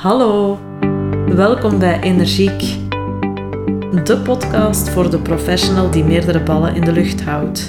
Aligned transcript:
Hallo, 0.00 0.58
welkom 1.26 1.78
bij 1.78 2.00
Energiek, 2.00 2.60
de 4.04 4.20
podcast 4.24 4.88
voor 4.88 5.10
de 5.10 5.18
professional 5.18 5.90
die 5.90 6.04
meerdere 6.04 6.42
ballen 6.42 6.74
in 6.74 6.84
de 6.84 6.92
lucht 6.92 7.22
houdt 7.22 7.68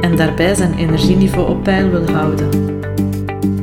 en 0.00 0.16
daarbij 0.16 0.54
zijn 0.54 0.74
energieniveau 0.74 1.50
op 1.50 1.62
peil 1.62 1.90
wil 1.90 2.10
houden. 2.10 2.48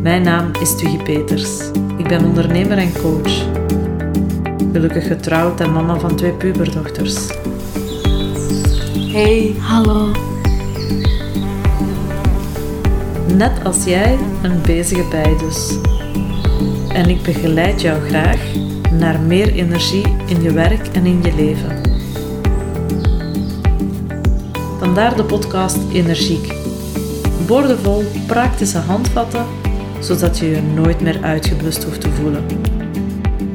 Mijn 0.01 0.21
naam 0.21 0.51
is 0.61 0.77
Tuggy 0.77 0.97
Peters. 0.97 1.59
Ik 1.97 2.07
ben 2.07 2.25
ondernemer 2.25 2.77
en 2.77 2.93
coach. 2.93 3.45
Gelukkig 4.71 5.07
getrouwd 5.07 5.59
en 5.59 5.73
mama 5.73 5.99
van 5.99 6.15
twee 6.15 6.33
puberdochters. 6.33 7.27
Hey, 9.11 9.55
hallo. 9.59 10.11
Net 13.35 13.63
als 13.63 13.83
jij 13.83 14.17
een 14.41 14.61
bezige 14.61 15.07
bij 15.09 15.35
dus. 15.37 15.77
En 16.93 17.09
ik 17.09 17.21
begeleid 17.21 17.81
jou 17.81 18.01
graag 18.01 18.39
naar 18.91 19.19
meer 19.19 19.53
energie 19.53 20.15
in 20.27 20.41
je 20.41 20.51
werk 20.51 20.87
en 20.87 21.05
in 21.05 21.23
je 21.23 21.35
leven. 21.35 21.81
Vandaar 24.79 25.15
de 25.15 25.23
podcast 25.23 25.77
Energiek. 25.93 26.53
Boordevol 27.47 28.03
praktische 28.27 28.77
handvatten, 28.77 29.45
zodat 29.99 30.37
je 30.37 30.49
je 30.49 30.61
nooit 30.61 31.01
meer 31.01 31.23
uitgeblust 31.23 31.83
hoeft 31.83 32.01
te 32.01 32.09
voelen. 32.09 32.45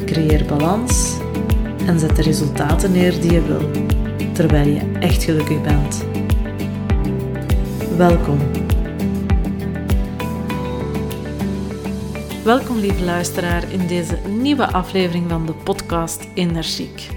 Creëer 0.04 0.44
balans 0.44 1.16
en 1.86 1.98
zet 1.98 2.16
de 2.16 2.22
resultaten 2.22 2.92
neer 2.92 3.20
die 3.20 3.32
je 3.32 3.42
wil, 3.42 3.70
terwijl 4.32 4.68
je 4.68 4.98
echt 5.00 5.22
gelukkig 5.22 5.62
bent. 5.62 6.04
Welkom. 7.96 8.38
Welkom 12.48 12.78
lieve 12.78 13.04
luisteraar 13.04 13.72
in 13.72 13.86
deze 13.86 14.18
nieuwe 14.28 14.72
aflevering 14.72 15.30
van 15.30 15.46
de 15.46 15.54
podcast 15.54 16.28
Energiek. 16.34 17.08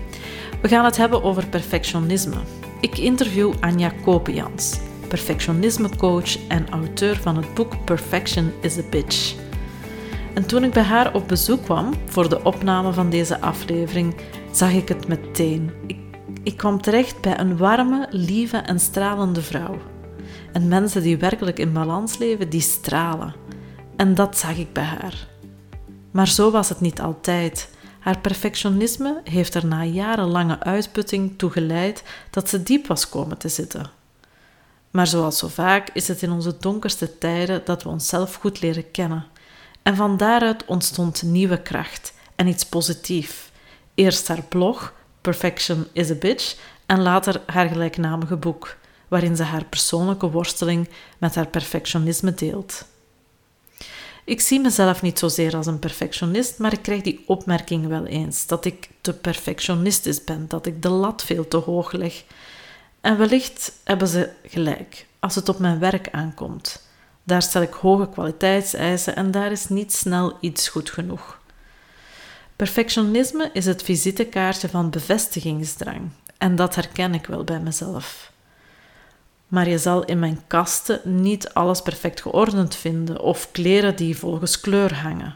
We 0.62 0.68
gaan 0.68 0.86
het 0.86 0.98
hebben 0.98 1.24
over 1.24 1.48
perfectionisme. 1.48 2.36
Ik 2.82 2.98
interview 2.98 3.54
Anja 3.60 3.92
Kopians, 4.04 4.80
perfectionismecoach 5.08 6.48
en 6.48 6.70
auteur 6.70 7.16
van 7.16 7.36
het 7.36 7.54
boek 7.54 7.86
Perfection 7.86 8.52
is 8.62 8.78
a 8.78 8.82
Bitch. 8.90 9.36
En 10.34 10.48
toen 10.48 10.64
ik 10.64 10.72
bij 10.72 10.84
haar 10.84 11.14
op 11.14 11.28
bezoek 11.28 11.64
kwam 11.64 11.94
voor 12.06 12.30
de 12.30 12.44
opname 12.44 12.94
van 12.94 13.10
deze 13.10 13.40
aflevering, 13.40 14.16
zag 14.52 14.72
ik 14.72 14.88
het 14.88 15.08
meteen. 15.08 15.72
Ik, 15.88 16.00
ik 16.44 16.58
kwam 16.58 16.82
terecht 16.82 17.22
bij 17.22 17.40
een 17.40 17.58
warme, 17.58 18.08
lieve 18.10 18.58
en 18.58 18.80
stralende 18.80 19.42
vrouw. 19.42 19.78
En 20.54 20.68
mensen 20.68 21.02
die 21.02 21.18
werkelijk 21.18 21.60
in 21.60 21.74
balans 21.74 22.18
leven, 22.18 22.50
die 22.50 22.62
stralen. 22.62 23.36
En 23.96 24.16
dat 24.16 24.38
zag 24.38 24.58
ik 24.58 24.74
bij 24.74 24.84
haar. 24.84 25.31
Maar 26.12 26.28
zo 26.28 26.52
was 26.52 26.70
het 26.70 26.80
niet 26.80 27.02
altijd. 27.02 27.70
Haar 28.00 28.20
perfectionisme 28.20 29.22
heeft 29.24 29.54
er 29.54 29.66
na 29.66 29.84
jarenlange 29.84 30.60
uitputting 30.60 31.34
toe 31.38 31.50
geleid 31.50 32.04
dat 32.30 32.50
ze 32.50 32.64
diep 32.64 32.88
was 32.88 33.10
komen 33.10 33.38
te 33.38 33.50
zitten. 33.50 33.90
Maar 34.92 35.08
zoals 35.08 35.38
zo 35.38 35.48
vaak 35.48 35.90
is 35.94 36.08
het 36.08 36.22
in 36.22 36.32
onze 36.32 36.58
donkerste 36.60 37.18
tijden 37.18 37.62
dat 37.66 37.84
we 37.84 37.90
onszelf 37.90 38.36
goed 38.36 38.62
leren 38.62 38.92
kennen. 38.92 39.26
En 39.84 39.96
van 39.96 40.18
daaruit 40.18 40.66
ontstond 40.66 41.24
nieuwe 41.24 41.62
kracht 41.62 42.14
en 42.36 42.48
iets 42.48 42.66
positiefs. 42.66 43.50
Eerst 43.96 44.28
haar 44.28 44.44
blog, 44.44 44.94
Perfection 45.22 45.88
is 45.92 46.12
a 46.12 46.16
Bitch, 46.16 46.56
en 46.86 47.02
later 47.02 47.42
haar 47.46 47.68
gelijknamige 47.68 48.36
boek, 48.36 48.78
waarin 49.08 49.36
ze 49.36 49.44
haar 49.44 49.66
persoonlijke 49.66 50.30
worsteling 50.30 50.90
met 51.18 51.36
haar 51.36 51.48
perfectionisme 51.48 52.34
deelt. 52.34 52.86
Ik 54.32 54.42
zie 54.42 54.60
mezelf 54.60 55.02
niet 55.02 55.20
zozeer 55.20 55.56
als 55.56 55.66
een 55.66 55.80
perfectionist, 55.80 56.58
maar 56.58 56.74
ik 56.74 56.82
krijg 56.82 57.02
die 57.02 57.24
opmerking 57.26 57.88
wel 57.88 58.06
eens 58.06 58.48
dat 58.48 58.66
ik 58.66 58.90
te 59.02 59.14
perfectionistisch 59.14 60.24
ben, 60.24 60.46
dat 60.48 60.66
ik 60.66 60.82
de 60.82 60.90
lat 60.90 61.24
veel 61.24 61.48
te 61.48 61.58
hoog 61.58 61.92
leg. 61.92 62.24
En 63.02 63.18
wellicht 63.18 63.74
hebben 63.84 64.08
ze 64.08 64.30
gelijk 64.46 65.06
als 65.20 65.36
het 65.36 65.50
op 65.50 65.60
mijn 65.60 65.80
werk 65.80 66.10
aankomt. 66.12 66.88
Daar 67.24 67.42
stel 67.42 67.62
ik 67.62 67.74
hoge 67.74 68.10
kwaliteitseisen 68.10 69.16
en 69.16 69.32
daar 69.32 69.52
is 69.52 69.70
niet 69.70 69.94
snel 69.94 70.38
iets 70.40 70.68
goed 70.68 70.90
genoeg. 70.90 71.40
Perfectionisme 72.56 73.50
is 73.54 73.66
het 73.66 73.84
visitekaartje 73.84 74.70
van 74.70 74.90
bevestigingsdrang 74.90 76.10
en 76.38 76.56
dat 76.56 76.76
herken 76.76 77.14
ik 77.14 77.26
wel 77.26 77.44
bij 77.44 77.60
mezelf 77.60 78.31
maar 79.52 79.70
je 79.70 79.78
zal 79.78 80.04
in 80.04 80.20
mijn 80.20 80.42
kasten 80.48 81.00
niet 81.04 81.54
alles 81.54 81.82
perfect 81.82 82.22
geordend 82.22 82.76
vinden 82.76 83.22
of 83.22 83.48
kleren 83.52 83.96
die 83.96 84.18
volgens 84.18 84.60
kleur 84.60 84.96
hangen. 85.02 85.36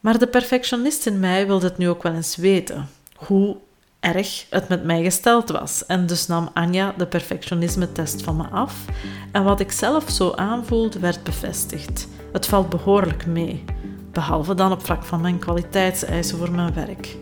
Maar 0.00 0.18
de 0.18 0.26
perfectionist 0.26 1.06
in 1.06 1.20
mij 1.20 1.46
wilde 1.46 1.66
het 1.66 1.78
nu 1.78 1.88
ook 1.88 2.02
wel 2.02 2.12
eens 2.12 2.36
weten, 2.36 2.88
hoe 3.14 3.56
erg 4.00 4.46
het 4.50 4.68
met 4.68 4.84
mij 4.84 5.02
gesteld 5.02 5.50
was. 5.50 5.86
En 5.86 6.06
dus 6.06 6.26
nam 6.26 6.50
Anja 6.54 6.94
de 6.96 7.06
perfectionisme-test 7.06 8.22
van 8.22 8.36
me 8.36 8.48
af 8.48 8.84
en 9.32 9.44
wat 9.44 9.60
ik 9.60 9.72
zelf 9.72 10.10
zo 10.10 10.32
aanvoelde 10.32 10.98
werd 10.98 11.22
bevestigd. 11.22 12.08
Het 12.32 12.46
valt 12.46 12.68
behoorlijk 12.68 13.26
mee, 13.26 13.64
behalve 14.12 14.54
dan 14.54 14.72
op 14.72 14.84
vlak 14.84 15.04
van 15.04 15.20
mijn 15.20 15.38
kwaliteitseisen 15.38 16.38
voor 16.38 16.50
mijn 16.50 16.74
werk. 16.74 17.16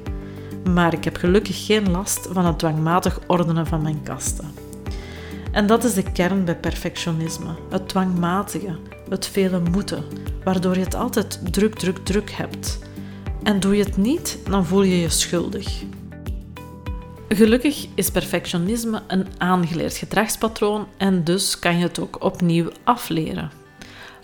Maar 0.64 0.92
ik 0.92 1.04
heb 1.04 1.16
gelukkig 1.16 1.66
geen 1.66 1.90
last 1.90 2.28
van 2.30 2.44
het 2.44 2.58
dwangmatig 2.58 3.18
ordenen 3.26 3.66
van 3.66 3.82
mijn 3.82 4.02
kasten. 4.02 4.63
En 5.54 5.66
dat 5.66 5.84
is 5.84 5.94
de 5.94 6.12
kern 6.12 6.44
bij 6.44 6.56
perfectionisme: 6.56 7.54
het 7.70 7.88
dwangmatige, 7.88 8.76
het 9.08 9.26
vele 9.26 9.60
moeten, 9.70 10.04
waardoor 10.44 10.74
je 10.74 10.84
het 10.84 10.94
altijd 10.94 11.40
druk, 11.52 11.74
druk, 11.74 11.98
druk 11.98 12.30
hebt. 12.30 12.78
En 13.42 13.60
doe 13.60 13.76
je 13.76 13.84
het 13.84 13.96
niet, 13.96 14.38
dan 14.48 14.66
voel 14.66 14.82
je 14.82 15.00
je 15.00 15.08
schuldig. 15.08 15.82
Gelukkig 17.28 17.86
is 17.94 18.10
perfectionisme 18.10 19.02
een 19.06 19.26
aangeleerd 19.38 19.96
gedragspatroon 19.96 20.86
en 20.96 21.24
dus 21.24 21.58
kan 21.58 21.78
je 21.78 21.84
het 21.84 21.98
ook 21.98 22.24
opnieuw 22.24 22.68
afleren. 22.84 23.50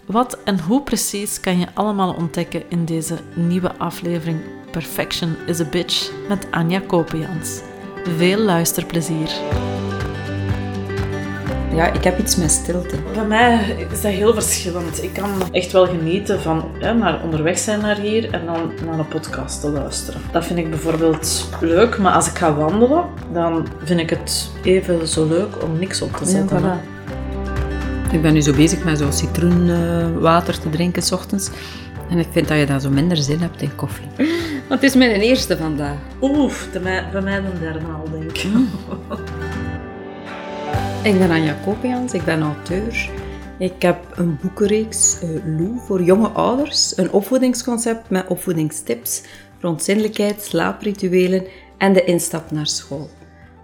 Wat 0.06 0.38
en 0.44 0.60
hoe 0.60 0.82
precies 0.82 1.40
kan 1.40 1.58
je 1.58 1.66
allemaal 1.74 2.14
ontdekken 2.14 2.62
in 2.68 2.84
deze 2.84 3.18
nieuwe 3.34 3.76
aflevering 3.78 4.40
Perfection 4.70 5.36
is 5.46 5.60
a 5.60 5.64
Bitch 5.64 6.10
met 6.28 6.46
Anja 6.50 6.80
Kopians. 6.80 7.60
Veel 8.16 8.38
luisterplezier! 8.38 9.30
Ja, 11.74 11.92
ik 11.92 12.04
heb 12.04 12.18
iets 12.18 12.36
met 12.36 12.50
stilte. 12.50 12.96
Bij 13.14 13.26
mij 13.26 13.76
is 13.90 14.00
dat 14.00 14.12
heel 14.12 14.34
verschillend. 14.34 15.02
Ik 15.02 15.12
kan 15.12 15.30
echt 15.52 15.72
wel 15.72 15.86
genieten 15.86 16.40
van 16.40 16.64
hè, 16.78 16.94
naar 16.94 17.22
onderweg 17.22 17.58
zijn 17.58 17.80
naar 17.80 17.96
hier 17.96 18.32
en 18.32 18.46
dan 18.46 18.72
naar 18.86 18.98
een 18.98 19.08
podcast 19.08 19.60
te 19.60 19.70
luisteren. 19.70 20.20
Dat 20.32 20.44
vind 20.44 20.58
ik 20.58 20.70
bijvoorbeeld 20.70 21.48
leuk, 21.60 21.98
maar 21.98 22.12
als 22.12 22.28
ik 22.28 22.38
ga 22.38 22.54
wandelen, 22.54 23.04
dan 23.32 23.66
vind 23.84 24.00
ik 24.00 24.10
het 24.10 24.50
even 24.62 25.08
zo 25.08 25.28
leuk 25.28 25.62
om 25.62 25.78
niks 25.78 26.02
op 26.02 26.16
te 26.16 26.24
zetten. 26.24 26.62
Ja, 26.62 26.80
Ik 28.12 28.22
ben 28.22 28.32
nu 28.32 28.40
zo 28.40 28.52
bezig 28.52 28.84
met 28.84 28.98
zo'n 28.98 29.12
citroenwater 29.12 30.58
te 30.58 30.70
drinken 30.70 31.02
s 31.02 31.12
ochtends. 31.12 31.50
En 32.10 32.18
ik 32.18 32.26
vind 32.30 32.48
dat 32.48 32.58
je 32.58 32.66
daar 32.66 32.80
zo 32.80 32.90
minder 32.90 33.16
zin 33.16 33.40
hebt 33.40 33.62
in 33.62 33.74
koffie. 33.74 34.06
Want 34.68 34.80
het 34.80 34.90
is 34.90 34.94
mijn 34.94 35.10
eerste 35.10 35.56
vandaag. 35.56 35.96
Oef, 36.20 36.68
bij 36.72 36.80
mij 37.22 37.40
de 37.40 37.58
derde 37.60 37.78
al, 37.78 38.10
denk 38.10 38.38
ik. 38.38 38.44
Mm. 38.44 38.68
Ik 41.02 41.18
ben 41.18 41.30
Anja 41.30 41.56
Kopians, 41.64 42.12
ik 42.12 42.24
ben 42.24 42.42
auteur. 42.42 43.10
Ik 43.58 43.82
heb 43.82 44.04
een 44.14 44.38
boekenreeks, 44.42 45.22
uh, 45.22 45.30
Lou, 45.58 45.78
voor 45.78 46.02
jonge 46.02 46.28
ouders. 46.28 46.96
Een 46.96 47.12
opvoedingsconcept 47.12 48.10
met 48.10 48.26
opvoedingstips 48.26 49.22
rond 49.60 49.82
zinnelijkheid, 49.82 50.42
slaaprituelen 50.42 51.46
en 51.78 51.92
de 51.92 52.04
instap 52.04 52.50
naar 52.50 52.66
school. 52.66 53.10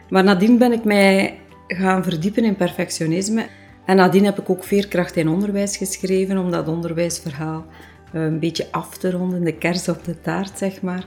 Maar 0.09 0.25
nadien 0.25 0.59
ben 0.59 0.73
ik 0.73 0.85
mij 0.85 1.39
gaan 1.67 2.03
verdiepen 2.03 2.45
in 2.45 2.57
perfectionisme. 2.57 3.47
En 3.85 3.97
nadien 3.97 4.25
heb 4.25 4.39
ik 4.39 4.51
ook 4.51 4.65
Veerkracht 4.65 5.17
in 5.17 5.29
onderwijs 5.29 5.77
geschreven 5.77 6.39
om 6.39 6.51
dat 6.51 6.69
onderwijsverhaal 6.69 7.67
eh, 8.13 8.23
een 8.23 8.41
beetje 8.41 8.67
af 8.71 8.99
te 8.99 9.11
ronden, 9.11 9.45
de 9.45 9.55
kers 9.55 9.89
op 9.89 10.05
de 10.05 10.21
taart, 10.21 10.59
zeg 10.59 10.83
maar. 10.83 11.05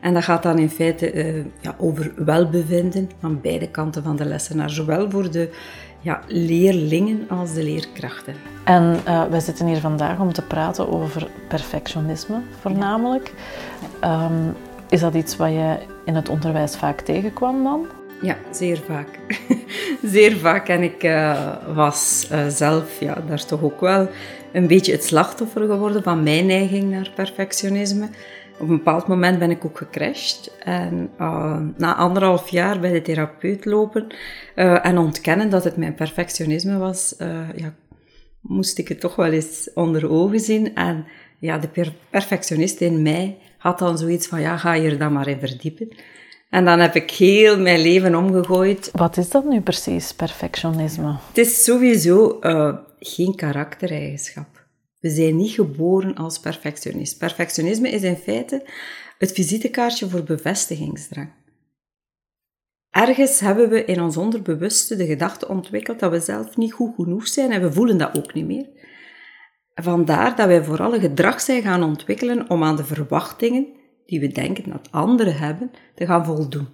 En 0.00 0.14
dat 0.14 0.24
gaat 0.24 0.42
dan 0.42 0.58
in 0.58 0.70
feite 0.70 1.12
uh, 1.12 1.44
ja, 1.60 1.74
over 1.78 2.12
welbevinden 2.16 3.10
aan 3.20 3.40
beide 3.40 3.68
kanten 3.70 4.02
van 4.02 4.16
de 4.16 4.24
lessenaar, 4.24 4.70
zowel 4.70 5.10
voor 5.10 5.30
de 5.30 5.50
ja, 6.00 6.20
leerlingen 6.26 7.28
als 7.28 7.54
de 7.54 7.62
leerkrachten. 7.62 8.34
En 8.64 8.96
uh, 9.06 9.24
wij 9.24 9.40
zitten 9.40 9.66
hier 9.66 9.80
vandaag 9.80 10.18
om 10.18 10.32
te 10.32 10.42
praten 10.42 10.92
over 10.92 11.28
perfectionisme 11.48 12.40
voornamelijk. 12.60 13.32
Um, 14.04 14.54
is 14.88 15.00
dat 15.00 15.14
iets 15.14 15.36
wat 15.36 15.50
je 15.50 15.76
in 16.04 16.14
het 16.14 16.28
onderwijs 16.28 16.76
vaak 16.76 17.00
tegenkwam 17.00 17.62
dan? 17.62 17.86
Ja, 18.22 18.36
zeer 18.50 18.82
vaak. 18.86 19.18
zeer 20.14 20.36
vaak. 20.36 20.68
En 20.68 20.82
ik 20.82 21.04
uh, 21.04 21.52
was 21.74 22.28
uh, 22.32 22.46
zelf 22.48 23.00
ja, 23.00 23.22
daar 23.28 23.44
toch 23.44 23.62
ook 23.62 23.80
wel 23.80 24.08
een 24.52 24.66
beetje 24.66 24.92
het 24.92 25.04
slachtoffer 25.04 25.66
geworden 25.66 26.02
van 26.02 26.22
mijn 26.22 26.46
neiging 26.46 26.90
naar 26.90 27.10
perfectionisme. 27.14 28.08
Op 28.58 28.68
een 28.68 28.76
bepaald 28.76 29.06
moment 29.06 29.38
ben 29.38 29.50
ik 29.50 29.64
ook 29.64 29.78
gecrashed. 29.78 30.56
En 30.64 31.10
uh, 31.20 31.58
na 31.76 31.94
anderhalf 31.94 32.48
jaar 32.48 32.80
bij 32.80 32.92
de 32.92 33.02
therapeut 33.02 33.64
lopen 33.64 34.06
uh, 34.56 34.86
en 34.86 34.98
ontkennen 34.98 35.50
dat 35.50 35.64
het 35.64 35.76
mijn 35.76 35.94
perfectionisme 35.94 36.78
was, 36.78 37.14
uh, 37.18 37.48
ja, 37.56 37.74
moest 38.40 38.78
ik 38.78 38.88
het 38.88 39.00
toch 39.00 39.16
wel 39.16 39.32
eens 39.32 39.70
onder 39.74 40.10
ogen 40.10 40.40
zien. 40.40 40.74
En 40.74 41.04
ja, 41.38 41.58
de 41.58 41.92
perfectionist 42.10 42.80
in 42.80 43.02
mij 43.02 43.38
had 43.58 43.78
dan 43.78 43.98
zoiets 43.98 44.26
van, 44.26 44.40
ja, 44.40 44.56
ga 44.56 44.72
je 44.72 44.90
er 44.90 44.98
dan 44.98 45.12
maar 45.12 45.28
in 45.28 45.38
verdiepen. 45.38 45.88
En 46.50 46.64
dan 46.64 46.78
heb 46.78 46.94
ik 46.94 47.10
heel 47.10 47.60
mijn 47.60 47.80
leven 47.80 48.14
omgegooid. 48.14 48.90
Wat 48.92 49.16
is 49.16 49.30
dat 49.30 49.44
nu 49.44 49.60
precies, 49.60 50.14
perfectionisme? 50.14 51.16
Het 51.28 51.38
is 51.38 51.64
sowieso 51.64 52.38
geen 52.98 53.34
karaktereigenschap. 53.34 54.55
We 55.06 55.12
zijn 55.12 55.36
niet 55.36 55.50
geboren 55.50 56.14
als 56.14 56.40
perfectionist. 56.40 57.18
Perfectionisme 57.18 57.90
is 57.90 58.02
in 58.02 58.16
feite 58.16 58.66
het 59.18 59.32
visitekaartje 59.32 60.08
voor 60.08 60.22
bevestigingsdrang. 60.22 61.30
Ergens 62.90 63.40
hebben 63.40 63.68
we 63.68 63.84
in 63.84 64.00
ons 64.00 64.16
onderbewuste 64.16 64.96
de 64.96 65.06
gedachte 65.06 65.48
ontwikkeld 65.48 65.98
dat 65.98 66.10
we 66.10 66.20
zelf 66.20 66.56
niet 66.56 66.72
goed 66.72 66.94
genoeg 66.94 67.28
zijn 67.28 67.52
en 67.52 67.60
we 67.60 67.72
voelen 67.72 67.98
dat 67.98 68.18
ook 68.18 68.34
niet 68.34 68.46
meer. 68.46 68.68
Vandaar 69.74 70.36
dat 70.36 70.46
wij 70.46 70.64
vooral 70.64 70.94
een 70.94 71.00
gedrag 71.00 71.40
zijn 71.40 71.62
gaan 71.62 71.82
ontwikkelen 71.82 72.50
om 72.50 72.62
aan 72.62 72.76
de 72.76 72.84
verwachtingen 72.84 73.66
die 74.06 74.20
we 74.20 74.28
denken 74.28 74.70
dat 74.70 74.88
anderen 74.90 75.36
hebben, 75.36 75.70
te 75.94 76.06
gaan 76.06 76.24
voldoen. 76.24 76.68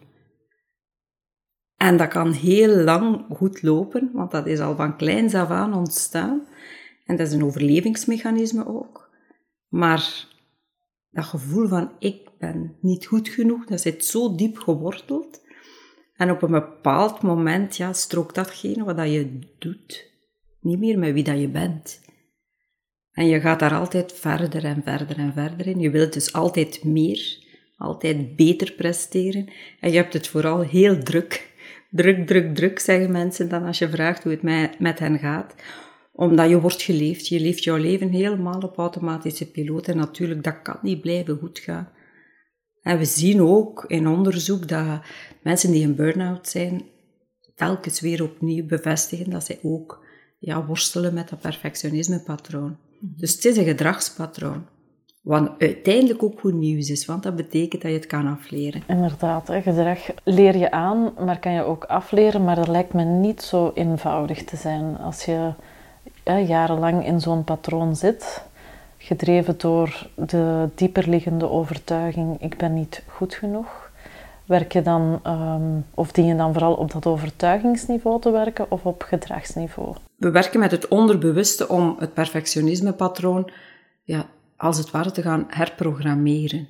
En 1.76 1.96
dat 1.96 2.08
kan 2.08 2.32
heel 2.32 2.76
lang 2.76 3.24
goed 3.30 3.62
lopen, 3.62 4.10
want 4.12 4.30
dat 4.30 4.46
is 4.46 4.60
al 4.60 4.76
van 4.76 4.96
kleins 4.96 5.34
af 5.34 5.50
aan 5.50 5.74
ontstaan. 5.74 6.46
En 7.12 7.18
dat 7.18 7.26
is 7.26 7.32
een 7.32 7.44
overlevingsmechanisme 7.44 8.66
ook. 8.66 9.10
Maar 9.68 10.26
dat 11.10 11.24
gevoel 11.24 11.68
van 11.68 11.92
ik 11.98 12.28
ben 12.38 12.76
niet 12.80 13.06
goed 13.06 13.28
genoeg, 13.28 13.64
dat 13.64 13.80
zit 13.80 14.04
zo 14.04 14.34
diep 14.34 14.58
geworteld. 14.58 15.40
En 16.16 16.30
op 16.30 16.42
een 16.42 16.50
bepaald 16.50 17.22
moment 17.22 17.76
ja, 17.76 17.92
strookt 17.92 18.34
datgene 18.34 18.84
wat 18.84 19.10
je 19.10 19.38
doet 19.58 20.10
niet 20.60 20.78
meer 20.78 20.98
met 20.98 21.12
wie 21.12 21.24
dat 21.24 21.40
je 21.40 21.48
bent. 21.48 22.00
En 23.12 23.26
je 23.26 23.40
gaat 23.40 23.58
daar 23.58 23.74
altijd 23.74 24.12
verder 24.12 24.64
en 24.64 24.82
verder 24.84 25.18
en 25.18 25.32
verder 25.32 25.66
in. 25.66 25.80
Je 25.80 25.90
wilt 25.90 26.12
dus 26.12 26.32
altijd 26.32 26.84
meer, 26.84 27.38
altijd 27.76 28.36
beter 28.36 28.72
presteren. 28.72 29.48
En 29.80 29.90
je 29.90 29.96
hebt 29.96 30.12
het 30.12 30.28
vooral 30.28 30.60
heel 30.60 31.02
druk. 31.02 31.50
Druk, 31.90 32.26
druk, 32.26 32.54
druk, 32.54 32.78
zeggen 32.78 33.12
mensen 33.12 33.48
dan 33.48 33.64
als 33.64 33.78
je 33.78 33.88
vraagt 33.88 34.22
hoe 34.22 34.32
het 34.32 34.78
met 34.78 34.98
hen 34.98 35.18
gaat. 35.18 35.54
Omdat 36.12 36.48
je 36.48 36.60
wordt 36.60 36.82
geleefd. 36.82 37.28
Je 37.28 37.40
leeft 37.40 37.64
jouw 37.64 37.76
leven 37.76 38.08
helemaal 38.08 38.60
op 38.60 38.76
automatische 38.76 39.50
piloot. 39.50 39.88
En 39.88 39.96
natuurlijk, 39.96 40.44
dat 40.44 40.62
kan 40.62 40.78
niet 40.82 41.00
blijven 41.00 41.38
goed 41.38 41.58
gaan. 41.58 41.88
En 42.82 42.98
we 42.98 43.04
zien 43.04 43.42
ook 43.42 43.84
in 43.86 44.08
onderzoek 44.08 44.68
dat 44.68 45.00
mensen 45.42 45.72
die 45.72 45.84
een 45.84 45.96
burn-out 45.96 46.48
zijn, 46.48 46.82
telkens 47.54 48.00
weer 48.00 48.22
opnieuw 48.22 48.66
bevestigen 48.66 49.30
dat 49.30 49.44
zij 49.44 49.58
ook 49.62 50.04
ja, 50.38 50.66
worstelen 50.66 51.14
met 51.14 51.28
dat 51.28 51.40
perfectionisme-patroon. 51.40 52.76
Dus 53.00 53.34
het 53.34 53.44
is 53.44 53.56
een 53.56 53.64
gedragspatroon. 53.64 54.66
Wat 55.22 55.50
uiteindelijk 55.58 56.22
ook 56.22 56.40
goed 56.40 56.54
nieuws 56.54 56.90
is, 56.90 57.04
want 57.04 57.22
dat 57.22 57.36
betekent 57.36 57.82
dat 57.82 57.90
je 57.90 57.96
het 57.96 58.06
kan 58.06 58.26
afleren. 58.26 58.82
Inderdaad, 58.86 59.50
gedrag 59.50 59.98
leer 60.24 60.56
je 60.56 60.70
aan, 60.70 61.14
maar 61.24 61.38
kan 61.38 61.52
je 61.52 61.62
ook 61.62 61.84
afleren. 61.84 62.44
Maar 62.44 62.56
dat 62.56 62.68
lijkt 62.68 62.92
me 62.92 63.04
niet 63.04 63.42
zo 63.42 63.70
eenvoudig 63.74 64.44
te 64.44 64.56
zijn. 64.56 64.96
Als 64.96 65.24
je 65.24 65.54
jarenlang 66.24 67.06
in 67.06 67.20
zo'n 67.20 67.44
patroon 67.44 67.96
zit, 67.96 68.44
gedreven 68.98 69.58
door 69.58 70.06
de 70.14 70.68
dieperliggende 70.74 71.50
overtuiging: 71.50 72.40
ik 72.40 72.56
ben 72.56 72.74
niet 72.74 73.02
goed 73.06 73.34
genoeg. 73.34 73.90
Werk 74.46 74.72
je 74.72 74.82
dan, 74.82 75.20
um, 75.26 75.84
of 75.94 76.12
dien 76.12 76.26
je 76.26 76.36
dan 76.36 76.52
vooral 76.52 76.74
op 76.74 76.92
dat 76.92 77.06
overtuigingsniveau 77.06 78.20
te 78.20 78.30
werken 78.30 78.70
of 78.70 78.84
op 78.84 79.02
gedragsniveau? 79.02 79.96
We 80.16 80.30
werken 80.30 80.60
met 80.60 80.70
het 80.70 80.88
onderbewuste 80.88 81.68
om 81.68 81.96
het 81.98 82.14
perfectionisme-patroon 82.14 83.50
ja, 84.02 84.26
als 84.56 84.78
het 84.78 84.90
ware 84.90 85.10
te 85.10 85.22
gaan 85.22 85.44
herprogrammeren. 85.48 86.68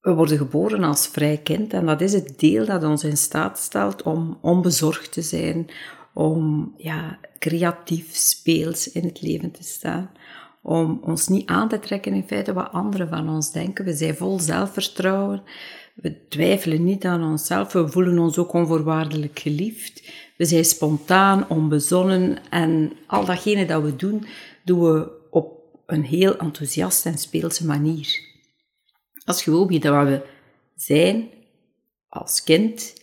We 0.00 0.14
worden 0.14 0.38
geboren 0.38 0.84
als 0.84 1.06
vrij 1.06 1.36
kind 1.36 1.72
en 1.72 1.86
dat 1.86 2.00
is 2.00 2.12
het 2.12 2.38
deel 2.38 2.66
dat 2.66 2.84
ons 2.84 3.04
in 3.04 3.16
staat 3.16 3.58
stelt 3.58 4.02
om 4.02 4.38
onbezorgd 4.40 5.12
te 5.12 5.22
zijn, 5.22 5.68
om 6.16 6.74
ja, 6.76 7.18
creatief, 7.38 8.14
speels 8.14 8.92
in 8.92 9.04
het 9.04 9.22
leven 9.22 9.50
te 9.50 9.62
staan, 9.62 10.10
om 10.62 11.00
ons 11.02 11.28
niet 11.28 11.46
aan 11.46 11.68
te 11.68 11.78
trekken 11.78 12.12
in 12.12 12.26
feite 12.26 12.52
wat 12.52 12.72
anderen 12.72 13.08
van 13.08 13.28
ons 13.28 13.52
denken. 13.52 13.84
We 13.84 13.92
zijn 13.92 14.16
vol 14.16 14.38
zelfvertrouwen, 14.40 15.42
we 15.94 16.26
twijfelen 16.28 16.84
niet 16.84 17.04
aan 17.04 17.22
onszelf, 17.22 17.72
we 17.72 17.88
voelen 17.88 18.18
ons 18.18 18.38
ook 18.38 18.52
onvoorwaardelijk 18.52 19.38
geliefd. 19.38 20.12
We 20.36 20.44
zijn 20.44 20.64
spontaan, 20.64 21.48
onbezonnen 21.48 22.38
en 22.50 22.92
al 23.06 23.24
datgene 23.24 23.66
dat 23.66 23.82
we 23.82 23.96
doen, 23.96 24.26
doen 24.64 24.80
we 24.80 25.10
op 25.30 25.62
een 25.86 26.04
heel 26.04 26.36
enthousiaste 26.36 27.08
en 27.08 27.18
speelse 27.18 27.66
manier. 27.66 28.08
Als 29.24 29.44
je 29.44 29.50
gewoon 29.50 29.66
wie 29.66 29.80
dat 29.80 30.06
we 30.06 30.26
zijn 30.74 31.28
als 32.08 32.42
kind 32.42 32.94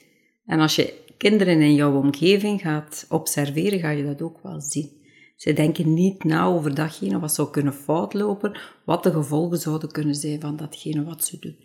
en 0.45 0.59
als 0.59 0.75
je 0.75 1.01
kinderen 1.23 1.61
in 1.61 1.75
jouw 1.75 1.97
omgeving 1.97 2.61
gaat 2.61 3.05
observeren, 3.09 3.79
ga 3.79 3.89
je 3.89 4.05
dat 4.05 4.21
ook 4.21 4.39
wel 4.43 4.61
zien. 4.61 5.01
Zij 5.35 5.53
denken 5.53 5.93
niet 5.93 6.23
na 6.23 6.45
over 6.45 6.75
datgene 6.75 7.19
wat 7.19 7.33
zou 7.33 7.49
kunnen 7.49 7.73
fout 7.73 8.13
lopen, 8.13 8.59
wat 8.85 9.03
de 9.03 9.11
gevolgen 9.11 9.57
zouden 9.57 9.91
kunnen 9.91 10.15
zijn 10.15 10.41
van 10.41 10.55
datgene 10.55 11.03
wat 11.03 11.25
ze 11.25 11.39
doen. 11.39 11.57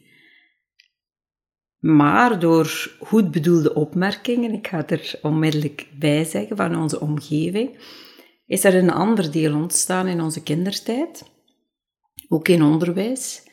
Maar 1.78 2.40
door 2.40 2.96
goed 3.00 3.30
bedoelde 3.30 3.74
opmerkingen, 3.74 4.52
ik 4.52 4.66
ga 4.66 4.86
er 4.86 5.18
onmiddellijk 5.22 5.88
bij 5.98 6.24
zeggen, 6.24 6.56
van 6.56 6.76
onze 6.76 7.00
omgeving, 7.00 7.78
is 8.46 8.64
er 8.64 8.74
een 8.74 8.90
ander 8.90 9.32
deel 9.32 9.54
ontstaan 9.54 10.06
in 10.06 10.20
onze 10.20 10.42
kindertijd, 10.42 11.30
ook 12.28 12.48
in 12.48 12.62
onderwijs. 12.62 13.47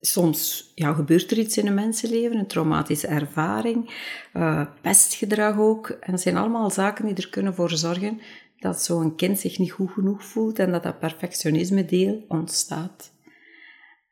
Soms 0.00 0.72
ja, 0.74 0.92
gebeurt 0.92 1.30
er 1.30 1.38
iets 1.38 1.58
in 1.58 1.66
een 1.66 1.74
mensenleven, 1.74 2.38
een 2.38 2.46
traumatische 2.46 3.06
ervaring, 3.06 3.90
uh, 4.34 4.66
pestgedrag 4.82 5.58
ook. 5.58 5.88
En 5.88 6.12
dat 6.12 6.20
zijn 6.20 6.36
allemaal 6.36 6.70
zaken 6.70 7.06
die 7.06 7.14
er 7.14 7.28
kunnen 7.28 7.54
voor 7.54 7.70
zorgen 7.70 8.20
dat 8.58 8.82
zo'n 8.82 9.14
kind 9.14 9.38
zich 9.38 9.58
niet 9.58 9.72
goed 9.72 9.90
genoeg 9.90 10.24
voelt 10.24 10.58
en 10.58 10.70
dat 10.70 10.82
dat 10.82 10.98
perfectionisme 10.98 11.84
deel 11.84 12.24
ontstaat. 12.28 13.12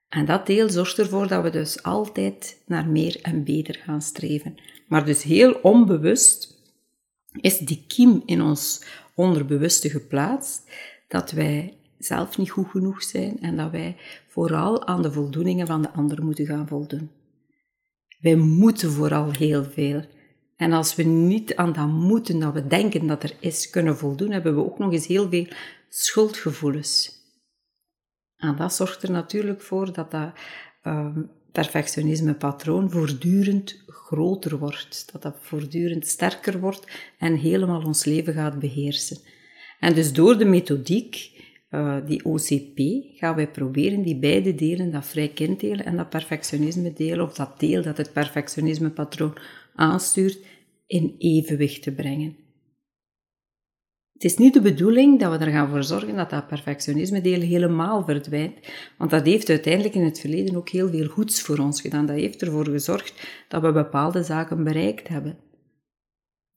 En 0.08 0.24
dat 0.24 0.46
deel 0.46 0.70
zorgt 0.70 0.98
ervoor 0.98 1.28
dat 1.28 1.42
we 1.42 1.50
dus 1.50 1.82
altijd 1.82 2.62
naar 2.66 2.86
meer 2.88 3.18
en 3.22 3.44
beter 3.44 3.74
gaan 3.74 4.02
streven. 4.02 4.54
Maar 4.88 5.04
dus 5.04 5.22
heel 5.22 5.52
onbewust 5.52 6.56
is 7.40 7.58
die 7.58 7.84
kiem 7.86 8.22
in 8.24 8.42
ons 8.42 8.84
onderbewuste 9.14 9.90
geplaatst 9.90 10.70
dat 11.08 11.30
wij 11.30 11.77
zelf 11.98 12.38
niet 12.38 12.50
goed 12.50 12.68
genoeg 12.68 13.02
zijn 13.02 13.40
en 13.40 13.56
dat 13.56 13.70
wij 13.70 13.96
vooral 14.28 14.86
aan 14.86 15.02
de 15.02 15.12
voldoeningen 15.12 15.66
van 15.66 15.82
de 15.82 15.90
ander 15.90 16.24
moeten 16.24 16.46
gaan 16.46 16.68
voldoen. 16.68 17.10
Wij 18.20 18.36
moeten 18.36 18.90
vooral 18.90 19.30
heel 19.30 19.64
veel. 19.64 20.04
En 20.56 20.72
als 20.72 20.94
we 20.94 21.02
niet 21.02 21.56
aan 21.56 21.72
dat 21.72 21.88
moeten 21.88 22.38
dat 22.38 22.52
we 22.52 22.66
denken 22.66 23.06
dat 23.06 23.22
er 23.22 23.36
is 23.40 23.70
kunnen 23.70 23.96
voldoen, 23.96 24.30
hebben 24.30 24.54
we 24.54 24.64
ook 24.64 24.78
nog 24.78 24.92
eens 24.92 25.06
heel 25.06 25.28
veel 25.28 25.46
schuldgevoelens. 25.88 27.16
En 28.36 28.56
dat 28.56 28.74
zorgt 28.74 29.02
er 29.02 29.10
natuurlijk 29.10 29.62
voor 29.62 29.92
dat 29.92 30.10
dat 30.10 30.32
uh, 30.82 31.16
perfectionisme-patroon 31.52 32.90
voortdurend 32.90 33.82
groter 33.86 34.58
wordt. 34.58 35.12
Dat 35.12 35.22
dat 35.22 35.36
voortdurend 35.40 36.06
sterker 36.06 36.60
wordt 36.60 36.86
en 37.18 37.34
helemaal 37.34 37.84
ons 37.84 38.04
leven 38.04 38.34
gaat 38.34 38.58
beheersen. 38.58 39.18
En 39.80 39.94
dus 39.94 40.12
door 40.12 40.38
de 40.38 40.44
methodiek, 40.44 41.30
uh, 41.70 41.96
die 42.06 42.24
OCP, 42.24 42.78
gaan 43.14 43.34
wij 43.34 43.50
proberen 43.50 44.02
die 44.02 44.18
beide 44.18 44.54
delen, 44.54 44.90
dat 44.90 45.06
vrij 45.06 45.28
kinddeel 45.28 45.76
en 45.76 45.96
dat 45.96 46.08
perfectionisme 46.08 46.92
deel, 46.92 47.22
of 47.22 47.34
dat 47.34 47.60
deel 47.60 47.82
dat 47.82 47.96
het 47.96 48.12
perfectionisme-patroon 48.12 49.36
aanstuurt, 49.74 50.38
in 50.86 51.14
evenwicht 51.18 51.82
te 51.82 51.92
brengen. 51.92 52.36
Het 54.12 54.24
is 54.24 54.36
niet 54.36 54.54
de 54.54 54.60
bedoeling 54.60 55.20
dat 55.20 55.38
we 55.38 55.44
er 55.44 55.50
gaan 55.50 55.68
voor 55.68 55.84
zorgen 55.84 56.16
dat 56.16 56.30
dat 56.30 56.46
perfectionisme-deel 56.46 57.40
helemaal 57.40 58.04
verdwijnt, 58.04 58.54
want 58.98 59.10
dat 59.10 59.26
heeft 59.26 59.48
uiteindelijk 59.48 59.94
in 59.94 60.04
het 60.04 60.20
verleden 60.20 60.56
ook 60.56 60.68
heel 60.68 60.88
veel 60.88 61.06
goeds 61.06 61.42
voor 61.42 61.58
ons 61.58 61.80
gedaan. 61.80 62.06
Dat 62.06 62.16
heeft 62.16 62.42
ervoor 62.42 62.68
gezorgd 62.68 63.28
dat 63.48 63.62
we 63.62 63.72
bepaalde 63.72 64.22
zaken 64.22 64.64
bereikt 64.64 65.08
hebben. 65.08 65.38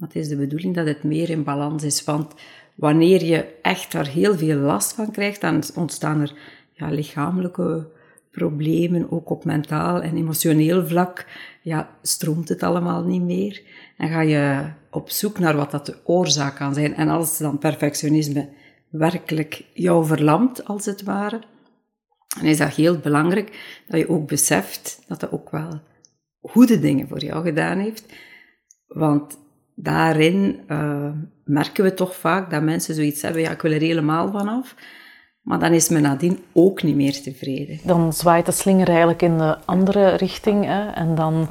Maar 0.01 0.09
het 0.09 0.21
is 0.21 0.27
de 0.27 0.35
bedoeling 0.35 0.75
dat 0.75 0.85
het 0.85 1.03
meer 1.03 1.29
in 1.29 1.43
balans 1.43 1.83
is, 1.83 2.03
want 2.03 2.33
wanneer 2.75 3.23
je 3.23 3.53
echt 3.61 3.91
daar 3.91 4.07
heel 4.07 4.37
veel 4.37 4.57
last 4.57 4.93
van 4.93 5.11
krijgt, 5.11 5.41
dan 5.41 5.63
ontstaan 5.75 6.21
er 6.21 6.33
ja, 6.73 6.89
lichamelijke 6.89 7.87
problemen, 8.31 9.11
ook 9.11 9.29
op 9.29 9.45
mentaal 9.45 10.01
en 10.01 10.17
emotioneel 10.17 10.87
vlak. 10.87 11.25
Ja, 11.61 11.89
stroomt 12.01 12.49
het 12.49 12.63
allemaal 12.63 13.03
niet 13.03 13.21
meer. 13.21 13.61
En 13.97 14.09
ga 14.09 14.21
je 14.21 14.71
op 14.91 15.09
zoek 15.09 15.39
naar 15.39 15.55
wat 15.55 15.71
dat 15.71 15.85
de 15.85 15.97
oorzaak 16.03 16.55
kan 16.55 16.73
zijn. 16.73 16.95
En 16.95 17.09
als 17.09 17.37
dan 17.37 17.57
perfectionisme 17.57 18.49
werkelijk 18.89 19.63
jou 19.73 20.05
verlamt, 20.05 20.65
als 20.65 20.85
het 20.85 21.03
ware, 21.03 21.41
dan 22.27 22.45
is 22.45 22.57
dat 22.57 22.75
heel 22.75 22.97
belangrijk 22.97 23.81
dat 23.87 23.99
je 23.99 24.09
ook 24.09 24.27
beseft 24.27 25.03
dat 25.07 25.19
dat 25.19 25.31
ook 25.31 25.49
wel 25.49 25.81
goede 26.41 26.79
dingen 26.79 27.07
voor 27.07 27.19
jou 27.19 27.43
gedaan 27.43 27.77
heeft. 27.77 28.05
Want 28.87 29.40
daarin 29.81 30.59
uh, 30.67 31.09
merken 31.43 31.83
we 31.83 31.93
toch 31.93 32.15
vaak 32.15 32.49
dat 32.49 32.61
mensen 32.63 32.95
zoiets 32.95 33.21
hebben, 33.21 33.41
ja, 33.41 33.51
ik 33.51 33.61
wil 33.61 33.71
er 33.71 33.81
helemaal 33.81 34.31
vanaf. 34.31 34.75
Maar 35.41 35.59
dan 35.59 35.71
is 35.73 35.89
men 35.89 36.01
nadien 36.01 36.39
ook 36.53 36.83
niet 36.83 36.95
meer 36.95 37.21
tevreden. 37.21 37.79
Dan 37.83 38.13
zwaait 38.13 38.45
de 38.45 38.51
slinger 38.51 38.87
eigenlijk 38.87 39.21
in 39.21 39.37
de 39.37 39.57
andere 39.65 40.09
richting. 40.09 40.65
Hè? 40.65 40.89
En 40.89 41.15
dan 41.15 41.47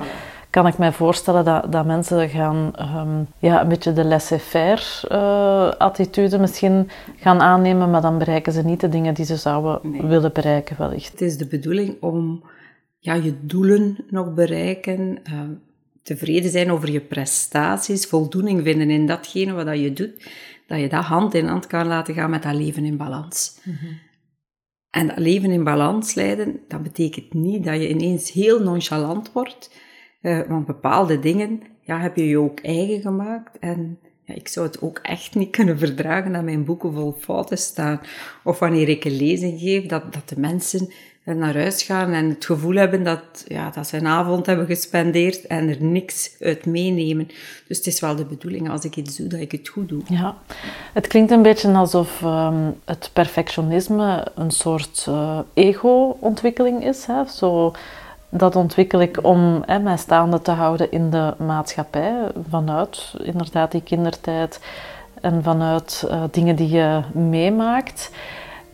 kan 0.51 0.67
ik 0.67 0.79
mij 0.79 0.93
voorstellen 0.93 1.45
dat, 1.45 1.73
dat 1.73 1.87
mensen 1.87 2.29
gaan 2.29 2.73
um, 2.97 3.27
ja, 3.39 3.61
een 3.61 3.69
beetje 3.69 3.93
de 3.93 4.05
laissez-faire 4.05 4.83
uh, 5.11 5.69
attitude 5.79 6.39
misschien 6.39 6.91
gaan 7.17 7.41
aannemen, 7.41 7.91
maar 7.91 8.01
dan 8.01 8.19
bereiken 8.19 8.53
ze 8.53 8.63
niet 8.63 8.81
de 8.81 8.89
dingen 8.89 9.15
die 9.15 9.25
ze 9.25 9.37
zouden 9.37 10.09
willen 10.09 10.33
bereiken 10.33 10.77
wellicht. 10.79 11.11
Het 11.11 11.21
is 11.21 11.37
de 11.37 11.47
bedoeling 11.47 11.97
om 12.01 12.45
ja, 12.99 13.15
je 13.15 13.35
doelen 13.41 13.97
nog 14.09 14.35
bereiken, 14.35 15.19
uh, 15.33 15.41
tevreden 16.03 16.51
zijn 16.51 16.71
over 16.71 16.91
je 16.91 17.01
prestaties, 17.01 18.07
voldoening 18.07 18.63
vinden 18.63 18.91
in 18.91 19.07
datgene 19.07 19.53
wat 19.53 19.79
je 19.79 19.93
doet, 19.93 20.31
dat 20.67 20.81
je 20.81 20.89
dat 20.89 21.05
hand 21.05 21.35
in 21.35 21.47
hand 21.47 21.67
kan 21.67 21.87
laten 21.87 22.15
gaan 22.15 22.31
met 22.31 22.43
dat 22.43 22.55
leven 22.55 22.85
in 22.85 22.97
balans. 22.97 23.61
Mm 23.65 23.77
-hmm. 23.81 23.99
En 24.91 25.07
dat 25.07 25.19
leven 25.19 25.51
in 25.51 25.65
balans 25.65 26.15
leiden, 26.15 26.61
dat 26.69 26.83
betekent 26.83 27.35
niet 27.35 27.65
dat 27.65 27.75
je 27.75 27.89
ineens 27.89 28.33
heel 28.33 28.63
nonchalant 28.63 29.33
wordt, 29.33 29.71
uh, 30.23 30.49
want 30.49 30.67
bepaalde 30.67 31.19
dingen 31.19 31.63
ja, 31.81 32.01
heb 32.01 32.17
je 32.17 32.29
je 32.29 32.39
ook 32.39 32.61
eigen 32.61 33.01
gemaakt. 33.01 33.59
En 33.59 33.99
ja, 34.25 34.35
ik 34.35 34.49
zou 34.49 34.67
het 34.67 34.81
ook 34.81 34.99
echt 34.99 35.35
niet 35.35 35.51
kunnen 35.51 35.79
verdragen 35.79 36.33
dat 36.33 36.43
mijn 36.43 36.65
boeken 36.65 36.93
vol 36.93 37.13
fouten 37.13 37.59
staan. 37.59 38.01
Of 38.45 38.59
wanneer 38.59 38.89
ik 38.89 39.05
een 39.05 39.17
lezing 39.17 39.61
geef, 39.61 39.87
dat, 39.87 40.13
dat 40.13 40.29
de 40.29 40.41
mensen 40.41 40.93
naar 41.37 41.55
huis 41.55 41.83
gaan 41.83 42.13
en 42.13 42.29
het 42.29 42.45
gevoel 42.45 42.75
hebben 42.75 43.03
dat, 43.03 43.45
ja, 43.47 43.71
dat 43.71 43.87
ze 43.87 43.97
een 43.97 44.07
avond 44.07 44.47
hebben 44.47 44.67
gespendeerd 44.67 45.47
en 45.47 45.69
er 45.69 45.83
niks 45.83 46.37
uit 46.41 46.67
meenemen. 46.67 47.29
Dus 47.69 47.77
het 47.77 47.87
is 47.87 48.01
wel 48.01 48.17
de 48.17 48.25
bedoeling 48.25 48.71
als 48.71 48.85
ik 48.85 48.97
iets 48.97 49.17
doe, 49.17 49.27
dat 49.29 49.41
ik 49.41 49.53
het 49.53 49.69
goed 49.69 49.89
doe. 49.89 50.03
Ja, 50.09 50.37
het 50.93 51.07
klinkt 51.07 51.31
een 51.31 51.43
beetje 51.43 51.73
alsof 51.73 52.23
um, 52.23 52.75
het 52.85 53.11
perfectionisme 53.13 54.27
een 54.35 54.51
soort 54.51 55.07
uh, 55.09 55.39
ego-ontwikkeling 55.55 56.85
is. 56.85 57.07
Hè? 57.07 57.25
Zo, 57.27 57.75
dat 58.29 58.57
ontwikkel 58.57 59.01
ik 59.01 59.25
om 59.25 59.63
hè, 59.67 59.79
mij 59.79 59.97
staande 59.97 60.43
te 60.43 60.51
houden 60.51 60.91
in 60.91 61.11
de 61.11 61.35
maatschappij, 61.39 62.15
vanuit 62.51 63.13
inderdaad 63.23 63.73
die 63.73 63.83
kindertijd 63.83 64.61
en 65.21 65.43
vanuit 65.43 66.05
uh, 66.07 66.23
dingen 66.31 66.57
die 66.57 66.69
je 66.69 67.01
meemaakt. 67.13 68.11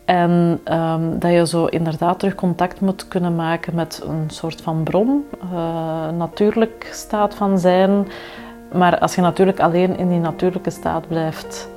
En 0.07 0.59
um, 0.73 1.19
dat 1.19 1.31
je 1.31 1.47
zo 1.47 1.65
inderdaad 1.65 2.19
terug 2.19 2.35
contact 2.35 2.81
moet 2.81 3.07
kunnen 3.07 3.35
maken 3.35 3.75
met 3.75 4.03
een 4.07 4.29
soort 4.29 4.61
van 4.61 4.83
bron, 4.83 5.25
uh, 5.43 6.09
natuurlijk 6.17 6.89
staat 6.91 7.35
van 7.35 7.59
zijn. 7.59 8.07
Maar 8.73 8.99
als 8.99 9.15
je 9.15 9.21
natuurlijk 9.21 9.59
alleen 9.59 9.97
in 9.97 10.09
die 10.09 10.19
natuurlijke 10.19 10.69
staat 10.69 11.07
blijft 11.07 11.69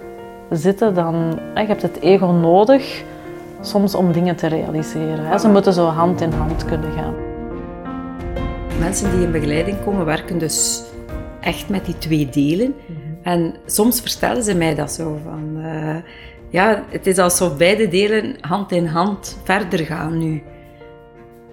zitten, 0.50 0.94
dan 0.94 1.14
uh, 1.14 1.60
je 1.60 1.66
hebt 1.66 1.82
het 1.82 2.00
ego 2.00 2.26
nodig 2.26 3.04
soms 3.60 3.94
om 3.94 4.12
dingen 4.12 4.36
te 4.36 4.46
realiseren. 4.46 5.26
Hè. 5.26 5.38
Ze 5.38 5.48
moeten 5.48 5.72
zo 5.72 5.86
hand 5.86 6.20
in 6.20 6.32
hand 6.32 6.64
kunnen 6.64 6.92
gaan. 6.92 7.14
Mensen 8.78 9.10
die 9.10 9.22
in 9.22 9.32
begeleiding 9.32 9.84
komen, 9.84 10.04
werken 10.04 10.38
dus 10.38 10.82
echt 11.40 11.68
met 11.68 11.84
die 11.84 11.98
twee 11.98 12.28
delen. 12.28 12.66
Mm 12.66 12.96
-hmm. 12.96 13.18
En 13.22 13.54
soms 13.66 14.00
vertellen 14.00 14.42
ze 14.42 14.54
mij 14.54 14.74
dat 14.74 14.92
zo 14.92 15.18
van... 15.24 15.56
Uh, 15.56 15.96
ja, 16.50 16.84
het 16.88 17.06
is 17.06 17.18
alsof 17.18 17.56
beide 17.56 17.88
delen 17.88 18.36
hand 18.40 18.72
in 18.72 18.86
hand 18.86 19.40
verder 19.44 19.78
gaan 19.78 20.18
nu. 20.18 20.42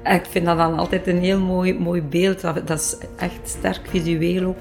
ik 0.03 0.25
vind 0.29 0.45
dat 0.45 0.57
dan 0.57 0.77
altijd 0.77 1.07
een 1.07 1.19
heel 1.19 1.39
mooi, 1.39 1.79
mooi 1.79 2.01
beeld. 2.01 2.41
Dat, 2.41 2.67
dat 2.67 2.79
is 2.79 2.97
echt 3.17 3.39
sterk 3.43 3.81
visueel 3.83 4.45
ook. 4.45 4.59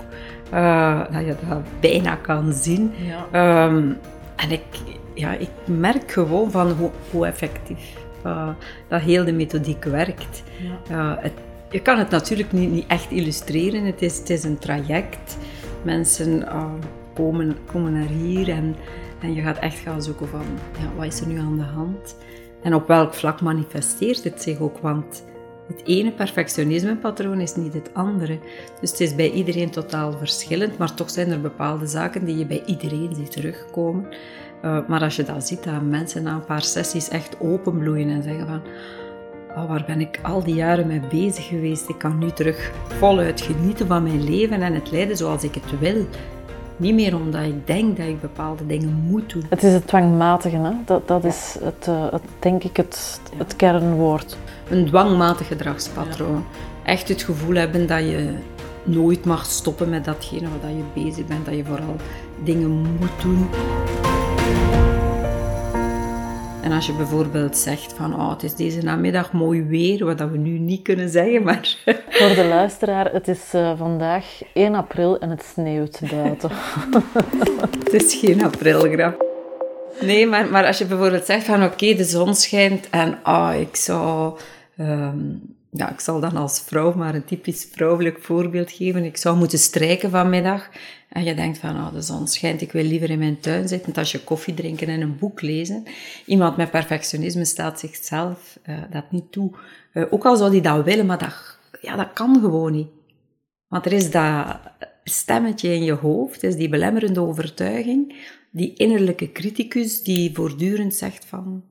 Uh, 0.55 1.01
dat 1.13 1.25
je 1.25 1.35
dat 1.49 1.63
bijna 1.81 2.15
kan 2.15 2.53
zien. 2.53 2.93
Ja. 3.31 3.67
Um, 3.67 3.99
en 4.37 4.51
ik, 4.51 4.65
ja, 5.15 5.33
ik 5.33 5.51
merk 5.65 6.13
gewoon 6.13 6.51
van 6.51 6.71
hoe, 6.71 6.91
hoe 7.11 7.27
effectief 7.27 7.95
uh, 8.27 8.49
dat 8.89 9.01
heel 9.01 9.25
de 9.25 9.33
methodiek 9.33 9.85
werkt. 9.85 10.43
Ja. 10.89 10.97
Uh, 10.97 11.23
het, 11.23 11.33
je 11.71 11.81
kan 11.81 11.99
het 11.99 12.11
natuurlijk 12.11 12.53
niet, 12.53 12.71
niet 12.71 12.87
echt 12.87 13.11
illustreren. 13.11 13.85
Het 13.85 14.03
is, 14.03 14.19
het 14.19 14.31
is 14.31 14.45
een 14.45 14.59
traject. 14.59 15.39
Mensen 15.83 16.49
komen, 17.15 17.57
komen 17.73 17.93
naar 17.93 18.09
hier 18.09 18.49
en 18.49 18.77
en 19.21 19.35
je 19.35 19.43
gaat 19.43 19.59
echt 19.59 19.79
gaan 19.79 20.03
zoeken 20.03 20.29
van, 20.29 20.45
ja, 20.79 20.97
wat 20.97 21.07
is 21.07 21.21
er 21.21 21.27
nu 21.27 21.39
aan 21.39 21.57
de 21.57 21.63
hand? 21.63 22.17
En 22.63 22.75
op 22.75 22.87
welk 22.87 23.15
vlak 23.15 23.41
manifesteert 23.41 24.25
het 24.25 24.43
zich 24.43 24.61
ook? 24.61 24.79
Want 24.79 25.25
het 25.69 25.83
ene 25.85 26.13
perfectionisme-patroon 26.13 27.41
is 27.41 27.55
niet 27.55 27.73
het 27.73 27.91
andere. 27.93 28.39
Dus 28.81 28.91
het 28.91 29.01
is 29.01 29.15
bij 29.15 29.31
iedereen 29.31 29.71
totaal 29.71 30.13
verschillend, 30.13 30.79
maar 30.79 30.95
toch 30.95 31.11
zijn 31.11 31.31
er 31.31 31.41
bepaalde 31.41 31.87
zaken 31.87 32.25
die 32.25 32.39
je 32.39 32.47
bij 32.47 32.63
iedereen 32.67 33.15
ziet 33.15 33.31
terugkomen. 33.31 34.09
Uh, 34.65 34.89
maar 34.89 35.03
als 35.03 35.17
je 35.17 35.23
dat 35.23 35.47
ziet, 35.47 35.65
dat 35.65 35.83
mensen 35.83 36.23
na 36.23 36.35
een 36.35 36.45
paar 36.45 36.63
sessies 36.63 37.09
echt 37.09 37.41
openbloeien 37.41 38.11
en 38.11 38.23
zeggen 38.23 38.47
van 38.47 38.63
oh, 39.57 39.69
waar 39.69 39.85
ben 39.87 40.01
ik 40.01 40.21
al 40.23 40.45
die 40.45 40.55
jaren 40.55 40.87
mee 40.87 41.01
bezig 41.11 41.47
geweest? 41.47 41.89
Ik 41.89 41.99
kan 41.99 42.19
nu 42.19 42.31
terug 42.31 42.73
voluit 42.99 43.41
genieten 43.41 43.87
van 43.87 44.03
mijn 44.03 44.25
leven 44.25 44.63
en 44.63 44.75
het 44.75 44.91
leiden 44.91 45.17
zoals 45.17 45.45
ik 45.45 45.55
het 45.55 45.79
wil. 45.79 46.07
Niet 46.77 46.95
meer 46.95 47.15
omdat 47.17 47.43
ik 47.43 47.67
denk 47.67 47.97
dat 47.97 48.07
ik 48.07 48.21
bepaalde 48.21 48.67
dingen 48.67 49.05
moet 49.09 49.33
doen. 49.33 49.45
Het 49.49 49.63
is 49.63 49.73
het 49.73 49.87
dwangmatige, 49.87 50.57
hè? 50.57 50.71
Dat, 50.85 51.09
dat 51.09 51.25
is 51.25 51.57
het, 51.61 51.87
uh, 51.89 52.11
het, 52.11 52.23
denk 52.39 52.65
ik 52.65 52.77
het, 52.77 53.21
het 53.37 53.57
kernwoord. 53.57 54.37
Een 54.69 54.87
dwangmatig 54.87 55.47
gedragspatroon. 55.47 56.35
Ja. 56.35 56.93
Echt 56.93 57.09
het 57.09 57.23
gevoel 57.23 57.55
hebben 57.55 57.87
dat 57.87 58.01
je 58.01 58.35
nooit 58.83 59.25
mag 59.25 59.45
stoppen 59.45 59.89
met 59.89 60.05
datgene 60.05 60.49
waar 60.63 60.71
je 60.71 61.05
bezig 61.05 61.27
bent. 61.27 61.45
Dat 61.45 61.55
je 61.55 61.65
vooral 61.65 61.97
dingen 62.45 62.71
moet 62.71 63.23
doen. 63.23 63.49
En 66.67 66.73
als 66.73 66.87
je 66.87 66.93
bijvoorbeeld 66.93 67.57
zegt 67.57 67.93
van 67.93 68.15
oh, 68.15 68.31
het 68.31 68.43
is 68.43 68.55
deze 68.55 68.83
namiddag 68.83 69.33
mooi 69.33 69.63
weer, 69.63 70.05
wat 70.05 70.31
we 70.31 70.39
nu 70.39 70.59
niet 70.59 70.83
kunnen 70.83 71.09
zeggen, 71.09 71.43
maar... 71.43 71.77
Voor 72.09 72.35
de 72.35 72.45
luisteraar, 72.45 73.13
het 73.13 73.29
is 73.29 73.55
uh, 73.55 73.79
vandaag 73.79 74.41
1 74.53 74.75
april 74.75 75.19
en 75.19 75.31
het 75.31 75.43
sneeuwt 75.43 76.01
buiten. 76.11 76.51
het 77.85 77.93
is 77.93 78.15
geen 78.15 78.45
aprilgrap. 78.45 79.25
Nee, 80.01 80.27
maar, 80.27 80.51
maar 80.51 80.67
als 80.67 80.79
je 80.79 80.87
bijvoorbeeld 80.87 81.25
zegt 81.25 81.45
van 81.45 81.65
oké, 81.65 81.73
okay, 81.73 81.97
de 81.97 82.05
zon 82.05 82.35
schijnt 82.35 82.91
en 82.91 83.19
oh, 83.25 83.53
ik 83.61 83.77
zou... 83.77 84.39
Um, 84.79 85.56
ja, 85.77 85.91
ik 85.91 86.01
zal 86.01 86.21
dan 86.21 86.37
als 86.37 86.61
vrouw 86.61 86.95
maar 86.95 87.15
een 87.15 87.25
typisch 87.25 87.69
vrouwelijk 87.73 88.23
voorbeeld 88.23 88.73
geven. 88.73 89.05
Ik 89.05 89.17
zou 89.17 89.37
moeten 89.37 89.59
strijken 89.59 90.11
vanmiddag. 90.11 90.69
En 91.09 91.25
je 91.25 91.35
denkt 91.35 91.59
van, 91.59 91.77
oh, 91.77 91.93
de 91.93 92.03
zon 92.03 92.29
schijnt, 92.29 92.61
ik 92.61 92.73
wil 92.73 92.85
liever 92.85 93.11
in 93.11 93.19
mijn 93.19 93.41
tuin 93.41 93.69
zitten, 93.69 93.95
als 93.95 94.13
je 94.13 94.25
koffie 94.25 94.55
drinken 94.55 94.89
en 94.89 95.01
een 95.01 95.19
boek 95.19 95.41
lezen. 95.41 95.85
Iemand 96.27 96.57
met 96.57 96.71
perfectionisme 96.71 97.45
staat 97.45 97.81
zichzelf 97.81 98.59
uh, 98.69 98.79
dat 98.91 99.11
niet 99.11 99.33
toe. 99.33 99.51
Uh, 99.93 100.05
ook 100.11 100.25
al 100.25 100.37
zou 100.37 100.51
die 100.51 100.61
dat 100.61 100.85
willen, 100.85 101.07
maar 101.07 101.19
dat, 101.19 101.59
ja, 101.81 101.97
dat 101.97 102.13
kan 102.13 102.41
gewoon 102.41 102.73
niet. 102.73 102.89
Want 103.69 103.87
er 103.87 103.93
is 103.93 104.11
dat 104.11 104.59
stemmetje 105.05 105.75
in 105.75 105.85
je 105.85 105.93
hoofd, 105.93 106.43
is 106.43 106.57
die 106.57 106.69
belemmerende 106.69 107.21
overtuiging, 107.21 108.15
die 108.51 108.75
innerlijke 108.75 109.33
criticus 109.33 110.03
die 110.03 110.35
voortdurend 110.35 110.95
zegt 110.95 111.25
van, 111.25 111.65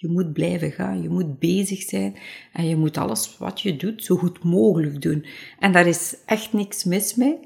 je 0.00 0.08
moet 0.08 0.32
blijven 0.32 0.70
gaan, 0.70 1.02
je 1.02 1.08
moet 1.08 1.38
bezig 1.38 1.82
zijn 1.82 2.16
en 2.52 2.66
je 2.66 2.76
moet 2.76 2.96
alles 2.96 3.38
wat 3.38 3.60
je 3.60 3.76
doet 3.76 4.04
zo 4.04 4.16
goed 4.16 4.44
mogelijk 4.44 5.02
doen. 5.02 5.26
En 5.58 5.72
daar 5.72 5.86
is 5.86 6.16
echt 6.26 6.52
niks 6.52 6.84
mis 6.84 7.14
mee 7.14 7.38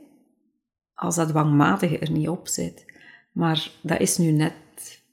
als 0.94 1.14
dat 1.14 1.28
dwangmatige 1.28 1.98
er 1.98 2.10
niet 2.10 2.28
op 2.28 2.48
zit. 2.48 2.84
Maar 3.32 3.70
dat 3.80 4.00
is 4.00 4.18
nu 4.18 4.30
net 4.30 4.52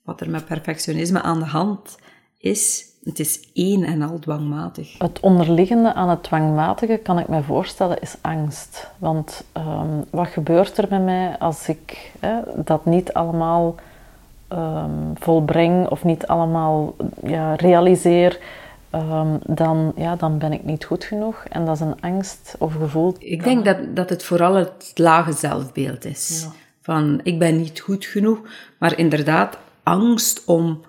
wat 0.04 0.22
er 0.22 0.30
met 0.30 0.46
perfectionisme 0.46 1.22
aan 1.22 1.40
de 1.40 1.46
hand 1.46 1.98
is. 2.38 2.86
Het 3.04 3.20
is 3.20 3.52
één 3.54 3.84
en 3.84 4.02
al 4.02 4.20
dwangmatig. 4.20 4.98
Het 4.98 5.20
onderliggende 5.20 5.94
aan 5.94 6.10
het 6.10 6.24
dwangmatige, 6.24 6.98
kan 6.98 7.20
ik 7.20 7.28
me 7.28 7.44
voorstellen, 7.44 8.02
is 8.02 8.16
angst. 8.22 8.92
Want 8.98 9.44
um, 9.58 10.04
wat 10.10 10.28
gebeurt 10.28 10.78
er 10.78 10.88
met 10.90 11.04
mij 11.04 11.38
als 11.38 11.68
ik 11.68 12.12
dat 12.66 12.86
niet 12.86 13.14
allemaal 13.14 13.76
um, 14.54 15.14
volbreng 15.14 15.88
of 15.88 16.04
niet 16.04 16.28
allemaal 16.28 16.96
ja, 17.24 17.56
realiseer? 17.56 18.40
Um, 18.96 19.40
dan, 19.46 19.94
ja, 19.96 20.16
dan 20.16 20.38
ben 20.38 20.54
ik 20.54 20.64
niet 20.64 20.86
goed 20.86 21.04
genoeg. 21.04 21.44
En 21.50 21.66
dat 21.66 21.76
is 21.76 21.82
een 21.82 22.02
angst 22.02 22.56
of 22.60 22.74
gevoel. 22.74 23.16
Ik 23.20 23.44
denk 23.44 23.66
dat, 23.66 23.96
dat 23.96 24.10
het 24.10 24.24
vooral 24.24 24.54
het 24.54 24.92
lage 24.96 25.32
zelfbeeld 25.34 26.06
is. 26.06 26.42
Ja. 26.44 26.52
Van, 26.82 27.20
ik 27.24 27.40
ben 27.40 27.58
niet 27.58 27.80
goed 27.80 28.06
genoeg. 28.06 28.40
Maar 28.80 28.98
inderdaad, 28.98 29.58
angst 29.84 30.46
om 30.46 30.82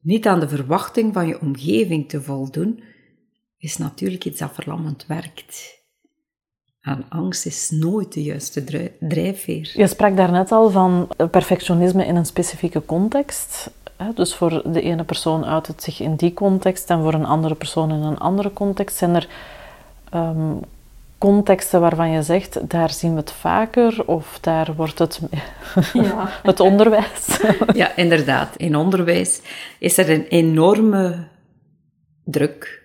niet 0.00 0.26
aan 0.26 0.40
de 0.40 0.48
verwachting 0.48 1.12
van 1.12 1.26
je 1.26 1.40
omgeving 1.40 2.08
te 2.08 2.22
voldoen, 2.22 2.82
is 3.58 3.76
natuurlijk 3.76 4.24
iets 4.24 4.38
dat 4.38 4.50
verlammend 4.54 5.06
werkt. 5.06 5.79
Angst 7.08 7.46
is 7.46 7.70
nooit 7.70 8.12
de 8.12 8.22
juiste 8.22 8.90
drijfveer. 9.00 9.72
Je 9.74 9.86
sprak 9.86 10.16
daarnet 10.16 10.52
al 10.52 10.70
van 10.70 11.08
perfectionisme 11.30 12.06
in 12.06 12.16
een 12.16 12.26
specifieke 12.26 12.84
context. 12.86 13.70
Dus 14.14 14.34
voor 14.34 14.72
de 14.72 14.80
ene 14.80 15.04
persoon 15.04 15.44
uit 15.44 15.66
het 15.66 15.82
zich 15.82 16.00
in 16.00 16.14
die 16.14 16.34
context 16.34 16.90
en 16.90 17.02
voor 17.02 17.14
een 17.14 17.26
andere 17.26 17.54
persoon 17.54 17.90
in 17.90 18.02
een 18.02 18.18
andere 18.18 18.52
context. 18.52 18.96
Zijn 18.96 19.14
er 19.14 19.28
um, 20.14 20.60
contexten 21.18 21.80
waarvan 21.80 22.10
je 22.10 22.22
zegt, 22.22 22.70
daar 22.70 22.90
zien 22.90 23.12
we 23.12 23.20
het 23.20 23.32
vaker 23.32 24.06
of 24.06 24.38
daar 24.40 24.74
wordt 24.74 24.98
het, 24.98 25.20
ja. 25.92 26.40
het 26.42 26.60
onderwijs? 26.60 27.40
ja, 27.74 27.96
inderdaad. 27.96 28.56
In 28.56 28.76
onderwijs 28.76 29.40
is 29.78 29.98
er 29.98 30.10
een 30.10 30.26
enorme 30.26 31.28
druk 32.24 32.82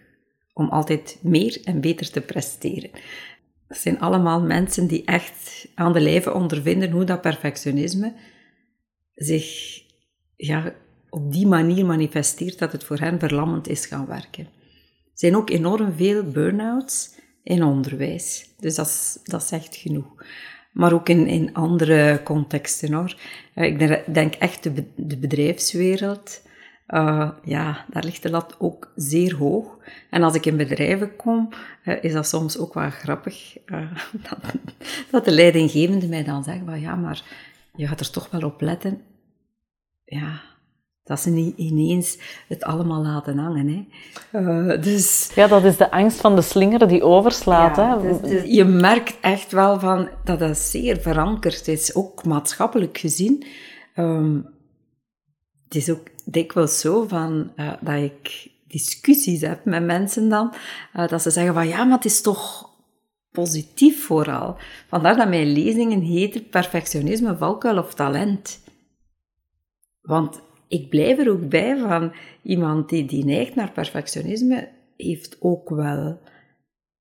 om 0.54 0.70
altijd 0.70 1.18
meer 1.22 1.62
en 1.64 1.82
beter 1.82 2.12
te 2.12 2.22
presteren. 2.22 2.90
Dat 3.68 3.78
zijn 3.78 4.00
allemaal 4.00 4.42
mensen 4.42 4.88
die 4.88 5.06
echt 5.06 5.68
aan 5.76 5.94
de 5.94 6.02
lijve 6.02 6.34
ondervinden 6.34 6.92
hoe 6.92 7.04
dat 7.04 7.22
perfectionisme 7.22 8.14
zich 9.14 9.80
ja, 10.36 10.74
op 11.10 11.32
die 11.32 11.48
manier 11.48 11.86
manifesteert 11.86 12.60
dat 12.60 12.72
het 12.72 12.84
voor 12.84 12.98
hen 13.00 13.20
verlammend 13.20 13.68
is 13.68 13.86
gaan 13.86 14.06
werken. 14.06 14.44
Er 14.44 15.22
zijn 15.22 15.36
ook 15.36 15.50
enorm 15.50 15.94
veel 15.94 16.24
burn-outs 16.24 17.10
in 17.44 17.64
onderwijs. 17.64 18.50
Dus 18.60 18.76
dat, 18.76 18.88
is, 18.88 19.20
dat 19.24 19.44
zegt 19.44 19.76
genoeg. 19.76 20.26
Maar 20.72 20.94
ook 20.94 21.10
in, 21.10 21.28
in 21.28 21.54
andere 21.54 22.22
contexten 22.24 22.94
hoor. 22.94 23.16
Eh, 23.54 23.66
ik 23.66 24.14
denk 24.14 24.34
echt 24.34 24.64
de, 24.64 24.84
de 24.96 25.18
bedrijfswereld. 25.18 26.42
Uh, 26.88 27.30
ja, 27.44 27.86
daar 27.90 28.04
ligt 28.04 28.24
de 28.24 28.30
lat 28.30 28.56
ook 28.58 28.92
zeer 28.96 29.36
hoog. 29.36 29.78
En 30.10 30.24
als 30.24 30.36
ik 30.36 30.46
in 30.46 30.58
bedrijven 30.58 31.16
kom, 31.16 31.50
uh, 31.86 32.04
is 32.04 32.14
dat 32.14 32.28
soms 32.28 32.58
ook 32.58 32.74
wel 32.74 32.90
grappig. 32.90 33.58
Uh, 33.66 33.92
dat, 34.30 34.40
dat, 35.12 35.26
de 35.26 35.32
leidinggevende 35.32 36.08
mij 36.08 36.24
dan 36.24 36.44
zegt 36.44 36.62
van 36.66 36.80
ja, 36.80 36.96
maar 36.96 37.24
je 37.76 37.88
gaat 37.88 38.00
er 38.00 38.12
toch 38.12 38.30
wel 38.32 38.42
op 38.42 38.62
letten. 38.62 39.02
Ja, 40.06 40.42
dat 41.04 41.20
ze 41.20 41.30
niet 41.30 41.58
ineens 41.58 42.18
het 42.48 42.64
allemaal 42.64 43.02
laten 43.02 43.38
hangen. 43.38 43.88
Hè. 44.32 44.80
Dus, 44.80 45.32
ja, 45.36 45.48
dat 45.48 45.64
is 45.64 45.78
de 45.78 45.92
angst 45.92 46.22
van 46.22 46.36
de 46.36 46.42
slinger 46.42 46.88
die 46.88 47.04
overslaat. 47.04 47.76
hè? 47.76 48.02
Dus, 48.02 48.30
dus 48.30 48.44
je 48.56 48.64
merkt 48.64 49.20
echt 49.22 49.52
wel 49.52 49.80
van, 49.80 50.10
dat 50.24 50.40
dat 50.40 50.58
zeer 50.58 50.98
verankerd 50.98 51.68
is, 51.68 51.96
ook 51.96 52.26
maatschappelijk 52.26 52.98
gezien. 52.98 53.46
Um, 53.96 54.54
het 55.64 55.76
is 55.76 55.90
ook 55.90 56.08
dikwijls 56.26 56.80
zo 56.80 57.08
van, 57.08 57.52
uh, 57.56 57.74
dat 57.82 57.96
ik 57.96 58.52
discussies 58.68 59.42
heb 59.42 59.66
met 59.66 59.84
mensen 59.84 60.30
dan, 60.30 60.54
uh, 60.96 61.08
dat 61.08 61.22
ze 61.22 61.30
zeggen 61.30 61.54
van, 61.54 61.68
ja, 61.68 61.84
maar 61.84 61.96
het 61.96 62.06
is 62.06 62.22
toch 62.22 62.70
positief 63.32 64.06
vooral. 64.06 64.58
Vandaar 64.88 65.18
dat 65.18 65.30
mijn 65.30 65.52
lezingen 65.52 66.02
heten 66.02 66.50
perfectionisme, 66.50 67.38
valkuil 67.38 67.78
of 67.78 67.94
talent. 67.94 68.64
Want 70.02 70.42
ik 70.68 70.90
blijf 70.90 71.20
er 71.20 71.30
ook 71.32 71.50
bij 71.50 71.78
van 71.78 72.14
iemand 72.42 72.90
die, 72.90 73.06
die 73.06 73.26
neigt 73.26 73.56
naar 73.56 73.72
perfectionisme, 73.72 74.70
heeft 74.98 75.38
ook 75.40 75.70
wel 75.70 76.20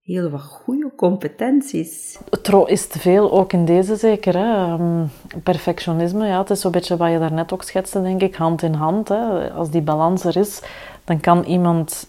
heel 0.04 0.30
wat 0.30 0.40
goede 0.40 0.90
competenties. 0.96 2.18
Het 2.30 2.52
is 2.66 2.86
te 2.86 2.98
veel, 2.98 3.32
ook 3.32 3.52
in 3.52 3.64
deze 3.64 3.96
zeker. 3.96 4.34
Hè? 4.36 4.54
Ehm, 4.54 5.04
perfectionisme, 5.42 6.26
ja, 6.26 6.38
het 6.38 6.50
is 6.50 6.60
zo'n 6.60 6.70
beetje 6.70 6.96
wat 6.96 7.10
je 7.10 7.18
daarnet 7.18 7.52
ook 7.52 7.62
schetste, 7.62 8.02
denk 8.02 8.22
ik, 8.22 8.34
hand 8.34 8.62
in 8.62 8.74
hand. 8.74 9.08
Hè? 9.08 9.52
Als 9.52 9.70
die 9.70 9.82
balans 9.82 10.24
er 10.24 10.36
is, 10.36 10.62
dan 11.04 11.20
kan 11.20 11.44
iemand 11.44 12.06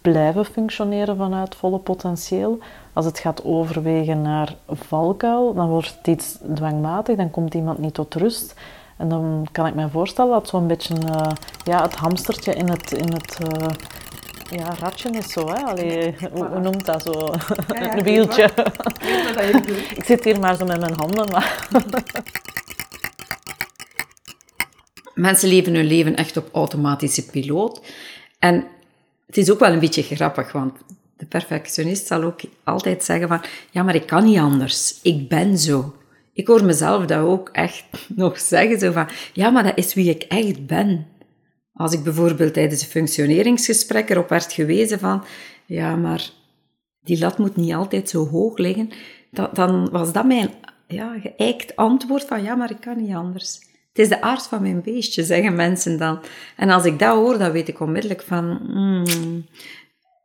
blijven 0.00 0.44
functioneren 0.44 1.16
vanuit 1.16 1.54
volle 1.54 1.78
potentieel. 1.78 2.58
Als 2.92 3.04
het 3.04 3.18
gaat 3.18 3.44
overwegen 3.44 4.22
naar 4.22 4.54
valkuil, 4.68 5.54
dan 5.54 5.68
wordt 5.68 5.96
het 5.96 6.06
iets 6.06 6.38
dwangmatig, 6.54 7.16
dan 7.16 7.30
komt 7.30 7.54
iemand 7.54 7.78
niet 7.78 7.94
tot 7.94 8.14
rust. 8.14 8.54
En 8.96 9.08
dan 9.08 9.46
kan 9.52 9.66
ik 9.66 9.74
me 9.74 9.88
voorstellen 9.88 10.32
dat 10.32 10.48
zo'n 10.48 10.66
beetje 10.66 10.94
uh, 10.94 11.26
ja, 11.64 11.82
het 11.82 11.94
hamstertje 11.94 12.54
in 12.54 12.68
het, 12.68 12.92
in 12.92 13.12
het 13.12 13.38
uh, 13.42 13.68
ja, 14.50 14.74
ratje 14.78 15.10
is 15.10 15.32
zo. 15.32 15.48
Hè? 15.48 15.62
Allee, 15.64 16.14
hoe, 16.32 16.46
hoe, 16.46 16.60
noemt 16.60 16.86
dat 16.86 17.02
zo? 17.02 17.34
Ja, 17.68 17.80
ja, 17.80 17.92
een 17.96 18.04
wieltje. 18.04 18.50
ik 19.96 20.04
zit 20.04 20.24
hier 20.24 20.40
maar 20.40 20.56
zo 20.56 20.64
met 20.64 20.80
mijn 20.80 20.94
handen. 20.94 21.30
Maar 21.30 21.68
Mensen 25.14 25.48
leven 25.48 25.74
hun 25.74 25.86
leven 25.86 26.16
echt 26.16 26.36
op 26.36 26.48
automatische 26.52 27.26
piloot. 27.26 27.80
En 28.38 28.66
het 29.26 29.36
is 29.36 29.50
ook 29.50 29.58
wel 29.58 29.72
een 29.72 29.78
beetje 29.78 30.02
grappig, 30.02 30.52
want 30.52 30.78
de 31.16 31.26
perfectionist 31.26 32.06
zal 32.06 32.22
ook 32.22 32.40
altijd 32.64 33.04
zeggen 33.04 33.28
van, 33.28 33.40
ja, 33.70 33.82
maar 33.82 33.94
ik 33.94 34.06
kan 34.06 34.24
niet 34.24 34.38
anders. 34.38 34.98
Ik 35.02 35.28
ben 35.28 35.58
zo. 35.58 35.94
Ik 36.32 36.46
hoor 36.46 36.64
mezelf 36.64 37.04
dat 37.04 37.18
ook 37.18 37.48
echt 37.52 37.84
nog 38.08 38.40
zeggen, 38.40 38.78
zo 38.78 38.92
van, 38.92 39.08
ja, 39.32 39.50
maar 39.50 39.62
dat 39.62 39.78
is 39.78 39.94
wie 39.94 40.10
ik 40.10 40.22
echt 40.22 40.66
ben. 40.66 41.06
Als 41.76 41.92
ik 41.92 42.02
bijvoorbeeld 42.02 42.54
tijdens 42.54 42.82
een 42.82 42.88
functioneringsgesprek 42.88 44.10
erop 44.10 44.28
werd 44.28 44.52
gewezen 44.52 44.98
van, 44.98 45.24
ja, 45.66 45.96
maar 45.96 46.30
die 47.00 47.18
lat 47.18 47.38
moet 47.38 47.56
niet 47.56 47.74
altijd 47.74 48.08
zo 48.08 48.28
hoog 48.28 48.58
liggen, 48.58 48.90
dan 49.52 49.90
was 49.90 50.12
dat 50.12 50.26
mijn 50.26 50.50
ja, 50.86 51.18
geëikt 51.18 51.76
antwoord 51.76 52.24
van, 52.24 52.42
ja, 52.42 52.54
maar 52.54 52.70
ik 52.70 52.80
kan 52.80 53.02
niet 53.02 53.14
anders. 53.14 53.54
Het 53.88 53.98
is 53.98 54.08
de 54.08 54.20
aard 54.20 54.46
van 54.46 54.62
mijn 54.62 54.82
beestje, 54.82 55.24
zeggen 55.24 55.54
mensen 55.54 55.98
dan. 55.98 56.20
En 56.56 56.70
als 56.70 56.84
ik 56.84 56.98
dat 56.98 57.14
hoor, 57.14 57.38
dan 57.38 57.52
weet 57.52 57.68
ik 57.68 57.80
onmiddellijk 57.80 58.22
van, 58.22 58.60
mm, 58.62 59.44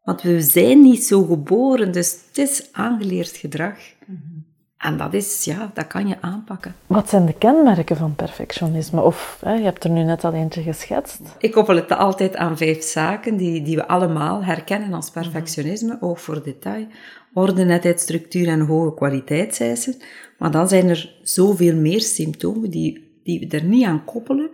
want 0.04 0.22
we 0.22 0.42
zijn 0.42 0.82
niet 0.82 1.04
zo 1.04 1.24
geboren, 1.24 1.92
dus 1.92 2.18
het 2.28 2.38
is 2.38 2.70
aangeleerd 2.72 3.38
gedrag. 3.38 3.78
Mm 4.06 4.51
en 4.82 4.98
dat 4.98 5.14
is, 5.14 5.44
ja, 5.44 5.72
dat 5.74 5.88
kan 5.88 6.08
je 6.08 6.22
aanpakken. 6.22 6.76
Wat 6.88 7.10
zijn 7.10 7.26
de 7.26 7.34
kenmerken 7.34 7.98
van 7.98 8.16
perfectionisme? 8.16 9.02
Of 9.02 9.38
hè, 9.46 9.54
je 9.54 9.64
hebt 9.64 9.84
er 9.84 9.90
nu 9.90 10.04
net 10.04 10.24
al 10.24 10.34
eentje 10.34 10.62
geschetst. 10.62 11.22
Ik 11.40 11.52
koppel 11.52 11.76
het 11.76 11.92
altijd 11.92 12.36
aan 12.36 12.58
vijf 12.58 12.84
zaken 12.84 13.38
die, 13.38 13.62
die 13.62 13.76
we 13.76 13.88
allemaal 13.88 14.44
herkennen 14.44 14.94
als 14.94 15.10
perfectionisme. 15.10 15.94
Mhm. 15.94 16.06
Oog 16.06 16.22
voor 16.22 16.44
detail, 16.44 16.88
orde, 17.34 17.64
netheid, 17.64 18.00
structuur 18.00 18.48
en 18.48 18.60
hoge 18.60 18.94
kwaliteitseisen. 18.94 19.96
Maar 20.38 20.52
dan 20.52 20.68
zijn 20.68 20.90
er 20.90 21.16
zoveel 21.22 21.76
meer 21.76 22.02
symptomen 22.02 22.70
die, 22.70 23.22
die 23.24 23.40
we 23.40 23.58
er 23.58 23.64
niet 23.64 23.86
aan 23.86 24.06
koppelen. 24.06 24.50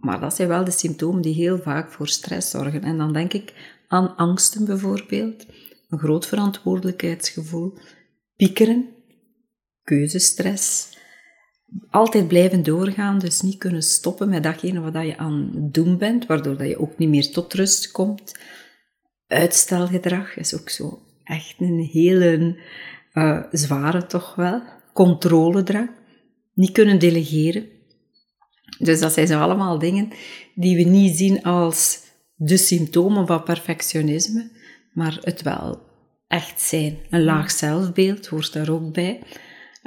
Maar 0.00 0.20
dat 0.20 0.34
zijn 0.34 0.48
wel 0.48 0.64
de 0.64 0.70
symptomen 0.70 1.22
die 1.22 1.34
heel 1.34 1.58
vaak 1.58 1.90
voor 1.90 2.08
stress 2.08 2.50
zorgen. 2.50 2.82
En 2.82 2.98
dan 2.98 3.12
denk 3.12 3.32
ik 3.32 3.76
aan 3.88 4.16
angsten 4.16 4.64
bijvoorbeeld, 4.64 5.46
een 5.88 5.98
groot 5.98 6.26
verantwoordelijkheidsgevoel, 6.26 7.74
piekeren, 8.36 8.88
keuzestress. 9.88 10.88
Altijd 11.90 12.28
blijven 12.28 12.62
doorgaan, 12.62 13.18
dus 13.18 13.40
niet 13.40 13.58
kunnen 13.58 13.82
stoppen 13.82 14.28
met 14.28 14.42
datgene 14.42 14.80
wat 14.80 15.06
je 15.06 15.16
aan 15.16 15.50
het 15.54 15.74
doen 15.74 15.98
bent, 15.98 16.26
waardoor 16.26 16.56
dat 16.56 16.68
je 16.68 16.80
ook 16.80 16.98
niet 16.98 17.08
meer 17.08 17.30
tot 17.30 17.54
rust 17.54 17.90
komt. 17.90 18.38
Uitstelgedrag 19.26 20.36
is 20.36 20.60
ook 20.60 20.68
zo 20.68 21.02
echt 21.24 21.54
een 21.58 21.88
hele 21.92 22.58
uh, 23.12 23.42
zware 23.50 24.06
toch 24.06 24.34
wel. 24.34 24.62
Controledrang. 24.92 25.90
Niet 26.54 26.72
kunnen 26.72 26.98
delegeren. 26.98 27.66
Dus 28.78 29.00
dat 29.00 29.12
zijn 29.12 29.26
zo 29.26 29.40
allemaal 29.40 29.78
dingen 29.78 30.08
die 30.54 30.76
we 30.76 30.82
niet 30.82 31.16
zien 31.16 31.42
als 31.42 32.00
de 32.34 32.56
symptomen 32.56 33.26
van 33.26 33.42
perfectionisme, 33.42 34.50
maar 34.92 35.18
het 35.20 35.42
wel 35.42 35.80
echt 36.28 36.60
zijn. 36.60 36.98
Een 37.10 37.24
laag 37.24 37.50
zelfbeeld 37.50 38.26
hoort 38.26 38.52
daar 38.52 38.70
ook 38.70 38.92
bij. 38.92 39.22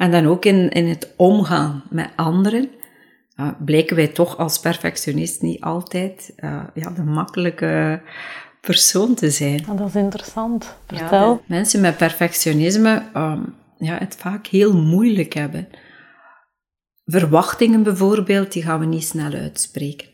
En 0.02 0.12
dan 0.12 0.28
ook 0.28 0.46
in, 0.46 0.70
in 0.70 0.88
het 0.88 1.14
omgaan 1.16 1.84
met 1.90 2.10
anderen, 2.16 2.70
uh, 3.36 3.50
blijken 3.66 3.96
wij 3.96 4.08
toch 4.08 4.38
als 4.38 4.60
perfectionist 4.60 5.42
niet 5.42 5.62
altijd 5.62 6.34
uh, 6.38 6.64
ja, 6.74 6.90
de 6.90 7.04
makkelijke 7.04 8.02
persoon 8.62 9.16
te 9.16 9.30
zijn. 9.30 9.66
Dat 9.76 9.88
is 9.88 9.96
interessant. 9.96 10.78
Vertel. 10.88 11.30
Ja, 11.30 11.40
mensen 11.46 11.82
met 11.82 11.98
perfectionisme 11.98 13.04
um, 13.16 13.56
ja, 13.78 13.98
het 13.98 14.16
vaak 14.16 14.48
heel 14.48 14.82
moeilijk 14.82 15.34
hebben. 15.34 15.68
Verwachtingen 17.06 17.84
bijvoorbeeld, 17.84 18.52
die 18.52 18.64
gaan 18.64 18.80
we 18.80 18.86
niet 18.86 19.04
snel 19.04 19.32
uitspreken. 19.32 20.08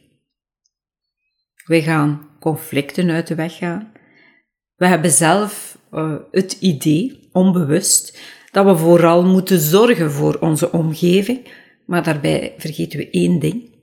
We 1.65 1.81
gaan 1.81 2.27
conflicten 2.39 3.09
uit 3.09 3.27
de 3.27 3.35
weg 3.35 3.57
gaan. 3.57 3.91
We 4.75 4.87
hebben 4.87 5.11
zelf 5.11 5.77
uh, 5.91 6.15
het 6.31 6.57
idee, 6.59 7.29
onbewust, 7.31 8.19
dat 8.57 8.65
we 8.65 8.83
vooral 8.83 9.25
moeten 9.25 9.59
zorgen 9.59 10.11
voor 10.11 10.37
onze 10.39 10.71
omgeving, 10.71 11.47
maar 11.85 12.03
daarbij 12.03 12.53
vergeten 12.57 12.99
we 12.99 13.09
één 13.09 13.39
ding, 13.39 13.75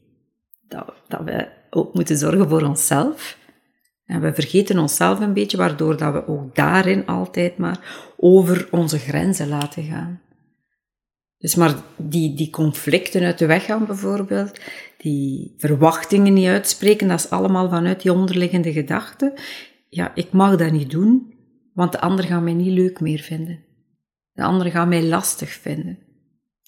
dat, 0.68 0.92
dat 1.08 1.20
we 1.24 1.48
ook 1.70 1.94
moeten 1.94 2.16
zorgen 2.16 2.48
voor 2.48 2.62
onszelf. 2.62 3.38
En 4.06 4.20
we 4.20 4.34
vergeten 4.34 4.78
onszelf 4.78 5.20
een 5.20 5.32
beetje, 5.32 5.56
waardoor 5.56 5.96
dat 5.96 6.12
we 6.12 6.26
ook 6.28 6.54
daarin 6.54 7.06
altijd 7.06 7.58
maar 7.58 8.12
over 8.16 8.68
onze 8.70 8.98
grenzen 8.98 9.48
laten 9.48 9.82
gaan. 9.82 10.20
Dus 11.38 11.54
maar 11.54 11.74
die, 11.96 12.34
die 12.34 12.50
conflicten 12.50 13.22
uit 13.22 13.38
de 13.38 13.46
weg 13.46 13.64
gaan 13.64 13.86
bijvoorbeeld, 13.86 14.60
die 14.98 15.54
verwachtingen 15.56 16.32
niet 16.32 16.48
uitspreken, 16.48 17.08
dat 17.08 17.18
is 17.18 17.30
allemaal 17.30 17.68
vanuit 17.68 18.02
die 18.02 18.12
onderliggende 18.12 18.72
gedachte. 18.72 19.38
Ja, 19.88 20.14
ik 20.14 20.32
mag 20.32 20.56
dat 20.56 20.72
niet 20.72 20.90
doen, 20.90 21.34
want 21.74 21.92
de 21.92 22.00
ander 22.00 22.24
gaat 22.24 22.42
mij 22.42 22.54
niet 22.54 22.72
leuk 22.72 23.00
meer 23.00 23.20
vinden. 23.20 23.63
De 24.34 24.42
anderen 24.42 24.72
gaan 24.72 24.88
mij 24.88 25.04
lastig 25.04 25.50
vinden. 25.50 25.98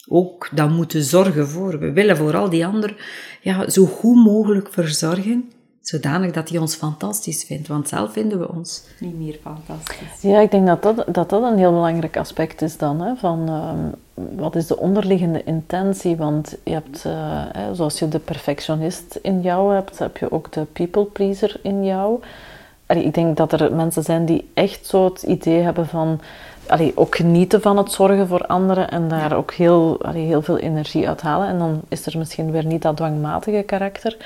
Ook 0.09 0.49
dat 0.53 0.71
moeten 0.71 1.03
zorgen 1.03 1.49
voor. 1.49 1.79
We 1.79 1.93
willen 1.93 2.17
vooral 2.17 2.51
die 2.51 2.67
ander 2.67 2.97
ja, 3.41 3.71
zo 3.71 3.85
goed 3.85 4.25
mogelijk 4.25 4.73
verzorgen, 4.73 5.51
zodanig 5.81 6.33
dat 6.33 6.49
hij 6.49 6.59
ons 6.59 6.75
fantastisch 6.75 7.45
vindt. 7.45 7.69
Want 7.69 7.89
zelf 7.89 8.13
vinden 8.13 8.39
we 8.39 8.53
ons 8.53 8.85
niet 9.01 9.19
meer 9.19 9.39
fantastisch. 9.43 10.21
Ja, 10.23 10.41
ik 10.41 10.51
denk 10.51 10.67
dat 10.67 10.83
dat, 10.83 10.97
dat, 10.97 11.31
dat 11.31 11.43
een 11.43 11.59
heel 11.59 11.73
belangrijk 11.73 12.17
aspect 12.17 12.63
is 12.63 12.77
dan. 12.77 13.01
Hè, 13.01 13.17
van 13.17 13.49
ehm, 13.49 14.37
wat 14.37 14.57
is 14.57 14.67
de 14.67 14.79
onderliggende 14.79 15.45
intentie? 15.45 16.17
Want 16.17 16.57
je 16.65 16.73
hebt, 16.73 17.03
hè, 17.03 17.75
zoals 17.75 17.99
je 17.99 18.09
de 18.09 18.19
perfectionist 18.19 19.19
in 19.23 19.41
jou 19.41 19.75
hebt, 19.75 19.99
heb 19.99 20.17
je 20.17 20.33
ook 20.33 20.53
de 20.53 20.65
people 20.65 21.05
pleaser 21.05 21.61
in 21.63 21.85
jou. 21.85 22.21
Ik 22.87 23.15
denk 23.15 23.37
dat 23.37 23.53
er 23.53 23.75
mensen 23.75 24.03
zijn 24.03 24.25
die 24.25 24.51
echt 24.55 24.87
zo 24.87 25.05
het 25.05 25.23
idee 25.23 25.61
hebben 25.61 25.87
van 25.87 26.21
allee, 26.69 26.93
ook 26.95 27.17
genieten 27.17 27.63
van 27.63 27.77
het 27.77 27.93
zorgen 27.93 28.29
voor 28.29 28.47
anderen 28.47 28.91
en 28.91 29.09
daar 29.09 29.37
ook 29.37 29.53
heel, 29.53 29.99
allee, 30.03 30.25
heel 30.25 30.43
veel 30.43 30.59
energie 30.59 31.09
uit 31.09 31.21
halen. 31.21 31.49
En 31.49 31.59
dan 31.59 31.81
is 31.89 32.07
er 32.07 32.19
misschien 32.19 32.51
weer 32.51 32.65
niet 32.65 32.83
dat 32.83 32.97
dwangmatige 32.97 33.63
karakter. 33.67 34.17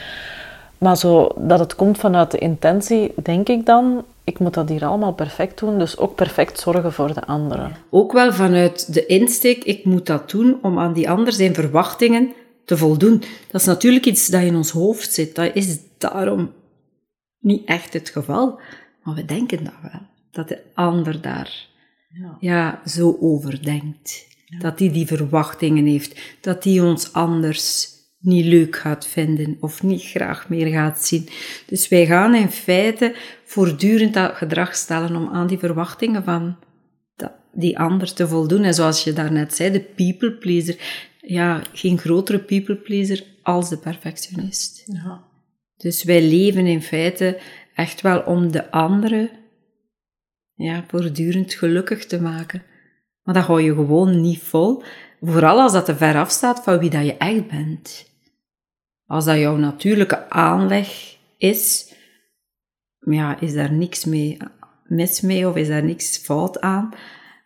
Maar 0.79 0.97
zo 0.97 1.29
dat 1.37 1.59
het 1.59 1.75
komt 1.75 1.99
vanuit 1.99 2.31
de 2.31 2.39
intentie, 2.39 3.13
denk 3.23 3.49
ik 3.49 3.67
dan, 3.67 4.05
ik 4.25 4.39
moet 4.39 4.55
dat 4.55 4.69
hier 4.69 4.85
allemaal 4.85 5.13
perfect 5.13 5.59
doen, 5.59 5.79
dus 5.79 5.99
ook 5.99 6.15
perfect 6.15 6.61
zorgen 6.61 6.93
voor 6.93 7.15
de 7.15 7.25
anderen. 7.25 7.77
Ook 7.91 8.13
wel 8.13 8.33
vanuit 8.33 8.95
de 8.95 9.07
insteek, 9.07 9.65
ik 9.65 9.85
moet 9.85 10.07
dat 10.07 10.31
doen 10.31 10.59
om 10.63 10.79
aan 10.79 10.93
die 10.93 11.11
ander 11.11 11.33
zijn 11.33 11.55
verwachtingen 11.55 12.33
te 12.65 12.77
voldoen. 12.77 13.23
Dat 13.51 13.61
is 13.61 13.67
natuurlijk 13.67 14.07
iets 14.07 14.27
dat 14.27 14.43
in 14.43 14.57
ons 14.57 14.71
hoofd 14.71 15.13
zit. 15.13 15.35
Dat 15.35 15.51
is 15.55 15.79
daarom 15.99 16.53
niet 17.39 17.69
echt 17.69 17.93
het 17.93 18.09
geval. 18.09 18.61
Maar 19.03 19.15
we 19.15 19.25
denken 19.25 19.65
dat 19.65 19.73
wel. 19.83 20.01
Dat 20.31 20.49
de 20.49 20.63
ander 20.75 21.21
daar 21.21 21.69
ja, 22.13 22.37
ja 22.41 22.83
zo 22.87 23.17
over 23.21 23.63
denkt. 23.63 24.29
Dat 24.59 24.79
hij 24.79 24.93
die 24.93 25.07
verwachtingen 25.07 25.87
heeft. 25.87 26.21
Dat 26.41 26.65
hij 26.65 26.81
ons 26.81 27.13
anders 27.13 27.89
niet 28.19 28.45
leuk 28.45 28.77
gaat 28.77 29.07
vinden 29.07 29.57
of 29.61 29.83
niet 29.83 30.03
graag 30.03 30.49
meer 30.49 30.67
gaat 30.67 31.05
zien. 31.05 31.29
Dus 31.67 31.89
wij 31.89 32.07
gaan 32.07 32.35
in 32.35 32.51
feite 32.51 33.15
voortdurend 33.45 34.15
dat 34.15 34.35
gedrag 34.35 34.75
stellen 34.75 35.17
om 35.17 35.29
aan 35.29 35.47
die 35.47 35.59
verwachtingen 35.59 36.25
van 36.25 36.57
die 37.53 37.79
ander 37.79 38.13
te 38.15 38.29
voldoen. 38.29 38.63
En 38.63 38.75
zoals 38.75 39.05
je 39.05 39.13
daarnet 39.13 39.55
zei, 39.55 39.71
de 39.73 39.81
people 39.81 40.33
pleaser. 40.33 40.77
Ja, 41.21 41.63
geen 41.73 41.99
grotere 41.99 42.39
people 42.39 42.77
pleaser 42.77 43.25
als 43.43 43.69
de 43.69 43.79
perfectionist. 43.79 44.83
Ja. 44.87 45.25
Dus 45.77 46.05
wij 46.05 46.23
leven 46.23 46.67
in 46.67 46.83
feite 46.83 47.39
echt 47.75 48.01
wel 48.01 48.21
om 48.21 48.53
de 48.53 48.71
andere 48.71 49.31
ja, 50.63 50.85
voortdurend 50.89 51.55
gelukkig 51.55 52.07
te 52.07 52.21
maken. 52.21 52.63
Maar 53.23 53.35
dat 53.35 53.45
hou 53.45 53.63
je 53.63 53.75
gewoon 53.75 54.21
niet 54.21 54.43
vol. 54.43 54.83
Vooral 55.21 55.61
als 55.61 55.73
dat 55.73 55.85
te 55.85 55.97
ver 55.97 56.17
afstaat 56.17 56.63
van 56.63 56.79
wie 56.79 56.91
dat 56.91 57.05
je 57.05 57.17
echt 57.17 57.49
bent. 57.49 58.11
Als 59.07 59.25
dat 59.25 59.39
jouw 59.39 59.57
natuurlijke 59.57 60.31
aanleg 60.31 61.17
is, 61.37 61.95
ja, 62.99 63.41
is 63.41 63.53
daar 63.53 63.73
niks 63.73 64.05
mee 64.05 64.37
mis 64.91 65.21
mee 65.21 65.49
of 65.49 65.57
is 65.57 65.69
daar 65.69 65.85
niks 65.85 66.19
fout 66.19 66.61
aan. 66.61 66.91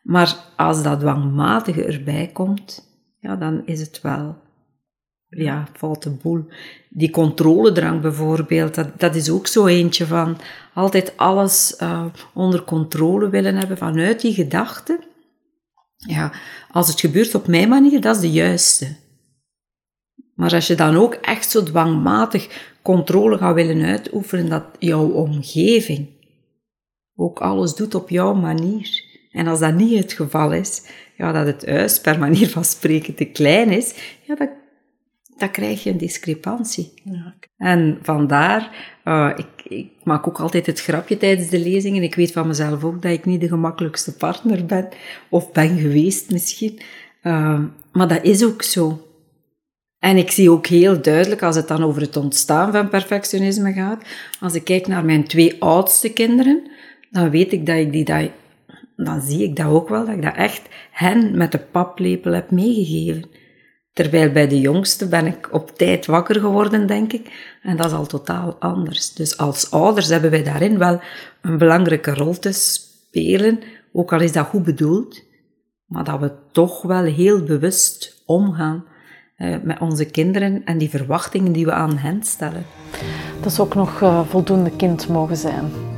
Maar 0.02 0.36
als 0.56 0.82
dat 0.82 1.00
dwangmatige 1.00 1.84
erbij 1.84 2.30
komt, 2.32 2.88
ja, 3.20 3.36
dan 3.36 3.66
is 3.66 3.80
het 3.80 4.00
wel 4.00 4.36
ja, 5.36 5.68
foute 5.72 6.10
boel. 6.10 6.44
Die 6.88 7.10
controledrang 7.10 8.00
bijvoorbeeld, 8.00 8.74
dat, 8.74 9.00
dat 9.00 9.14
is 9.14 9.30
ook 9.30 9.46
zo 9.46 9.66
eentje 9.66 10.06
van 10.06 10.38
altijd 10.74 11.12
alles 11.16 11.76
uh, 11.82 12.04
onder 12.34 12.62
controle 12.62 13.28
willen 13.28 13.56
hebben 13.56 13.78
vanuit 13.78 14.20
die 14.20 14.34
gedachte. 14.34 14.98
Ja, 15.96 16.32
als 16.70 16.88
het 16.88 17.00
gebeurt 17.00 17.34
op 17.34 17.46
mijn 17.46 17.68
manier, 17.68 18.00
dat 18.00 18.14
is 18.14 18.20
de 18.20 18.30
juiste. 18.30 18.96
Maar 20.34 20.54
als 20.54 20.66
je 20.66 20.74
dan 20.74 20.96
ook 20.96 21.14
echt 21.14 21.50
zo 21.50 21.62
dwangmatig 21.62 22.72
controle 22.82 23.38
gaat 23.38 23.54
willen 23.54 23.82
uitoefenen, 23.82 24.48
dat 24.48 24.64
jouw 24.78 25.08
omgeving 25.08 26.08
ook 27.16 27.40
alles 27.40 27.74
doet 27.74 27.94
op 27.94 28.08
jouw 28.08 28.34
manier. 28.34 29.02
En 29.30 29.46
als 29.46 29.60
dat 29.60 29.74
niet 29.74 29.98
het 29.98 30.12
geval 30.12 30.52
is, 30.52 30.82
ja, 31.16 31.32
dat 31.32 31.46
het 31.46 31.66
huis 31.66 32.00
per 32.00 32.18
manier 32.18 32.48
van 32.48 32.64
spreken 32.64 33.14
te 33.14 33.24
klein 33.24 33.70
is, 33.70 33.94
ja, 34.26 34.34
dan, 34.34 34.48
dan 35.36 35.50
krijg 35.50 35.82
je 35.82 35.90
een 35.90 35.98
discrepantie. 35.98 36.92
Ja. 37.04 37.34
En 37.56 37.98
vandaar, 38.02 38.90
uh, 39.04 39.30
ik, 39.36 39.72
ik, 39.72 39.90
maak 40.02 40.28
ook 40.28 40.40
altijd 40.40 40.66
het 40.66 40.80
grapje 40.80 41.16
tijdens 41.16 41.48
de 41.48 41.58
lezingen. 41.58 42.02
Ik 42.02 42.14
weet 42.14 42.32
van 42.32 42.46
mezelf 42.46 42.84
ook 42.84 43.02
dat 43.02 43.12
ik 43.12 43.24
niet 43.24 43.40
de 43.40 43.48
gemakkelijkste 43.48 44.16
partner 44.16 44.66
ben, 44.66 44.88
of 45.28 45.52
ben 45.52 45.78
geweest 45.78 46.30
misschien. 46.30 46.80
Uh, 47.22 47.60
maar 47.92 48.08
dat 48.08 48.22
is 48.22 48.44
ook 48.44 48.62
zo. 48.62 49.08
En 49.98 50.16
ik 50.16 50.30
zie 50.30 50.50
ook 50.50 50.66
heel 50.66 51.02
duidelijk, 51.02 51.42
als 51.42 51.56
het 51.56 51.68
dan 51.68 51.82
over 51.82 52.02
het 52.02 52.16
ontstaan 52.16 52.72
van 52.72 52.88
perfectionisme 52.88 53.72
gaat, 53.72 54.04
als 54.40 54.54
ik 54.54 54.64
kijk 54.64 54.86
naar 54.86 55.04
mijn 55.04 55.24
twee 55.24 55.62
oudste 55.62 56.12
kinderen, 56.12 56.70
dan 57.10 57.30
weet 57.30 57.52
ik 57.52 57.66
dat 57.66 57.76
ik 57.76 57.92
die, 57.92 58.04
dat, 58.04 58.30
dan 58.96 59.20
zie 59.20 59.42
ik 59.42 59.56
dat 59.56 59.66
ook 59.66 59.88
wel, 59.88 60.06
dat 60.06 60.14
ik 60.14 60.22
dat 60.22 60.34
echt 60.36 60.62
hen 60.90 61.36
met 61.36 61.52
de 61.52 61.58
paplepel 61.58 62.32
heb 62.32 62.50
meegegeven. 62.50 63.24
Terwijl 63.94 64.32
bij 64.32 64.48
de 64.48 64.60
jongste 64.60 65.08
ben 65.08 65.26
ik 65.26 65.48
op 65.52 65.76
tijd 65.76 66.06
wakker 66.06 66.40
geworden, 66.40 66.86
denk 66.86 67.12
ik. 67.12 67.56
En 67.62 67.76
dat 67.76 67.86
is 67.86 67.92
al 67.92 68.06
totaal 68.06 68.56
anders. 68.58 69.12
Dus 69.12 69.36
als 69.36 69.70
ouders 69.70 70.08
hebben 70.08 70.30
wij 70.30 70.42
daarin 70.42 70.78
wel 70.78 71.00
een 71.42 71.58
belangrijke 71.58 72.14
rol 72.14 72.38
te 72.38 72.52
spelen, 72.52 73.60
ook 73.92 74.12
al 74.12 74.20
is 74.20 74.32
dat 74.32 74.46
goed 74.46 74.64
bedoeld, 74.64 75.22
maar 75.86 76.04
dat 76.04 76.20
we 76.20 76.32
toch 76.52 76.82
wel 76.82 77.04
heel 77.04 77.42
bewust 77.42 78.22
omgaan 78.26 78.84
uh, 79.36 79.56
met 79.62 79.80
onze 79.80 80.04
kinderen 80.04 80.64
en 80.64 80.78
die 80.78 80.90
verwachtingen 80.90 81.52
die 81.52 81.64
we 81.64 81.72
aan 81.72 81.96
hen 81.96 82.22
stellen. 82.22 82.66
Dat 83.40 83.52
is 83.52 83.60
ook 83.60 83.74
nog 83.74 84.00
uh, 84.00 84.26
voldoende 84.26 84.76
kind 84.76 85.08
mogen 85.08 85.36
zijn. 85.36 85.93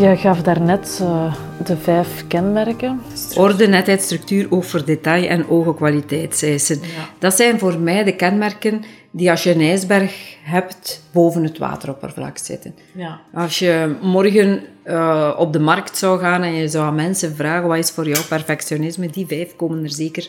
Je 0.00 0.16
gaf 0.16 0.42
daarnet 0.42 0.98
uh, 1.02 1.34
de 1.64 1.76
vijf 1.76 2.24
kenmerken. 2.28 3.00
Orde, 3.36 3.66
netheid, 3.66 4.02
structuur, 4.02 4.46
oog 4.50 4.66
voor 4.66 4.84
detail 4.84 5.28
en 5.28 5.48
ogen 5.48 5.74
kwaliteitseisen. 5.74 6.80
Ja. 6.80 7.08
Dat 7.18 7.34
zijn 7.34 7.58
voor 7.58 7.78
mij 7.78 8.04
de 8.04 8.16
kenmerken 8.16 8.82
die 9.10 9.30
als 9.30 9.42
je 9.42 9.54
een 9.54 9.60
ijsberg 9.60 10.36
hebt, 10.42 11.02
boven 11.12 11.42
het 11.42 11.58
wateroppervlak 11.58 12.38
zitten. 12.38 12.74
Ja. 12.92 13.20
Als 13.34 13.58
je 13.58 13.96
morgen 14.02 14.62
uh, 14.84 15.34
op 15.38 15.52
de 15.52 15.60
markt 15.60 15.96
zou 15.96 16.20
gaan 16.20 16.42
en 16.42 16.54
je 16.54 16.68
zou 16.68 16.84
aan 16.84 16.94
mensen 16.94 17.34
vragen 17.34 17.68
wat 17.68 17.78
is 17.78 17.90
voor 17.90 18.08
jou 18.08 18.24
perfectionisme, 18.24 19.10
die 19.10 19.26
vijf 19.26 19.56
komen 19.56 19.82
er 19.82 19.92
zeker 19.92 20.28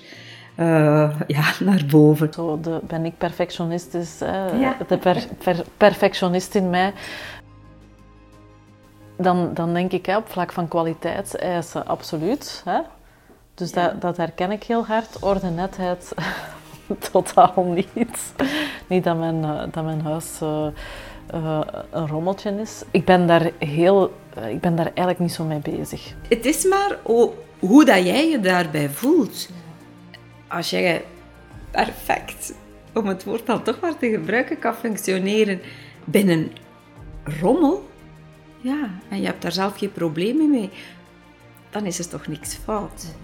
uh, 0.59 1.11
ja, 1.27 1.43
naar 1.69 1.83
boven. 1.89 2.33
Zo 2.33 2.59
de, 2.61 2.79
ben 2.87 3.05
ik 3.05 3.17
perfectionist, 3.17 3.93
is 3.93 4.15
ja. 4.59 4.77
de 4.87 4.97
per, 4.97 5.25
per, 5.43 5.63
perfectionist 5.77 6.55
in 6.55 6.69
mij. 6.69 6.93
Dan, 9.21 9.53
dan 9.53 9.73
denk 9.73 9.91
ik 9.91 10.05
hè, 10.05 10.17
op 10.17 10.29
vlak 10.29 10.51
van 10.51 10.67
kwaliteitseisen 10.67 11.85
absoluut. 11.87 12.61
Hè? 12.65 12.79
Dus 13.53 13.69
ja. 13.69 13.87
dat, 13.87 14.01
dat 14.01 14.17
herken 14.17 14.51
ik 14.51 14.63
heel 14.63 14.85
hard. 14.85 15.19
Orde, 15.19 15.49
netheid 15.49 16.13
totaal 17.11 17.63
niet. 17.63 18.33
Niet 18.87 19.03
dat 19.03 19.17
mijn, 19.17 19.43
eh, 19.43 19.63
dat 19.71 19.83
mijn 19.83 20.01
huis 20.01 20.39
uh, 20.43 20.67
uh, 21.33 21.61
een 21.89 22.07
rommeltje 22.07 22.61
is. 22.61 22.83
Ik 22.91 23.05
ben 23.05 23.27
daar 23.27 23.51
heel... 23.57 24.13
ik 24.49 24.61
ben 24.61 24.75
daar 24.75 24.85
eigenlijk 24.85 25.19
niet 25.19 25.33
zo 25.33 25.43
mee 25.43 25.59
bezig. 25.59 26.13
Het 26.29 26.45
is 26.45 26.65
maar 26.65 26.97
hoe 27.59 27.85
dat 27.85 28.05
jij 28.05 28.29
je 28.29 28.39
daarbij 28.39 28.89
voelt. 28.89 29.49
Als 30.47 30.69
jij 30.69 31.03
perfect, 31.71 32.53
om 32.93 33.07
het 33.07 33.23
woord 33.23 33.45
dan 33.45 33.63
toch 33.63 33.79
maar 33.79 33.97
te 33.97 34.09
gebruiken, 34.09 34.59
kan 34.59 34.73
functioneren 34.73 35.61
binnen 36.05 36.51
rommel, 37.23 37.89
ja, 38.61 38.89
en 39.09 39.19
je 39.19 39.25
hebt 39.25 39.41
daar 39.41 39.51
zelf 39.51 39.77
geen 39.77 39.91
problemen 39.91 40.49
mee, 40.49 40.69
dan 41.69 41.85
is 41.85 41.99
er 41.99 42.07
toch 42.07 42.27
niks 42.27 42.55
fout. 42.55 43.15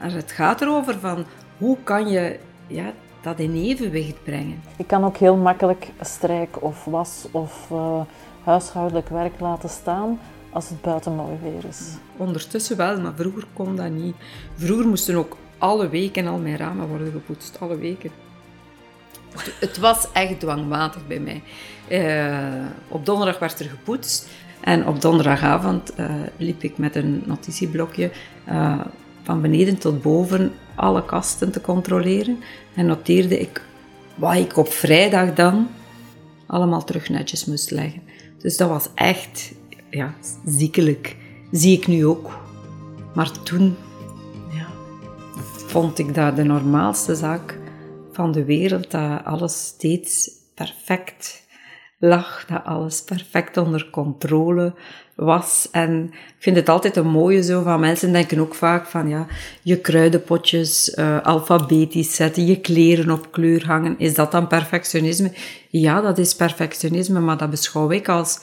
Maar 0.00 0.12
het 0.12 0.32
gaat 0.32 0.60
erover 0.60 0.98
van 0.98 1.24
hoe 1.58 1.76
kan 1.82 2.08
je 2.08 2.38
ja, 2.66 2.92
dat 3.20 3.38
in 3.38 3.54
evenwicht 3.54 4.22
brengen? 4.24 4.60
Ik 4.76 4.86
kan 4.86 5.04
ook 5.04 5.16
heel 5.16 5.36
makkelijk 5.36 5.88
strijk 6.00 6.62
of 6.62 6.84
was 6.84 7.26
of 7.30 7.68
uh, 7.72 8.00
huishoudelijk 8.44 9.08
werk 9.08 9.40
laten 9.40 9.68
staan 9.68 10.18
als 10.50 10.68
het 10.68 10.80
buiten 10.80 11.14
mooi 11.14 11.36
weer 11.42 11.64
is. 11.68 11.94
Ondertussen 12.16 12.76
wel, 12.76 13.00
maar 13.00 13.14
vroeger 13.14 13.44
kon 13.52 13.76
dat 13.76 13.90
niet. 13.90 14.16
Vroeger 14.54 14.86
moesten 14.86 15.16
ook 15.16 15.36
alle 15.58 15.88
weken 15.88 16.26
al 16.26 16.38
mijn 16.38 16.56
ramen 16.56 16.88
worden 16.88 17.12
gepoetst, 17.12 17.60
alle 17.60 17.78
weken. 17.78 18.10
Het 19.60 19.78
was 19.78 20.12
echt 20.12 20.40
dwangmatig 20.40 21.06
bij 21.06 21.18
mij. 21.18 21.42
Uh, 21.90 22.64
op 22.88 23.06
donderdag 23.06 23.38
werd 23.38 23.60
er 23.60 23.68
gepoetst. 23.68 24.28
En 24.60 24.86
op 24.86 25.00
donderdagavond 25.00 25.92
uh, 26.00 26.14
liep 26.36 26.62
ik 26.62 26.78
met 26.78 26.96
een 26.96 27.22
notitieblokje 27.26 28.10
uh, 28.48 28.80
van 29.22 29.40
beneden 29.40 29.78
tot 29.78 30.02
boven 30.02 30.52
alle 30.74 31.04
kasten 31.04 31.50
te 31.50 31.60
controleren. 31.60 32.38
En 32.74 32.86
noteerde 32.86 33.40
ik 33.40 33.62
wat 34.14 34.34
ik 34.34 34.56
op 34.56 34.68
vrijdag 34.68 35.34
dan 35.34 35.68
allemaal 36.46 36.84
terug 36.84 37.08
netjes 37.08 37.44
moest 37.44 37.70
leggen. 37.70 38.02
Dus 38.38 38.56
dat 38.56 38.68
was 38.68 38.88
echt 38.94 39.52
ja, 39.90 40.14
ziekelijk. 40.44 41.16
Zie 41.50 41.76
ik 41.76 41.86
nu 41.86 42.06
ook. 42.06 42.30
Maar 43.14 43.42
toen 43.42 43.76
ja, 44.52 44.66
vond 45.66 45.98
ik 45.98 46.14
dat 46.14 46.36
de 46.36 46.44
normaalste 46.44 47.14
zaak 47.14 47.58
van 48.12 48.32
de 48.32 48.44
wereld, 48.44 48.90
dat 48.90 49.24
alles 49.24 49.66
steeds 49.66 50.30
perfect 50.54 51.45
lag, 51.98 52.44
dat 52.44 52.64
alles 52.64 53.02
perfect 53.02 53.56
onder 53.56 53.90
controle 53.90 54.74
was. 55.14 55.68
En 55.70 56.04
ik 56.12 56.36
vind 56.38 56.56
het 56.56 56.68
altijd 56.68 56.96
een 56.96 57.08
mooie 57.08 57.42
zo 57.42 57.62
van 57.62 57.80
mensen 57.80 58.12
denken 58.12 58.38
ook 58.38 58.54
vaak 58.54 58.86
van 58.86 59.08
ja, 59.08 59.26
je 59.62 59.80
kruidenpotjes 59.80 60.88
uh, 60.88 61.22
alfabetisch 61.22 62.14
zetten, 62.14 62.46
je 62.46 62.60
kleren 62.60 63.10
op 63.10 63.32
kleur 63.32 63.66
hangen. 63.66 63.98
Is 63.98 64.14
dat 64.14 64.32
dan 64.32 64.46
perfectionisme? 64.46 65.32
Ja, 65.70 66.00
dat 66.00 66.18
is 66.18 66.36
perfectionisme, 66.36 67.20
maar 67.20 67.36
dat 67.36 67.50
beschouw 67.50 67.90
ik 67.90 68.08
als 68.08 68.40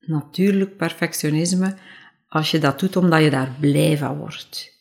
natuurlijk 0.00 0.76
perfectionisme 0.76 1.76
als 2.30 2.50
je 2.50 2.58
dat 2.58 2.80
doet 2.80 2.96
omdat 2.96 3.22
je 3.22 3.30
daar 3.30 3.56
blij 3.60 3.98
van 3.98 4.18
wordt. 4.18 4.78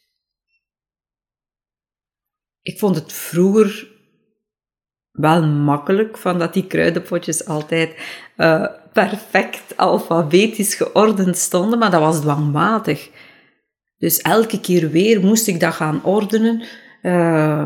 Ik 2.61 2.79
vond 2.79 2.95
het 2.95 3.13
vroeger 3.13 3.98
wel 5.11 5.47
makkelijk 5.47 6.17
van 6.17 6.39
dat 6.39 6.53
die 6.53 6.67
kruidenpotjes 6.67 7.45
altijd 7.45 7.95
uh, 8.37 8.65
perfect 8.93 9.77
alfabetisch 9.77 10.73
geordend 10.75 11.37
stonden, 11.37 11.79
maar 11.79 11.91
dat 11.91 12.01
was 12.01 12.21
dwangmatig. 12.21 13.09
Dus 13.97 14.17
elke 14.21 14.59
keer 14.59 14.89
weer 14.89 15.21
moest 15.21 15.47
ik 15.47 15.59
dat 15.59 15.73
gaan 15.73 16.03
ordenen. 16.03 16.63
Uh, 17.01 17.65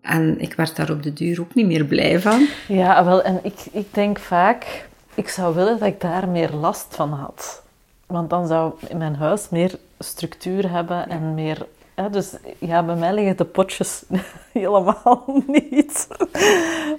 en 0.00 0.40
ik 0.40 0.54
werd 0.54 0.76
daar 0.76 0.90
op 0.90 1.02
de 1.02 1.12
duur 1.12 1.40
ook 1.40 1.54
niet 1.54 1.66
meer 1.66 1.84
blij 1.84 2.20
van. 2.20 2.46
Ja, 2.68 3.04
wel, 3.04 3.22
en 3.22 3.40
ik, 3.42 3.54
ik 3.72 3.94
denk 3.94 4.18
vaak, 4.18 4.88
ik 5.14 5.28
zou 5.28 5.54
willen 5.54 5.78
dat 5.78 5.88
ik 5.88 6.00
daar 6.00 6.28
meer 6.28 6.50
last 6.50 6.86
van 6.90 7.12
had. 7.12 7.62
Want 8.06 8.30
dan 8.30 8.46
zou 8.46 8.72
mijn 8.96 9.14
huis 9.14 9.48
meer 9.48 9.78
structuur 9.98 10.70
hebben 10.70 11.08
en 11.08 11.34
meer 11.34 11.66
ja, 11.96 12.08
dus 12.08 12.34
ja, 12.58 12.84
bij 12.84 12.96
mij 12.96 13.14
liggen 13.14 13.36
de 13.36 13.44
potjes 13.44 14.04
helemaal 14.52 15.42
niet. 15.46 16.08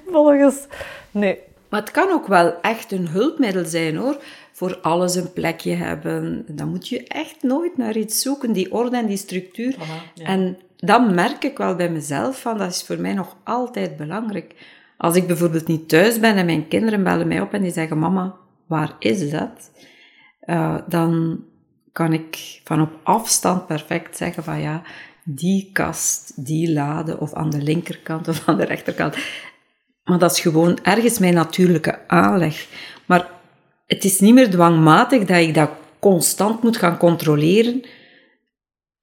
Volgens. 0.08 0.66
Nee. 1.12 1.40
Maar 1.70 1.82
het 1.82 1.92
kan 1.92 2.12
ook 2.12 2.28
wel 2.28 2.62
echt 2.62 2.92
een 2.92 3.08
hulpmiddel 3.08 3.66
zijn 3.66 3.96
hoor. 3.96 4.18
Voor 4.52 4.80
alles 4.82 5.16
een 5.16 5.34
plekje 5.34 5.74
hebben. 5.74 6.46
Dan 6.48 6.70
moet 6.70 6.88
je 6.88 7.04
echt 7.04 7.44
nooit 7.44 7.78
naar 7.78 7.98
iets 7.98 8.22
zoeken, 8.22 8.52
die 8.52 8.74
orde 8.74 8.98
en 8.98 9.06
die 9.06 9.18
structuur. 9.18 9.76
En 10.24 10.58
dan 10.78 11.14
merk 11.14 11.44
ik 11.44 11.58
wel 11.58 11.76
bij 11.76 11.90
mezelf 11.90 12.42
van 12.42 12.58
dat 12.58 12.72
is 12.72 12.84
voor 12.84 13.00
mij 13.00 13.14
nog 13.14 13.36
altijd 13.44 13.98
belangrijk. 13.98 14.56
Als 14.98 15.16
ik 15.16 15.28
bijvoorbeeld 15.28 15.68
niet 15.68 15.90
thuis 15.90 16.20
ben 16.20 16.36
en 16.36 16.46
mijn 16.46 16.68
kinderen 16.68 17.04
bellen 17.04 17.28
mij 17.28 17.42
op 17.42 17.54
en 17.54 17.62
die 17.62 17.72
zeggen: 17.72 18.00
Mama, 18.00 18.36
waar 18.68 18.96
is 19.00 19.30
dat? 19.30 19.72
Uh, 20.46 20.78
dan 20.88 21.44
kan 21.94 22.14
ik 22.14 22.62
van 22.64 22.82
op 22.82 23.00
afstand 23.04 23.68
perfect 23.68 24.18
zeggen 24.18 24.44
van 24.44 24.62
ja, 24.62 24.82
die 25.24 25.70
kast, 25.74 26.46
die 26.46 26.72
lade, 26.72 27.20
of 27.20 27.34
aan 27.34 27.50
de 27.50 27.62
linkerkant 27.62 28.28
of 28.28 28.48
aan 28.48 28.58
de 28.58 28.66
rechterkant. 28.66 29.16
Maar 30.04 30.20
dat 30.20 30.32
is 30.32 30.40
gewoon 30.40 30.80
ergens 30.84 31.20
mijn 31.20 31.34
natuurlijke 31.34 32.08
aanleg. 32.08 32.68
Maar 33.06 33.32
het 33.86 34.04
is 34.04 34.20
niet 34.20 34.34
meer 34.34 34.50
dwangmatig 34.50 35.26
dat 35.26 35.38
ik 35.38 35.54
dat 35.54 35.70
constant 36.00 36.64
moet 36.64 36.78
gaan 36.78 36.98
controleren. 36.98 37.86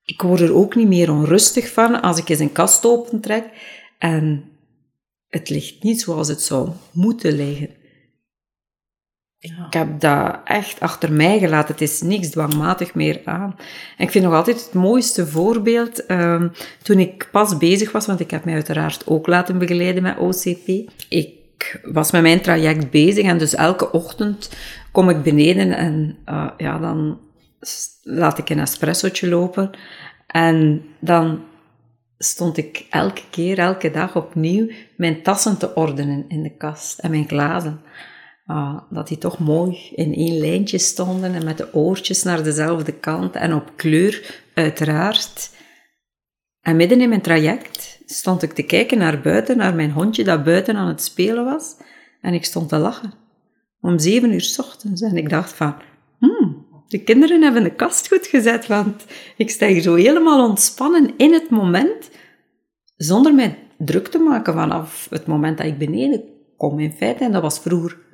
Ik 0.03 0.23
word 0.23 0.41
er 0.41 0.55
ook 0.55 0.75
niet 0.75 0.89
meer 0.89 1.11
onrustig 1.11 1.73
van 1.73 2.03
als 2.03 2.19
ik 2.19 2.29
eens 2.29 2.39
een 2.39 2.53
kast 2.53 2.87
opentrek 2.87 3.45
en 3.99 4.45
het 5.29 5.49
ligt 5.49 5.83
niet 5.83 6.01
zoals 6.01 6.29
het 6.29 6.43
zou 6.43 6.71
moeten 6.93 7.33
liggen. 7.33 7.80
Ik 9.41 9.73
heb 9.73 10.01
dat 10.01 10.41
echt 10.45 10.81
achter 10.81 11.13
mij 11.13 11.39
gelaten. 11.39 11.73
Het 11.73 11.83
is 11.83 12.01
niks 12.01 12.29
dwangmatig 12.29 12.95
meer 12.95 13.21
aan. 13.25 13.57
En 13.97 14.05
ik 14.05 14.11
vind 14.11 14.25
nog 14.25 14.35
altijd 14.35 14.65
het 14.65 14.75
mooiste 14.75 15.27
voorbeeld, 15.27 16.11
um, 16.11 16.53
toen 16.83 16.99
ik 16.99 17.29
pas 17.31 17.57
bezig 17.57 17.93
was, 17.93 18.07
want 18.07 18.21
ik 18.21 18.31
heb 18.31 18.45
mij 18.45 18.55
uiteraard 18.55 19.07
ook 19.07 19.27
laten 19.27 19.59
begeleiden 19.59 20.03
met 20.03 20.19
OCP. 20.19 20.93
Ik 21.09 21.81
was 21.83 22.11
met 22.11 22.23
mijn 22.23 22.41
traject 22.41 22.91
bezig 22.91 23.25
en 23.25 23.39
dus 23.39 23.55
elke 23.55 23.93
ochtend 23.93 24.51
kom 24.93 25.09
ik 25.09 25.23
beneden 25.23 25.77
en 25.77 26.17
uh, 26.27 26.51
ja, 26.57 26.79
dan 26.79 27.21
laat 28.03 28.39
ik 28.39 28.51
een 28.51 28.61
espressotje 28.61 29.29
lopen. 29.29 29.71
En 30.27 30.83
dan 30.99 31.41
stond 32.19 32.57
ik 32.57 32.87
elke 32.91 33.23
keer, 33.31 33.59
elke 33.59 33.91
dag 33.91 34.17
opnieuw 34.17 34.71
mijn 34.97 35.23
tassen 35.23 35.59
te 35.59 35.75
ordenen 35.75 36.25
in 36.29 36.43
de 36.43 36.57
kast 36.57 36.99
en 36.99 37.11
mijn 37.11 37.29
glazen. 37.29 37.81
Uh, 38.51 38.81
dat 38.91 39.09
die 39.09 39.19
toch 39.19 39.39
mooi 39.39 39.79
in 39.95 40.15
één 40.15 40.41
lijntje 40.41 40.79
stonden 40.79 41.35
en 41.35 41.45
met 41.45 41.59
de 41.59 41.75
oortjes 41.75 42.23
naar 42.23 42.43
dezelfde 42.43 42.93
kant 42.93 43.35
en 43.35 43.55
op 43.55 43.73
kleur, 43.77 44.43
uiteraard. 44.55 45.51
En 46.61 46.77
midden 46.77 47.01
in 47.01 47.09
mijn 47.09 47.21
traject 47.21 48.01
stond 48.07 48.43
ik 48.43 48.53
te 48.53 48.63
kijken 48.63 48.99
naar 48.99 49.21
buiten, 49.21 49.57
naar 49.57 49.75
mijn 49.75 49.91
hondje 49.91 50.25
dat 50.25 50.45
buiten 50.45 50.77
aan 50.77 50.89
het 50.89 51.03
spelen 51.03 51.45
was. 51.45 51.77
En 52.21 52.35
ik 52.35 52.45
stond 52.45 52.69
te 52.69 52.77
lachen. 52.77 53.13
Om 53.81 53.99
zeven 53.99 54.33
uur 54.33 54.41
s 54.41 54.59
ochtends. 54.59 55.03
En 55.03 55.17
ik 55.17 55.29
dacht 55.29 55.53
van, 55.53 55.75
hmm, 56.19 56.67
de 56.89 57.03
kinderen 57.03 57.43
hebben 57.43 57.63
de 57.63 57.75
kast 57.75 58.09
goed 58.09 58.27
gezet, 58.27 58.67
want 58.67 59.05
ik 59.37 59.51
sta 59.51 59.81
zo 59.81 59.95
helemaal 59.95 60.49
ontspannen 60.49 61.15
in 61.17 61.33
het 61.33 61.51
moment, 61.51 62.11
zonder 62.97 63.35
mij 63.35 63.59
druk 63.79 64.09
te 64.09 64.19
maken 64.19 64.53
vanaf 64.53 65.07
het 65.11 65.27
moment 65.27 65.59
dat 65.59 65.67
ik 65.67 65.79
beneden 65.79 66.23
kom 66.57 66.79
in 66.79 66.93
feite. 66.93 67.25
En 67.25 67.33
dat 67.33 67.43
was 67.43 67.61
vroeger 67.61 68.09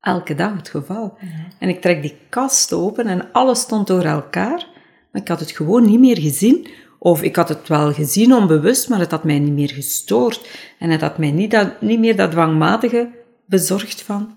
elke 0.00 0.34
dag 0.34 0.56
het 0.56 0.68
geval. 0.68 1.18
En 1.58 1.68
ik 1.68 1.80
trek 1.80 2.02
die 2.02 2.16
kast 2.28 2.72
open 2.72 3.06
en 3.06 3.32
alles 3.32 3.60
stond 3.60 3.86
door 3.86 4.04
elkaar. 4.04 4.66
Maar 5.10 5.22
ik 5.22 5.28
had 5.28 5.40
het 5.40 5.50
gewoon 5.50 5.84
niet 5.86 6.00
meer 6.00 6.18
gezien. 6.18 6.68
Of 6.98 7.22
ik 7.22 7.36
had 7.36 7.48
het 7.48 7.68
wel 7.68 7.92
gezien 7.92 8.34
onbewust, 8.34 8.88
maar 8.88 8.98
het 8.98 9.10
had 9.10 9.24
mij 9.24 9.38
niet 9.38 9.52
meer 9.52 9.70
gestoord. 9.70 10.48
En 10.78 10.90
het 10.90 11.00
had 11.00 11.18
mij 11.18 11.30
niet, 11.30 11.50
dat, 11.50 11.80
niet 11.80 11.98
meer 11.98 12.16
dat 12.16 12.30
dwangmatige 12.30 13.08
bezorgd 13.46 14.02
van... 14.02 14.36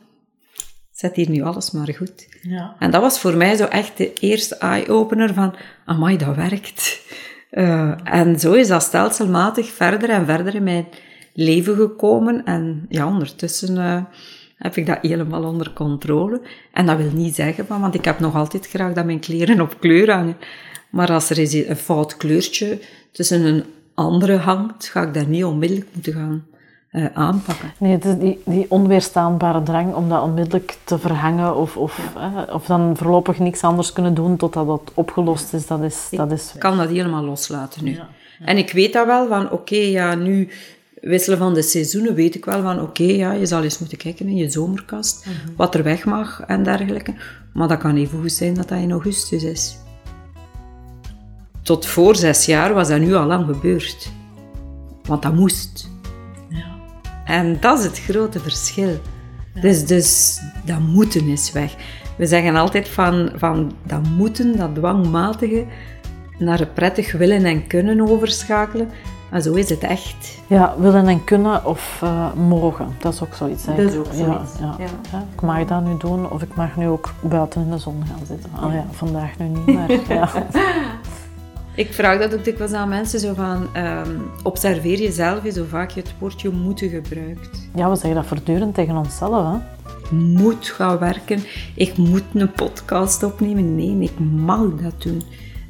Zet 0.92 1.16
hier 1.16 1.30
nu 1.30 1.42
alles 1.42 1.72
maar 1.72 1.94
goed. 1.98 2.28
Ja. 2.42 2.76
En 2.80 2.92
dat 2.92 3.02
was 3.02 3.20
voor 3.20 3.38
mij 3.38 3.56
zo 3.56 3.66
echt 3.66 3.98
de 3.98 4.14
eerste 4.14 4.56
eye-opener 4.56 5.34
van... 5.34 5.56
Amai, 5.86 6.18
dat 6.18 6.36
werkt. 6.36 7.02
Uh, 7.52 7.94
en 8.04 8.40
zo 8.40 8.54
is 8.54 8.68
dat 8.68 8.84
stelselmatig 8.84 9.70
verder 9.72 10.10
en 10.10 10.26
verder 10.26 10.56
in 10.56 10.64
mijn 10.64 10.88
leven 11.34 11.76
gekomen. 11.76 12.46
En 12.46 12.86
ja, 12.90 13.08
ondertussen... 13.08 13.76
Uh, 13.78 14.04
heb 14.62 14.76
ik 14.76 14.86
dat 14.86 14.98
helemaal 15.02 15.44
onder 15.44 15.74
controle. 15.74 16.42
En 16.72 16.86
dat 16.86 16.98
wil 16.98 17.12
niet 17.14 17.36
zeggen, 17.36 17.66
van, 17.66 17.82
want 17.82 17.94
ik 17.94 18.06
heb 18.06 18.20
nog 18.20 18.36
altijd 18.36 18.68
graag 18.68 18.94
dat 18.94 19.06
mijn 19.06 19.20
kleren 19.20 19.62
op 19.62 19.76
kleur 19.80 20.12
hangen. 20.12 20.38
Maar 20.90 21.12
als 21.12 21.30
er 21.30 21.38
eens 21.38 21.54
een 21.54 21.76
fout 21.76 22.18
kleurtje 22.18 22.80
tussen 23.12 23.46
een 23.46 23.64
andere 23.94 24.38
hangt, 24.38 24.88
ga 24.88 25.02
ik 25.02 25.14
daar 25.14 25.28
niet 25.28 25.44
onmiddellijk 25.44 25.88
moeten 25.94 26.14
gaan 26.14 26.46
uh, 26.92 27.06
aanpakken. 27.14 27.74
Nee, 27.78 27.92
het 27.92 28.06
is 28.06 28.18
die, 28.18 28.42
die 28.46 28.66
onweerstaanbare 28.70 29.64
drang 29.64 29.94
om 29.94 30.10
dat 30.10 30.22
onmiddellijk 30.24 30.78
te 30.84 31.00
verhangen 31.00 31.56
of, 31.56 31.78
of, 31.78 32.00
uh, 32.18 32.54
of 32.54 32.66
dan 32.66 32.98
voorlopig 32.98 33.40
niks 33.40 33.64
anders 33.64 33.94
kunnen 33.94 34.14
doen 34.14 34.38
totdat 34.38 34.68
dat 34.68 34.92
opgelost 34.94 35.54
is, 35.54 35.68
dat 35.68 35.82
is... 35.82 36.08
Dat 36.12 36.32
is 36.32 36.54
ik 36.54 36.60
kan 36.60 36.78
dat 36.78 36.90
helemaal 36.90 37.24
loslaten 37.24 37.84
nu. 37.84 37.92
Ja, 37.92 38.08
ja. 38.40 38.46
En 38.46 38.58
ik 38.58 38.72
weet 38.72 38.94
dat 38.94 39.06
wel, 39.06 39.28
van 39.28 39.46
oké, 39.46 39.54
okay, 39.54 39.92
ja, 39.92 40.16
nu 40.16 40.50
wisselen 41.02 41.38
van 41.38 41.54
de 41.54 41.62
seizoenen 41.62 42.16
weet 42.16 42.36
ik 42.36 42.46
wel 42.46 42.62
van 42.62 42.80
oké, 42.80 43.02
okay, 43.02 43.16
ja, 43.16 43.32
je 43.32 43.46
zal 43.46 43.64
eens 43.64 43.80
moeten 43.80 43.98
kijken 43.98 44.28
in 44.28 44.36
je 44.36 44.50
zomerkast, 44.50 45.26
mm 45.26 45.56
wat 45.56 45.76
er 45.76 45.84
weg 45.84 46.06
mag 46.06 46.42
en 46.48 46.64
dergelijke. 46.64 47.14
Maar 47.54 47.68
dat 47.68 47.80
kan 47.80 47.96
even 47.96 48.22
goed 48.22 48.32
zijn 48.32 48.54
dat 48.54 48.70
dat 48.70 48.80
in 48.80 48.92
augustus 48.92 49.44
is. 49.44 49.78
Tot 51.62 51.86
voor 51.86 52.16
zes 52.16 52.46
jaar 52.46 52.74
was 52.74 52.88
dat 52.88 53.00
nu 53.00 53.14
al 53.14 53.26
lang 53.26 53.46
gebeurd. 53.46 54.12
Want 55.04 55.22
dat 55.22 55.34
moest. 55.34 55.90
Ja. 56.50 56.78
En 57.26 57.58
dat 57.60 57.80
is 57.80 57.86
het 57.86 58.00
grote 58.00 58.40
verschil. 58.40 59.00
Ja. 59.54 59.62
Dus, 59.62 59.86
dus 59.86 60.40
dat 60.66 60.80
moeten 60.80 61.28
is 61.28 61.52
weg. 61.52 61.76
We 62.18 62.26
zeggen 62.26 62.56
altijd 62.56 62.88
van, 62.88 63.32
van 63.36 63.72
dat 63.84 64.04
moeten, 64.04 64.58
dat 64.58 64.76
dwangmatige, 64.76 65.66
naar 66.38 66.60
het 66.60 66.74
prettig 66.74 67.12
willen 67.12 67.46
en 67.46 67.68
kunnen 67.68 68.10
overschakelen. 68.10 68.90
Maar 69.32 69.42
zo 69.42 69.54
is 69.54 69.70
het 69.70 69.84
echt. 69.84 70.40
Ja, 70.48 70.76
willen 70.78 71.08
en 71.08 71.24
kunnen 71.24 71.66
of 71.66 72.02
uh, 72.04 72.34
mogen. 72.34 72.96
Dat 73.00 73.14
is 73.14 73.24
ook 73.24 73.34
zoiets. 73.34 73.66
Dat 73.66 73.78
is 73.78 73.96
ook 73.96 74.06
zoiets. 74.14 74.52
Ja, 74.60 74.76
ja. 74.80 74.86
ja, 75.12 75.26
Ik 75.34 75.42
mag 75.42 75.66
dat 75.66 75.84
nu 75.84 75.98
doen 75.98 76.32
of 76.32 76.42
ik 76.42 76.56
mag 76.56 76.76
nu 76.76 76.88
ook 76.88 77.14
buiten 77.22 77.62
in 77.62 77.70
de 77.70 77.78
zon 77.78 78.04
gaan 78.08 78.26
zitten. 78.26 78.50
Oh 78.64 78.74
ja, 78.74 78.86
vandaag 78.92 79.38
nu 79.38 79.46
niet, 79.46 79.66
maar 79.66 79.92
ja. 80.16 80.30
Ik 81.76 81.94
vraag 81.94 82.20
dat 82.20 82.34
ook 82.34 82.44
dikwijls 82.44 82.74
aan 82.74 82.90
mensen, 82.90 83.20
zo 83.20 83.34
van, 83.34 83.68
um, 83.78 84.32
observeer 84.44 85.00
jezelf 85.00 85.42
hoe 85.42 85.66
vaak 85.66 85.90
je 85.90 86.02
het 86.02 86.14
woordje 86.20 86.50
moeten 86.50 86.90
gebruikt. 86.90 87.70
Ja, 87.76 87.90
we 87.90 87.96
zeggen 87.96 88.16
dat 88.16 88.26
voortdurend 88.26 88.74
tegen 88.74 88.96
onszelf, 88.96 89.52
hè. 89.52 89.58
Ik 90.04 90.12
moet 90.12 90.68
gaan 90.68 90.98
werken, 90.98 91.44
ik 91.76 91.98
moet 91.98 92.24
een 92.34 92.52
podcast 92.52 93.24
opnemen. 93.24 93.76
Nee, 93.76 94.00
ik 94.00 94.20
mag 94.20 94.76
dat 94.82 95.02
doen. 95.02 95.24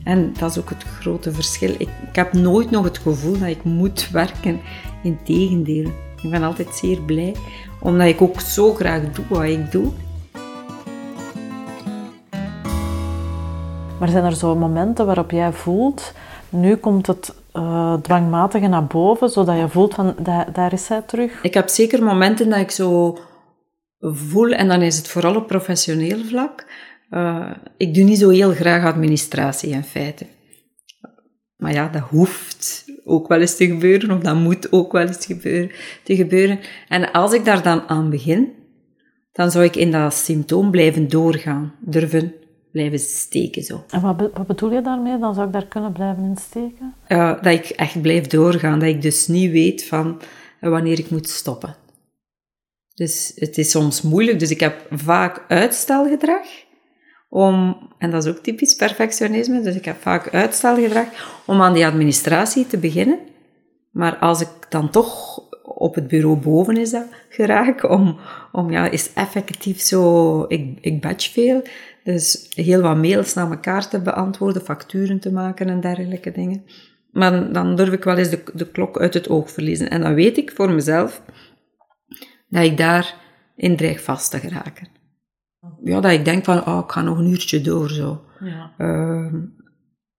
En 0.03 0.33
dat 0.39 0.49
is 0.49 0.59
ook 0.59 0.69
het 0.69 0.83
grote 0.83 1.31
verschil. 1.31 1.69
Ik, 1.69 1.89
ik 2.09 2.15
heb 2.15 2.33
nooit 2.33 2.71
nog 2.71 2.83
het 2.83 2.97
gevoel 2.97 3.39
dat 3.39 3.47
ik 3.47 3.63
moet 3.63 4.09
werken. 4.11 4.59
Integendeel, 5.03 5.91
ik 6.21 6.29
ben 6.29 6.43
altijd 6.43 6.75
zeer 6.75 7.01
blij, 7.01 7.35
omdat 7.79 8.07
ik 8.07 8.21
ook 8.21 8.39
zo 8.39 8.73
graag 8.73 9.01
doe 9.11 9.25
wat 9.29 9.43
ik 9.43 9.71
doe. 9.71 9.91
Maar 13.99 14.09
zijn 14.09 14.23
er 14.23 14.35
zo 14.35 14.55
momenten 14.55 15.05
waarop 15.05 15.31
jij 15.31 15.53
voelt 15.53 16.13
Nu 16.49 16.75
komt 16.75 17.07
het 17.07 17.35
uh, 17.53 17.93
dwangmatige 17.93 18.67
naar 18.67 18.85
boven, 18.85 19.29
zodat 19.29 19.57
je 19.57 19.69
voelt 19.69 19.93
van, 19.93 20.15
daar, 20.19 20.53
daar 20.53 20.73
is 20.73 20.85
zij 20.85 21.01
terug. 21.01 21.43
Ik 21.43 21.53
heb 21.53 21.69
zeker 21.69 22.03
momenten 22.03 22.49
dat 22.49 22.59
ik 22.59 22.71
zo 22.71 23.17
voel, 23.99 24.49
en 24.51 24.67
dan 24.67 24.81
is 24.81 24.97
het 24.97 25.07
vooral 25.07 25.35
op 25.35 25.47
professioneel 25.47 26.23
vlak. 26.25 26.65
Uh, 27.11 27.51
ik 27.77 27.93
doe 27.93 28.03
niet 28.03 28.17
zo 28.17 28.29
heel 28.29 28.51
graag 28.51 28.85
administratie 28.85 29.69
in 29.69 29.83
feite. 29.83 30.25
Maar 31.57 31.73
ja, 31.73 31.87
dat 31.87 32.01
hoeft 32.01 32.85
ook 33.03 33.27
wel 33.27 33.39
eens 33.39 33.55
te 33.55 33.65
gebeuren, 33.67 34.11
of 34.11 34.19
dat 34.19 34.35
moet 34.35 34.71
ook 34.71 34.91
wel 34.91 35.07
eens 35.07 35.25
gebeuren, 35.25 35.71
te 36.03 36.15
gebeuren. 36.15 36.59
En 36.87 37.11
als 37.11 37.33
ik 37.33 37.45
daar 37.45 37.63
dan 37.63 37.81
aan 37.87 38.09
begin, 38.09 38.53
dan 39.31 39.51
zou 39.51 39.63
ik 39.63 39.75
in 39.75 39.91
dat 39.91 40.13
symptoom 40.13 40.71
blijven 40.71 41.09
doorgaan, 41.09 41.73
durven 41.81 42.33
blijven 42.71 42.99
steken. 42.99 43.63
Zo. 43.63 43.83
En 43.89 44.01
wat, 44.01 44.29
wat 44.33 44.47
bedoel 44.47 44.71
je 44.71 44.81
daarmee? 44.81 45.19
Dan 45.19 45.33
zou 45.33 45.47
ik 45.47 45.53
daar 45.53 45.67
kunnen 45.67 45.91
blijven 45.91 46.23
in 46.23 46.37
steken? 46.37 46.93
Uh, 47.07 47.43
dat 47.43 47.53
ik 47.53 47.69
echt 47.69 48.01
blijf 48.01 48.27
doorgaan, 48.27 48.79
dat 48.79 48.89
ik 48.89 49.01
dus 49.01 49.27
niet 49.27 49.51
weet 49.51 49.85
van 49.85 50.21
wanneer 50.59 50.99
ik 50.99 51.09
moet 51.09 51.29
stoppen. 51.29 51.75
Dus 52.93 53.31
het 53.35 53.57
is 53.57 53.69
soms 53.69 54.01
moeilijk, 54.01 54.39
dus 54.39 54.49
ik 54.49 54.59
heb 54.59 54.87
vaak 54.89 55.45
uitstelgedrag. 55.47 56.47
Om, 57.33 57.77
en 57.97 58.11
dat 58.11 58.25
is 58.25 58.31
ook 58.31 58.43
typisch 58.43 58.75
perfectionisme, 58.75 59.61
dus 59.61 59.75
ik 59.75 59.85
heb 59.85 60.01
vaak 60.01 60.33
uitstelgedrag 60.33 61.05
om 61.45 61.61
aan 61.61 61.73
die 61.73 61.85
administratie 61.85 62.67
te 62.67 62.77
beginnen. 62.77 63.19
Maar 63.91 64.15
als 64.15 64.41
ik 64.41 64.49
dan 64.69 64.89
toch 64.89 65.39
op 65.63 65.95
het 65.95 66.07
bureau 66.07 66.37
boven 66.37 66.77
is 66.77 66.89
dat 66.89 67.05
geraak, 67.29 67.89
om, 67.89 68.19
om 68.51 68.71
ja, 68.71 68.89
is 68.89 69.13
effectief 69.13 69.79
zo, 69.79 70.45
ik, 70.47 70.77
ik 70.81 71.01
batch 71.01 71.31
veel, 71.31 71.61
dus 72.03 72.47
heel 72.55 72.81
wat 72.81 72.97
mails 72.97 73.33
naar 73.33 73.51
elkaar 73.51 73.87
te 73.87 74.01
beantwoorden, 74.01 74.61
facturen 74.61 75.19
te 75.19 75.31
maken 75.31 75.69
en 75.69 75.81
dergelijke 75.81 76.31
dingen. 76.31 76.63
Maar 77.11 77.53
dan 77.53 77.75
durf 77.75 77.91
ik 77.91 78.03
wel 78.03 78.17
eens 78.17 78.29
de, 78.29 78.43
de 78.53 78.71
klok 78.71 78.99
uit 78.99 79.13
het 79.13 79.29
oog 79.29 79.51
verliezen. 79.51 79.89
En 79.89 80.01
dan 80.01 80.13
weet 80.13 80.37
ik 80.37 80.51
voor 80.51 80.71
mezelf 80.71 81.21
dat 82.49 82.63
ik 82.63 82.77
daarin 82.77 83.75
dreig 83.75 84.03
vast 84.03 84.31
te 84.31 84.39
geraken. 84.39 84.99
Ja, 85.83 85.99
dat 85.99 86.11
ik 86.11 86.25
denk 86.25 86.43
van, 86.43 86.65
oh, 86.65 86.81
ik 86.83 86.91
ga 86.91 87.01
nog 87.01 87.17
een 87.17 87.29
uurtje 87.29 87.61
door, 87.61 87.89
zo. 87.89 88.21
Ja. 88.39 88.73
Uh, 88.77 89.33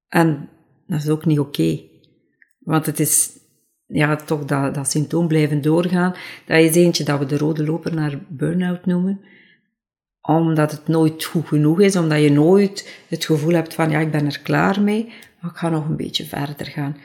en 0.09 0.49
dat 0.87 1.03
is 1.03 1.09
ook 1.09 1.25
niet 1.25 1.39
oké. 1.39 1.81
Want 2.59 2.87
het 2.87 3.01
is 3.01 3.31
ja, 3.87 4.17
toch 4.17 4.45
dat, 4.45 4.75
dat 4.75 4.91
symptoom 4.91 5.29
blijven 5.29 5.63
doorgaan. 5.63 6.15
Dat 6.47 6.59
is 6.59 6.75
eentje 6.75 7.05
dat 7.05 7.19
we 7.19 7.27
de 7.27 7.39
rode 7.39 7.65
loper 7.65 7.95
naar 7.95 8.19
burn-out 8.29 8.87
noemen. 8.87 9.21
Omdat 10.21 10.71
het 10.71 10.89
nooit 10.89 11.25
goed 11.25 11.47
genoeg 11.47 11.81
is, 11.81 11.97
omdat 11.97 12.21
je 12.21 12.31
nooit 12.31 13.05
het 13.09 13.25
gevoel 13.25 13.53
hebt 13.53 13.75
van, 13.75 13.91
ja, 13.91 13.99
ik 13.99 14.11
ben 14.11 14.27
er 14.27 14.41
klaar 14.41 14.81
mee, 14.81 15.13
maar 15.41 15.51
ik 15.51 15.57
ga 15.57 15.69
nog 15.69 15.89
een 15.89 15.97
beetje 15.97 16.25
verder 16.25 16.67
gaan. 16.67 16.97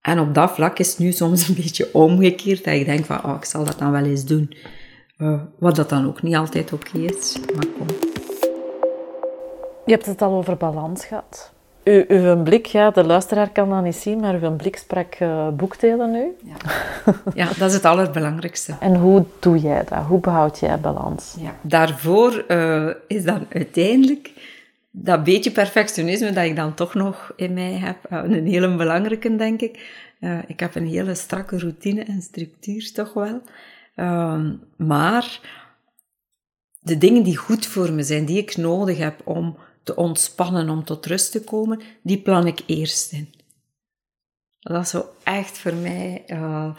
En 0.00 0.18
op 0.18 0.34
dat 0.34 0.50
vlak 0.50 0.78
is 0.78 0.88
het 0.88 0.98
nu 0.98 1.12
soms 1.12 1.48
een 1.48 1.54
beetje 1.54 1.94
omgekeerd, 1.94 2.64
dat 2.64 2.74
ik 2.74 2.84
denk 2.84 3.04
van, 3.04 3.24
oh, 3.24 3.36
ik 3.36 3.44
zal 3.44 3.64
dat 3.64 3.78
dan 3.78 3.90
wel 3.90 4.04
eens 4.04 4.24
doen. 4.24 4.54
Uh, 5.22 5.40
wat 5.58 5.76
dat 5.76 5.88
dan 5.88 6.06
ook 6.06 6.22
niet 6.22 6.34
altijd 6.34 6.72
oké 6.72 6.98
is, 6.98 7.38
maar 7.54 7.66
kom. 7.78 7.86
Je 9.86 9.92
hebt 9.92 10.06
het 10.06 10.22
al 10.22 10.32
over 10.32 10.56
balans 10.56 11.04
gehad. 11.04 11.52
U, 11.84 12.04
uw 12.08 12.42
blik, 12.42 12.66
ja, 12.66 12.90
de 12.90 13.04
luisteraar 13.04 13.50
kan 13.50 13.70
dat 13.70 13.82
niet 13.82 13.94
zien, 13.94 14.20
maar 14.20 14.42
uw 14.42 14.56
blik 14.56 14.76
sprak 14.76 15.20
uh, 15.20 15.48
boekdelen 15.48 16.10
nu. 16.10 16.36
Ja. 16.44 16.54
ja, 17.34 17.48
dat 17.58 17.68
is 17.68 17.74
het 17.74 17.84
allerbelangrijkste. 17.84 18.76
En 18.80 18.96
hoe 18.96 19.24
doe 19.38 19.58
jij 19.58 19.84
dat? 19.88 19.98
Hoe 19.98 20.20
behoud 20.20 20.58
jij 20.58 20.80
balans? 20.80 21.36
Ja. 21.38 21.54
Daarvoor 21.60 22.44
uh, 22.48 22.90
is 23.06 23.24
dan 23.24 23.46
uiteindelijk 23.52 24.32
dat 24.90 25.24
beetje 25.24 25.50
perfectionisme 25.50 26.32
dat 26.32 26.44
ik 26.44 26.56
dan 26.56 26.74
toch 26.74 26.94
nog 26.94 27.32
in 27.36 27.52
mij 27.52 27.72
heb, 27.72 27.96
uh, 28.10 28.36
een 28.36 28.46
hele 28.46 28.76
belangrijke, 28.76 29.36
denk 29.36 29.60
ik. 29.60 30.04
ik 30.46 30.60
heb 30.60 30.74
een 30.74 30.86
hele 30.86 31.14
strakke 31.14 31.58
routine 31.58 32.02
en 32.02 32.22
structuur 32.22 32.92
toch 32.92 33.12
wel. 33.12 33.42
Ehm, 33.94 34.56
maar 34.76 35.40
de 36.80 36.98
dingen 36.98 37.22
die 37.22 37.36
goed 37.36 37.66
voor 37.66 37.92
me 37.92 38.02
zijn, 38.02 38.24
die 38.24 38.38
ik 38.38 38.56
nodig 38.56 38.98
heb 38.98 39.26
om 39.26 39.58
te 39.82 39.96
ontspannen, 39.96 40.68
om 40.68 40.84
tot 40.84 41.06
rust 41.06 41.32
te 41.32 41.44
komen, 41.44 41.80
die 42.02 42.22
plan 42.22 42.46
ik 42.46 42.60
eerst 42.66 43.12
in. 43.12 43.34
Dat 44.60 44.82
is 44.82 44.90
zo 44.90 45.04
echt 45.22 45.58
voor 45.58 45.74
mij 45.74 46.24
uh, 46.28 46.74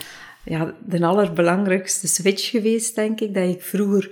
ja, 0.46 0.76
de 0.86 1.06
allerbelangrijkste 1.06 2.08
switch 2.08 2.50
geweest, 2.50 2.96
denk 2.96 3.20
ik. 3.20 3.34
Dat 3.34 3.50
ik 3.50 3.62
vroeger 3.62 4.12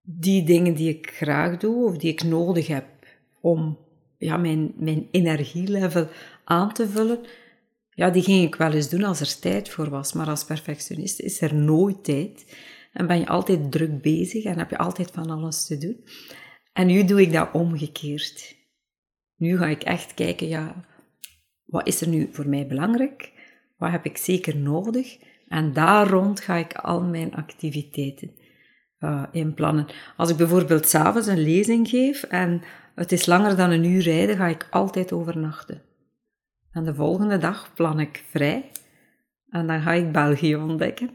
die 0.00 0.44
dingen 0.44 0.74
die 0.74 0.88
ik 0.88 1.10
graag 1.10 1.56
doe, 1.56 1.84
of 1.84 1.96
die 1.96 2.10
ik 2.10 2.22
nodig 2.22 2.66
heb 2.66 2.86
om 3.40 3.78
ja, 4.18 4.36
mijn, 4.36 4.72
mijn 4.76 5.08
energielevel 5.10 6.08
aan 6.44 6.72
te 6.72 6.88
vullen, 6.88 7.18
ja, 7.94 8.10
die 8.10 8.22
ging 8.22 8.46
ik 8.46 8.54
wel 8.54 8.72
eens 8.72 8.88
doen 8.88 9.04
als 9.04 9.20
er 9.20 9.38
tijd 9.38 9.68
voor 9.68 9.90
was. 9.90 10.12
Maar 10.12 10.28
als 10.28 10.44
perfectionist 10.44 11.20
is 11.20 11.40
er 11.40 11.54
nooit 11.54 12.04
tijd. 12.04 12.56
En 12.92 13.06
ben 13.06 13.18
je 13.18 13.26
altijd 13.26 13.72
druk 13.72 14.02
bezig 14.02 14.44
en 14.44 14.58
heb 14.58 14.70
je 14.70 14.78
altijd 14.78 15.10
van 15.10 15.30
alles 15.30 15.66
te 15.66 15.78
doen. 15.78 16.04
En 16.72 16.86
nu 16.86 17.04
doe 17.04 17.20
ik 17.20 17.32
dat 17.32 17.52
omgekeerd. 17.52 18.56
Nu 19.36 19.58
ga 19.58 19.66
ik 19.66 19.82
echt 19.82 20.14
kijken, 20.14 20.48
ja, 20.48 20.84
wat 21.64 21.86
is 21.86 22.00
er 22.00 22.08
nu 22.08 22.28
voor 22.32 22.48
mij 22.48 22.66
belangrijk? 22.66 23.32
Wat 23.76 23.90
heb 23.90 24.04
ik 24.04 24.16
zeker 24.16 24.56
nodig? 24.56 25.18
En 25.48 25.72
daar 25.72 26.08
rond 26.08 26.40
ga 26.40 26.54
ik 26.54 26.74
al 26.74 27.02
mijn 27.02 27.34
activiteiten 27.34 28.30
uh, 29.00 29.22
inplannen. 29.32 29.86
Als 30.16 30.30
ik 30.30 30.36
bijvoorbeeld 30.36 30.88
s'avonds 30.88 31.26
een 31.26 31.42
lezing 31.42 31.88
geef 31.88 32.22
en 32.22 32.62
het 32.94 33.12
is 33.12 33.26
langer 33.26 33.56
dan 33.56 33.70
een 33.70 33.84
uur 33.84 34.02
rijden, 34.02 34.36
ga 34.36 34.46
ik 34.46 34.66
altijd 34.70 35.12
overnachten. 35.12 35.82
En 36.74 36.84
de 36.84 36.94
volgende 36.94 37.38
dag 37.38 37.70
plan 37.74 38.00
ik 38.00 38.24
vrij 38.30 38.70
en 39.50 39.66
dan 39.66 39.80
ga 39.80 39.92
ik 39.92 40.12
België 40.12 40.56
ontdekken. 40.56 41.10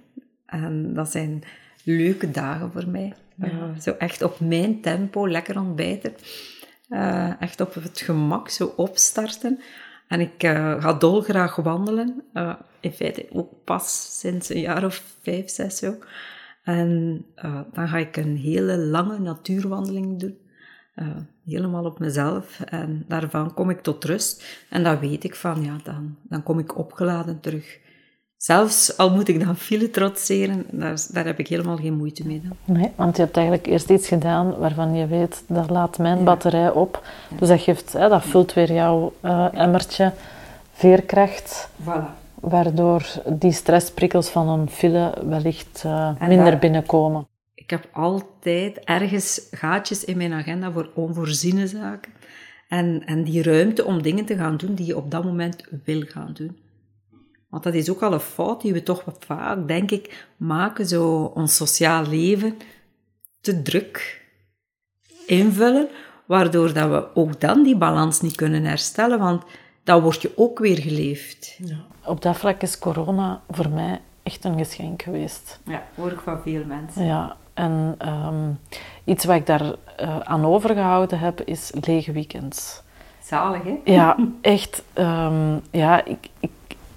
En 0.46 0.94
dat 0.94 1.12
zijn 1.12 1.44
leuke 1.84 2.32
dagen 2.32 2.72
voor 2.72 2.88
mij. 2.88 3.14
Ja. 3.36 3.80
zo 3.80 3.92
echt 3.92 4.22
op 4.22 4.40
mijn 4.40 4.82
tempo, 4.82 5.28
lekker 5.28 5.60
ontbijten. 5.60 6.14
Uh, 6.90 7.42
echt 7.42 7.62
op 7.62 7.74
het 7.74 8.02
gemak, 8.02 8.50
zo 8.50 8.74
opstarten. 8.76 9.60
En 10.08 10.20
ik 10.20 10.44
uh, 10.44 10.84
ga 10.84 10.94
dolgraag 10.94 11.56
wandelen. 11.56 12.24
In 12.80 12.92
feite 12.92 13.28
ook 13.32 13.64
pas 13.64 14.18
sinds 14.20 14.50
een 14.50 14.60
jaar 14.60 14.86
of 14.86 15.04
vijf, 15.22 15.50
zes 15.50 15.78
zo. 15.78 15.96
En 16.64 17.26
dan 17.74 17.88
ga 17.88 17.98
ik 17.98 18.18
een 18.18 18.38
hele 18.38 18.78
lange 18.78 19.20
natuurwandeling 19.20 20.20
doen. 20.20 20.38
Helemaal 21.46 21.86
op 21.86 22.00
mezelf. 22.00 22.60
En 22.60 23.06
daarvan 23.08 23.54
kom 23.54 23.70
ik 23.70 23.82
tot 23.82 24.04
rust. 24.04 24.44
En 24.70 24.84
dan 24.84 25.00
weet 25.00 25.24
ik 25.24 25.36
van, 25.36 25.64
ja, 25.64 25.76
dan, 25.84 26.16
dan 26.24 26.44
kom 26.44 26.60
ik 26.60 26.78
opgeladen 26.78 27.40
terug 27.40 27.80
Zelfs 28.42 28.98
al 28.98 29.10
moet 29.12 29.28
ik 29.28 29.46
dan 29.46 29.56
file 29.56 29.90
trotseren, 29.90 30.66
daar, 30.72 31.06
daar, 31.12 31.26
heb 31.26 31.40
ik 31.40 31.48
helemaal 31.48 31.78
geen 31.78 31.94
moeite 31.94 32.28
mee. 32.28 32.42
Dan. 32.44 32.78
Nee, 32.78 32.92
want 32.96 33.16
je 33.16 33.22
hebt 33.22 33.38
eigenlijk 33.38 33.68
eerst 33.68 33.90
iets 33.90 34.08
gedaan 34.08 34.58
waarvan 34.58 34.94
je 34.96 35.08
weet, 35.08 35.44
dat 35.48 35.70
laat 35.70 35.98
mijn 35.98 36.24
batterij 36.24 36.72
op. 36.72 37.04
Dus 37.40 37.48
dat, 37.48 37.62
geeft, 37.62 37.94
hè, 37.94 38.10
dat 38.10 38.24
vult 38.24 38.54
weer 38.54 38.74
jouw 38.74 39.14
uh, 39.22 39.48
emmertje 39.54 40.14
veerkracht. 40.72 41.70
Voilà. 41.84 42.04
Waardoor 42.40 43.06
die 43.26 43.52
stressprikkels 43.52 44.30
van 44.30 44.48
een 44.48 44.70
file 44.70 45.14
wellicht 45.26 45.84
uh, 45.86 46.10
minder 46.28 46.58
binnenkomen. 46.58 47.28
Ik 47.70 47.82
heb 47.82 47.90
altijd 47.92 48.80
ergens 48.80 49.48
gaatjes 49.52 50.06
in 50.06 50.18
mijn 50.18 50.34
agenda 50.34 50.72
voor 50.72 50.90
onvoorziene 50.94 51.68
zaken. 51.68 52.12
En, 52.68 53.06
en 53.06 53.24
die 53.24 53.44
ruimte 53.44 53.86
om 53.86 54.02
dingen 54.02 54.26
te 54.26 54.36
gaan 54.36 54.58
doen 54.58 54.76
die 54.76 54.86
je 54.86 54.98
op 54.98 55.12
dat 55.12 55.24
moment 55.24 55.64
wil 55.84 56.02
gaan 56.02 56.34
doen. 56.34 56.58
Want 57.50 57.64
dat 57.64 57.74
is 57.74 57.90
ook 57.90 58.02
al 58.02 58.14
een 58.14 58.20
fout 58.20 58.62
die 58.62 58.74
we 58.74 58.84
toch 58.84 59.06
wat 59.06 59.26
vaak, 59.26 59.68
denk 59.68 59.92
ik, 59.92 60.28
maken, 60.38 60.86
zo 60.86 61.24
ons 61.24 61.56
sociaal 61.56 62.08
leven 62.08 62.58
te 63.42 63.62
druk 63.62 64.26
invullen, 65.26 65.88
waardoor 66.26 66.74
dat 66.74 66.90
we 66.90 67.16
ook 67.16 67.42
dan 67.42 67.64
die 67.64 67.78
balans 67.78 68.22
niet 68.22 68.36
kunnen 68.36 68.64
herstellen, 68.64 69.20
want 69.20 69.44
dan 69.84 70.02
word 70.02 70.22
je 70.22 70.32
ook 70.36 70.60
weer 70.60 70.78
geleefd. 70.78 71.58
Ja. 71.64 71.86
Op 72.06 72.22
dat 72.22 72.38
vlak 72.38 72.62
is 72.62 72.80
corona 72.80 73.42
voor 73.50 73.70
mij 73.70 74.02
echt 74.24 74.44
een 74.44 74.58
geschenk 74.58 75.02
geweest. 75.02 75.60
Ja, 75.66 75.84
hoor 75.96 76.12
ik 76.12 76.20
van 76.20 76.42
veel 76.42 76.66
mensen. 76.66 77.06
Ja, 77.06 77.38
en 77.60 77.96
ehm, 77.98 78.50
iets 79.04 79.26
wat 79.26 79.36
ik 79.36 79.46
daar 79.46 79.62
uh, 79.62 80.20
aan 80.20 80.46
overgehouden 80.46 81.20
heb, 81.20 81.42
is 81.42 81.72
lege 81.82 82.12
weekends. 82.12 82.82
Zalig, 83.24 83.64
hè? 83.64 83.80
Ja, 83.84 84.16
echt. 84.42 84.84
Ehm, 84.94 85.58
ja, 85.72 86.06
ik, 86.06 86.28
ik 86.40 86.50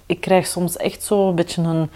ik 0.05 0.21
krijg 0.21 0.47
soms 0.47 0.77
echt 0.77 1.03
zo 1.03 1.29
een 1.29 1.35
beetje 1.35 1.61
een, 1.61 1.89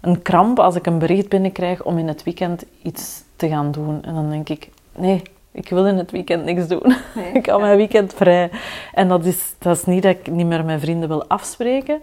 een 0.00 0.22
kramp 0.22 0.58
als 0.58 0.74
ik 0.74 0.86
een 0.86 0.98
bericht 0.98 1.28
binnenkrijg 1.28 1.82
om 1.82 1.98
in 1.98 2.08
het 2.08 2.22
weekend 2.22 2.64
iets 2.82 3.22
te 3.36 3.48
gaan 3.48 3.70
doen. 3.70 4.02
En 4.02 4.14
dan 4.14 4.30
denk 4.30 4.48
ik, 4.48 4.68
nee, 4.96 5.22
ik 5.52 5.68
wil 5.68 5.86
in 5.86 5.96
het 5.96 6.10
weekend 6.10 6.44
niks 6.44 6.66
doen. 6.66 6.94
ik 7.34 7.46
hou 7.46 7.60
mijn 7.60 7.76
weekend 7.76 8.14
vrij. 8.14 8.50
En 8.92 9.08
dat 9.08 9.24
is, 9.24 9.54
dat 9.58 9.76
is 9.76 9.84
niet 9.84 10.02
dat 10.02 10.16
ik 10.16 10.30
niet 10.30 10.46
meer 10.46 10.64
met 10.64 10.80
vrienden 10.80 11.08
wil 11.08 11.26
afspreken, 11.26 12.00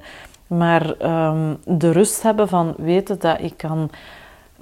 maar 0.47 0.97
ehm, 0.97 1.53
de 1.63 1.91
rust 1.91 2.23
hebben 2.23 2.47
van 2.47 2.73
weten 2.77 3.19
dat 3.19 3.41
ik 3.41 3.53
kan 3.57 3.89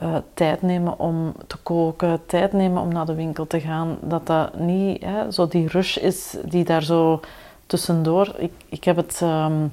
uh, 0.03 0.15
tijd 0.33 0.61
nemen 0.61 0.99
om 0.99 1.33
te 1.47 1.57
koken, 1.57 2.25
tijd 2.25 2.53
nemen 2.53 2.81
om 2.81 2.87
naar 2.87 3.05
de 3.05 3.15
winkel 3.15 3.47
te 3.47 3.59
gaan. 3.59 3.97
Dat 4.01 4.27
dat 4.27 4.59
niet 4.59 5.03
hè, 5.03 5.31
zo 5.31 5.47
die 5.47 5.67
rush 5.67 5.97
is 5.97 6.35
die 6.45 6.63
daar 6.63 6.83
zo 6.83 7.19
tussendoor, 7.65 8.33
ik, 8.37 8.51
ik 8.69 8.83
heb 8.83 8.95
het, 8.95 9.19
ehm, 9.21 9.67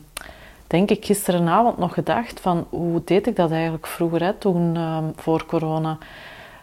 denk 0.66 0.90
ik, 0.90 1.04
gisterenavond 1.04 1.78
nog 1.78 1.94
gedacht 1.94 2.40
van 2.40 2.66
hoe 2.68 3.02
deed 3.04 3.26
ik 3.26 3.36
dat 3.36 3.50
eigenlijk 3.50 3.86
vroeger, 3.86 4.22
hè, 4.22 4.32
toen, 4.32 4.76
ehm, 4.76 5.04
voor 5.16 5.46
corona. 5.46 5.98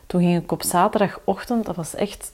Toen 0.07 0.21
ging 0.21 0.43
ik 0.43 0.51
op 0.51 0.63
zaterdagochtend, 0.63 1.65
dat 1.65 1.75
was 1.75 1.95
echt 1.95 2.31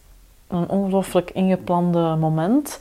een 0.48 0.70
ongelooflijk 0.70 1.32
ingeplande 1.32 2.16
moment. 2.16 2.80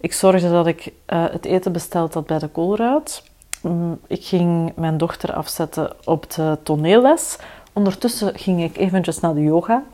Ik 0.00 0.12
zorgde 0.12 0.50
dat 0.50 0.66
ik 0.66 0.86
uh, 0.86 1.24
het 1.30 1.44
eten 1.44 1.72
besteld 1.72 2.14
had 2.14 2.26
bij 2.26 2.38
de 2.38 2.48
koolruit. 2.48 3.22
Mm, 3.62 4.00
ik 4.06 4.24
ging 4.24 4.72
mijn 4.76 4.98
dochter 4.98 5.32
afzetten 5.32 5.92
op 6.04 6.30
de 6.30 6.58
toneelles. 6.62 7.38
Ondertussen 7.78 8.38
ging 8.38 8.62
ik 8.62 8.76
eventjes 8.76 9.20
naar 9.20 9.34
de 9.34 9.42
yoga. 9.42 9.84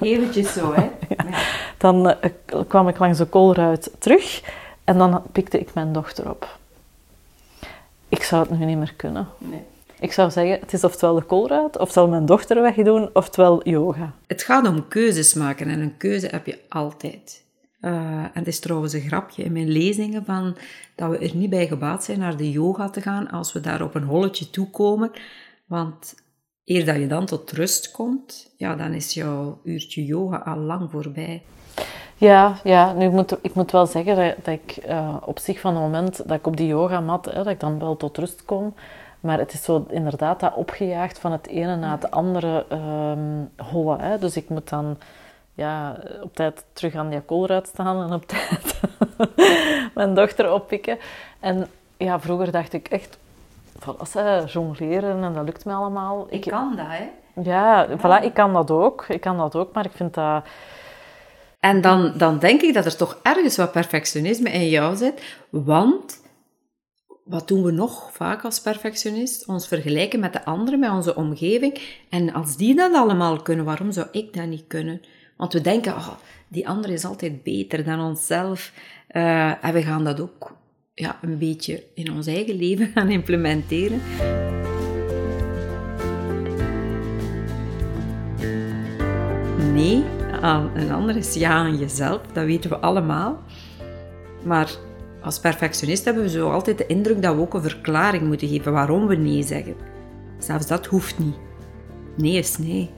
Eventjes 0.00 0.52
zo, 0.52 0.74
hè? 0.74 0.82
Ja. 1.08 1.38
Dan 1.78 2.06
uh, 2.06 2.14
kwam 2.68 2.88
ik 2.88 2.98
langs 2.98 3.18
de 3.18 3.24
koolruit 3.24 3.90
terug 3.98 4.42
en 4.84 4.98
dan 4.98 5.22
pikte 5.32 5.58
ik 5.58 5.74
mijn 5.74 5.92
dochter 5.92 6.30
op. 6.30 6.58
Ik 8.08 8.22
zou 8.22 8.48
het 8.48 8.58
nu 8.58 8.64
niet 8.64 8.78
meer 8.78 8.94
kunnen. 8.96 9.28
Nee. 9.38 9.62
Ik 10.00 10.12
zou 10.12 10.30
zeggen, 10.30 10.60
het 10.60 10.72
is 10.72 10.84
oftewel 10.84 11.14
de 11.14 11.22
koolruit, 11.22 11.78
oftewel 11.78 12.08
mijn 12.08 12.26
dochter 12.26 12.62
wegdoen, 12.62 13.10
oftewel 13.12 13.68
yoga. 13.68 14.12
Het 14.26 14.42
gaat 14.42 14.68
om 14.68 14.88
keuzes 14.88 15.34
maken 15.34 15.68
en 15.68 15.80
een 15.80 15.96
keuze 15.96 16.26
heb 16.26 16.46
je 16.46 16.58
altijd. 16.68 17.44
Uh, 17.80 17.92
en 18.22 18.30
het 18.32 18.46
is 18.46 18.60
trouwens 18.60 18.92
een 18.92 19.00
grapje 19.00 19.42
in 19.42 19.52
mijn 19.52 19.68
lezingen 19.68 20.24
van 20.24 20.56
dat 20.94 21.10
we 21.10 21.18
er 21.18 21.36
niet 21.36 21.50
bij 21.50 21.66
gebaat 21.66 22.04
zijn 22.04 22.18
naar 22.18 22.36
de 22.36 22.50
yoga 22.50 22.88
te 22.90 23.00
gaan 23.00 23.30
als 23.30 23.52
we 23.52 23.60
daar 23.60 23.82
op 23.82 23.94
een 23.94 24.04
holletje 24.04 24.50
toekomen. 24.50 25.10
Want 25.66 26.14
eer 26.66 26.84
dat 26.84 26.96
je 26.96 27.06
dan 27.06 27.26
tot 27.26 27.52
rust 27.52 27.90
komt, 27.90 28.52
ja, 28.56 28.74
dan 28.74 28.92
is 28.92 29.14
jouw 29.14 29.58
uurtje 29.64 30.04
yoga 30.04 30.36
al 30.36 30.56
lang 30.56 30.90
voorbij. 30.90 31.42
Ja, 32.16 32.56
ja 32.64 32.92
nu 32.92 33.10
moet, 33.10 33.36
ik 33.40 33.54
moet 33.54 33.70
wel 33.70 33.86
zeggen 33.86 34.16
dat, 34.16 34.54
ik 34.54 34.84
uh, 34.88 35.16
op 35.24 35.38
zich 35.38 35.60
van 35.60 35.74
het 35.74 35.82
moment 35.82 36.16
dat 36.28 36.38
ik 36.38 36.46
op 36.46 36.56
die 36.56 36.66
yogamat, 36.66 37.24
hè, 37.24 37.32
dat 37.32 37.46
ik 37.46 37.60
dan 37.60 37.78
wel 37.78 37.96
tot 37.96 38.18
rust 38.18 38.44
kom, 38.44 38.74
maar 39.20 39.38
het 39.38 39.52
is 39.52 39.62
zo 39.62 39.86
inderdaad 39.90 40.40
dat 40.40 40.54
opgejaagd 40.54 41.18
van 41.18 41.32
het 41.32 41.46
ene 41.46 41.76
naar 41.76 41.90
het 42.00 42.10
andere 42.10 42.66
um, 42.72 43.50
hollen. 43.56 44.00
Hè. 44.00 44.18
Dus 44.18 44.36
ik 44.36 44.48
moet 44.48 44.68
dan 44.68 44.98
ja, 45.54 45.98
op 46.22 46.34
tijd 46.34 46.64
terug 46.72 46.94
aan 46.94 47.10
die 47.10 47.20
koolruit 47.20 47.66
staan 47.66 48.02
en 48.02 48.14
op 48.14 48.26
tijd 48.32 48.80
mijn 49.94 50.14
dochter 50.14 50.52
oppikken. 50.52 50.98
En 51.40 51.66
ja, 51.96 52.20
vroeger 52.20 52.50
dacht 52.50 52.72
ik 52.72 52.88
echt, 52.88 53.18
voilà, 53.78 54.52
jongleren 54.52 55.24
en 55.24 55.32
dat 55.32 55.44
lukt 55.44 55.64
me 55.64 55.72
allemaal. 55.72 56.26
Ik, 56.30 56.40
kan 56.40 56.76
dat, 56.76 56.86
hè? 56.88 57.10
Ja, 57.42 57.88
voilà, 57.88 58.24
ik 58.24 58.34
kan 58.34 58.52
dat 58.52 58.70
ook. 58.70 59.04
Ik 59.08 59.20
kan 59.20 59.36
dat 59.36 59.56
ook, 59.56 59.72
maar 59.72 59.84
ik 59.84 59.92
vind 59.94 60.14
dat... 60.14 60.44
En 61.60 61.80
dan, 61.80 62.12
dan 62.16 62.38
denk 62.38 62.62
ik 62.62 62.74
dat 62.74 62.84
er 62.84 62.96
toch 62.96 63.18
ergens 63.22 63.56
wat 63.56 63.72
perfectionisme 63.72 64.50
in 64.50 64.68
jou 64.68 64.96
zit, 64.96 65.22
want 65.50 66.24
wat 67.24 67.48
doen 67.48 67.62
we 67.62 67.70
nog 67.70 68.12
vaak 68.12 68.44
als 68.44 68.60
perfectionist? 68.60 69.46
Ons 69.46 69.68
vergelijken 69.68 70.20
met 70.20 70.32
de 70.32 70.44
anderen, 70.44 70.78
met 70.78 70.90
onze 70.90 71.14
omgeving. 71.14 71.80
En 72.10 72.32
als 72.32 72.56
die 72.56 72.74
dat 72.74 72.94
allemaal 72.94 73.42
kunnen, 73.42 73.64
waarom 73.64 73.92
zou 73.92 74.06
ik 74.10 74.34
dat 74.34 74.46
niet 74.46 74.64
kunnen? 74.66 75.00
Want 75.36 75.52
we 75.52 75.60
denken, 75.60 75.94
oh, 75.94 76.08
die 76.48 76.68
ander 76.68 76.90
is 76.90 77.04
altijd 77.04 77.42
beter 77.42 77.84
dan 77.84 78.00
onszelf. 78.00 78.72
Uh, 79.10 79.64
en 79.64 79.72
we 79.72 79.82
gaan 79.82 80.04
dat 80.04 80.20
ook 80.20 80.56
ja, 80.98 81.18
een 81.22 81.38
beetje 81.38 81.82
in 81.94 82.12
ons 82.12 82.26
eigen 82.26 82.56
leven 82.56 82.90
gaan 82.94 83.08
implementeren. 83.08 84.00
Nee, 89.72 90.04
aan 90.40 90.70
een 90.74 90.90
ander 90.90 91.16
is 91.16 91.34
ja 91.34 91.50
aan 91.50 91.78
jezelf, 91.78 92.20
dat 92.32 92.44
weten 92.44 92.70
we 92.70 92.76
allemaal. 92.76 93.42
Maar 94.44 94.70
als 95.22 95.40
perfectionist 95.40 96.04
hebben 96.04 96.22
we 96.22 96.28
zo 96.28 96.50
altijd 96.50 96.78
de 96.78 96.86
indruk 96.86 97.22
dat 97.22 97.34
we 97.34 97.40
ook 97.40 97.54
een 97.54 97.62
verklaring 97.62 98.22
moeten 98.22 98.48
geven 98.48 98.72
waarom 98.72 99.06
we 99.06 99.16
nee 99.16 99.42
zeggen. 99.42 99.74
Zelfs 100.38 100.66
dat 100.66 100.86
hoeft 100.86 101.18
niet. 101.18 101.36
Nee 102.14 102.38
is 102.38 102.58
nee. 102.58 102.90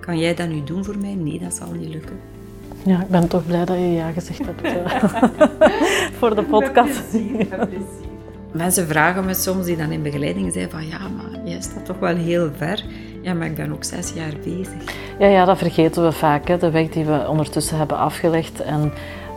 Kan 0.00 0.18
jij 0.18 0.34
dat 0.34 0.48
nu 0.48 0.64
doen 0.64 0.84
voor 0.84 0.98
mij? 0.98 1.14
Nee, 1.14 1.38
dat 1.38 1.54
zal 1.54 1.72
niet 1.72 1.88
lukken. 1.88 2.39
Ja, 2.84 3.00
ik 3.00 3.08
ben 3.08 3.28
toch 3.28 3.46
blij 3.46 3.64
dat 3.64 3.76
je 3.76 3.92
ja 3.92 4.10
gezegd 4.10 4.40
hebt 4.44 4.62
eh, 4.62 5.04
voor 6.18 6.34
de 6.34 6.42
podcast. 6.42 7.16
Mensen 8.52 8.86
vragen 8.86 9.24
me 9.24 9.34
soms, 9.34 9.66
die 9.66 9.76
dan 9.76 9.90
in 9.90 10.02
begeleiding 10.02 10.52
zijn, 10.52 10.70
van 10.70 10.86
ja, 10.86 10.98
maar 10.98 11.40
jij 11.44 11.60
staat 11.60 11.84
toch 11.84 11.98
wel 11.98 12.16
heel 12.16 12.50
ver. 12.56 12.84
Ja, 13.22 13.34
maar 13.34 13.46
ik 13.46 13.54
ben 13.54 13.72
ook 13.72 13.84
zes 13.84 14.12
jaar 14.12 14.32
bezig. 14.44 14.94
Ja, 15.18 15.26
ja 15.26 15.44
dat 15.44 15.58
vergeten 15.58 16.04
we 16.04 16.12
vaak, 16.12 16.48
hè, 16.48 16.58
de 16.58 16.70
weg 16.70 16.88
die 16.88 17.04
we 17.04 17.28
ondertussen 17.28 17.78
hebben 17.78 17.96
afgelegd. 17.96 18.60
En 18.60 18.92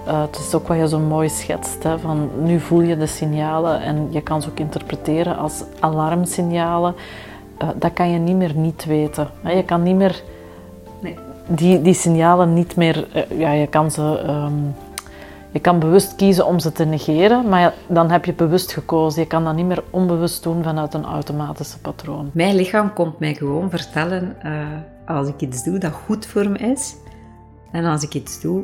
uh, 0.07 0.21
het 0.21 0.37
is 0.37 0.53
ook 0.53 0.67
wat 0.67 0.77
je 0.77 0.87
zo 0.87 0.99
mooi 0.99 1.29
schetst, 1.29 1.83
hè, 1.83 1.99
van 1.99 2.29
nu 2.43 2.59
voel 2.59 2.81
je 2.81 2.97
de 2.97 3.07
signalen 3.07 3.81
en 3.81 4.07
je 4.09 4.21
kan 4.21 4.41
ze 4.41 4.49
ook 4.49 4.59
interpreteren 4.59 5.37
als 5.37 5.63
alarmsignalen. 5.79 6.95
Uh, 7.61 7.69
dat 7.75 7.93
kan 7.93 8.11
je 8.11 8.19
niet 8.19 8.35
meer 8.35 8.55
niet 8.55 8.85
weten. 8.85 9.27
Je 9.43 9.63
kan 9.63 9.83
niet 9.83 9.95
meer. 9.95 10.23
Die, 11.47 11.81
die 11.81 11.93
signalen 11.93 12.53
niet 12.53 12.75
meer, 12.75 13.07
uh, 13.15 13.39
ja, 13.39 13.51
je 13.51 13.67
kan 13.67 13.91
ze, 13.91 14.23
um, 14.27 14.75
je 15.51 15.59
kan 15.59 15.79
bewust 15.79 16.15
kiezen 16.15 16.45
om 16.45 16.59
ze 16.59 16.71
te 16.71 16.85
negeren, 16.85 17.49
maar 17.49 17.73
dan 17.87 18.09
heb 18.11 18.25
je 18.25 18.33
bewust 18.33 18.73
gekozen. 18.73 19.21
Je 19.21 19.27
kan 19.27 19.43
dat 19.43 19.55
niet 19.55 19.65
meer 19.65 19.83
onbewust 19.89 20.43
doen 20.43 20.63
vanuit 20.63 20.93
een 20.93 21.05
automatische 21.05 21.79
patroon. 21.79 22.29
Mijn 22.33 22.55
lichaam 22.55 22.93
komt 22.93 23.19
mij 23.19 23.33
gewoon 23.33 23.69
vertellen 23.69 24.35
als 25.05 25.27
ik 25.27 25.41
iets 25.41 25.63
doe 25.63 25.77
dat 25.77 25.91
goed 25.91 26.25
voor 26.25 26.49
me 26.49 26.57
is. 26.57 26.95
En 27.71 27.85
als 27.85 28.03
ik 28.03 28.13
iets 28.13 28.41
doe 28.41 28.63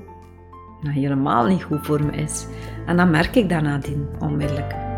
dat 0.82 0.94
helemaal 0.94 1.46
niet 1.46 1.64
goed 1.64 1.86
voor 1.86 2.04
me 2.04 2.12
is. 2.12 2.46
En 2.86 2.98
dan 2.98 3.10
merk 3.10 3.36
ik 3.36 3.50
dat 3.50 3.62
nadien 3.62 4.08
onmiddellijk. 4.20 4.89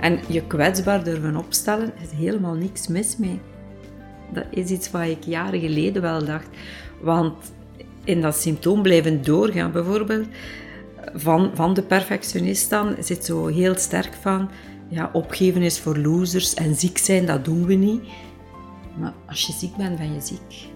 En 0.00 0.18
je 0.28 0.42
kwetsbaar 0.46 1.04
durven 1.04 1.36
opstellen, 1.36 1.92
is 2.02 2.18
helemaal 2.18 2.54
niks 2.54 2.86
mis 2.86 3.16
mee. 3.16 3.40
Dat 4.32 4.44
is 4.50 4.70
iets 4.70 4.90
wat 4.90 5.02
ik 5.02 5.24
jaren 5.24 5.60
geleden 5.60 6.02
wel 6.02 6.24
dacht. 6.24 6.48
Want 7.00 7.34
in 8.04 8.20
dat 8.20 8.36
symptoom 8.36 8.82
blijven 8.82 9.22
doorgaan, 9.24 9.72
bijvoorbeeld, 9.72 10.26
van, 11.14 11.50
van 11.54 11.74
de 11.74 11.82
perfectionist 11.82 12.70
dan, 12.70 12.96
zit 12.98 13.24
zo 13.24 13.46
heel 13.46 13.74
sterk 13.74 14.14
van, 14.20 14.50
ja, 14.88 15.10
opgeven 15.12 15.62
is 15.62 15.80
voor 15.80 15.98
losers 15.98 16.54
en 16.54 16.74
ziek 16.74 16.98
zijn, 16.98 17.26
dat 17.26 17.44
doen 17.44 17.66
we 17.66 17.74
niet. 17.74 18.02
Maar 18.98 19.12
als 19.26 19.46
je 19.46 19.52
ziek 19.52 19.76
bent, 19.76 19.98
ben 19.98 20.14
je 20.14 20.20
ziek. 20.20 20.68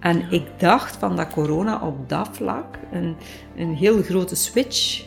En 0.00 0.30
ik 0.30 0.46
dacht 0.56 0.96
van 0.96 1.16
dat 1.16 1.28
corona 1.28 1.86
op 1.86 2.08
dat 2.08 2.28
vlak 2.32 2.78
een, 2.92 3.16
een 3.56 3.74
heel 3.74 4.02
grote 4.02 4.34
switch 4.34 5.04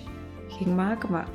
ging 0.47 0.75
maken, 0.75 1.11
maar 1.11 1.27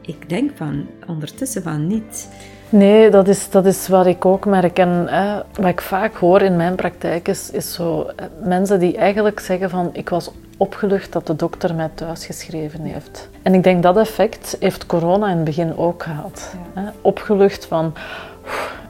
ik 0.00 0.28
denk 0.28 0.50
van 0.54 0.86
ondertussen 1.06 1.62
van 1.62 1.86
niet. 1.86 2.28
Nee, 2.68 3.10
dat 3.10 3.28
is, 3.28 3.50
dat 3.50 3.66
is 3.66 3.88
wat 3.88 4.06
ik 4.06 4.24
ook 4.24 4.46
merk. 4.46 4.78
En 4.78 5.08
wat 5.54 5.68
ik 5.68 5.80
vaak 5.80 6.14
hoor 6.14 6.42
in 6.42 6.56
mijn 6.56 6.74
praktijk 6.74 7.28
is, 7.28 7.50
is 7.50 7.72
zo 7.72 8.02
eh, 8.16 8.26
mensen 8.42 8.78
die 8.78 8.96
eigenlijk 8.96 9.40
zeggen 9.40 9.70
van 9.70 9.90
ik 9.92 10.08
was 10.08 10.30
opgelucht 10.56 11.12
dat 11.12 11.26
de 11.26 11.36
dokter 11.36 11.74
mij 11.74 11.90
thuis 11.94 12.26
geschreven 12.26 12.80
heeft. 12.80 13.28
En 13.42 13.54
ik 13.54 13.62
denk 13.62 13.82
dat 13.82 13.96
effect 13.96 14.56
heeft 14.60 14.86
corona 14.86 15.28
in 15.28 15.36
het 15.36 15.44
begin 15.44 15.76
ook 15.76 16.02
gehad. 16.02 16.54
Ja. 16.74 16.92
Opgelucht 17.00 17.66
van 17.66 17.94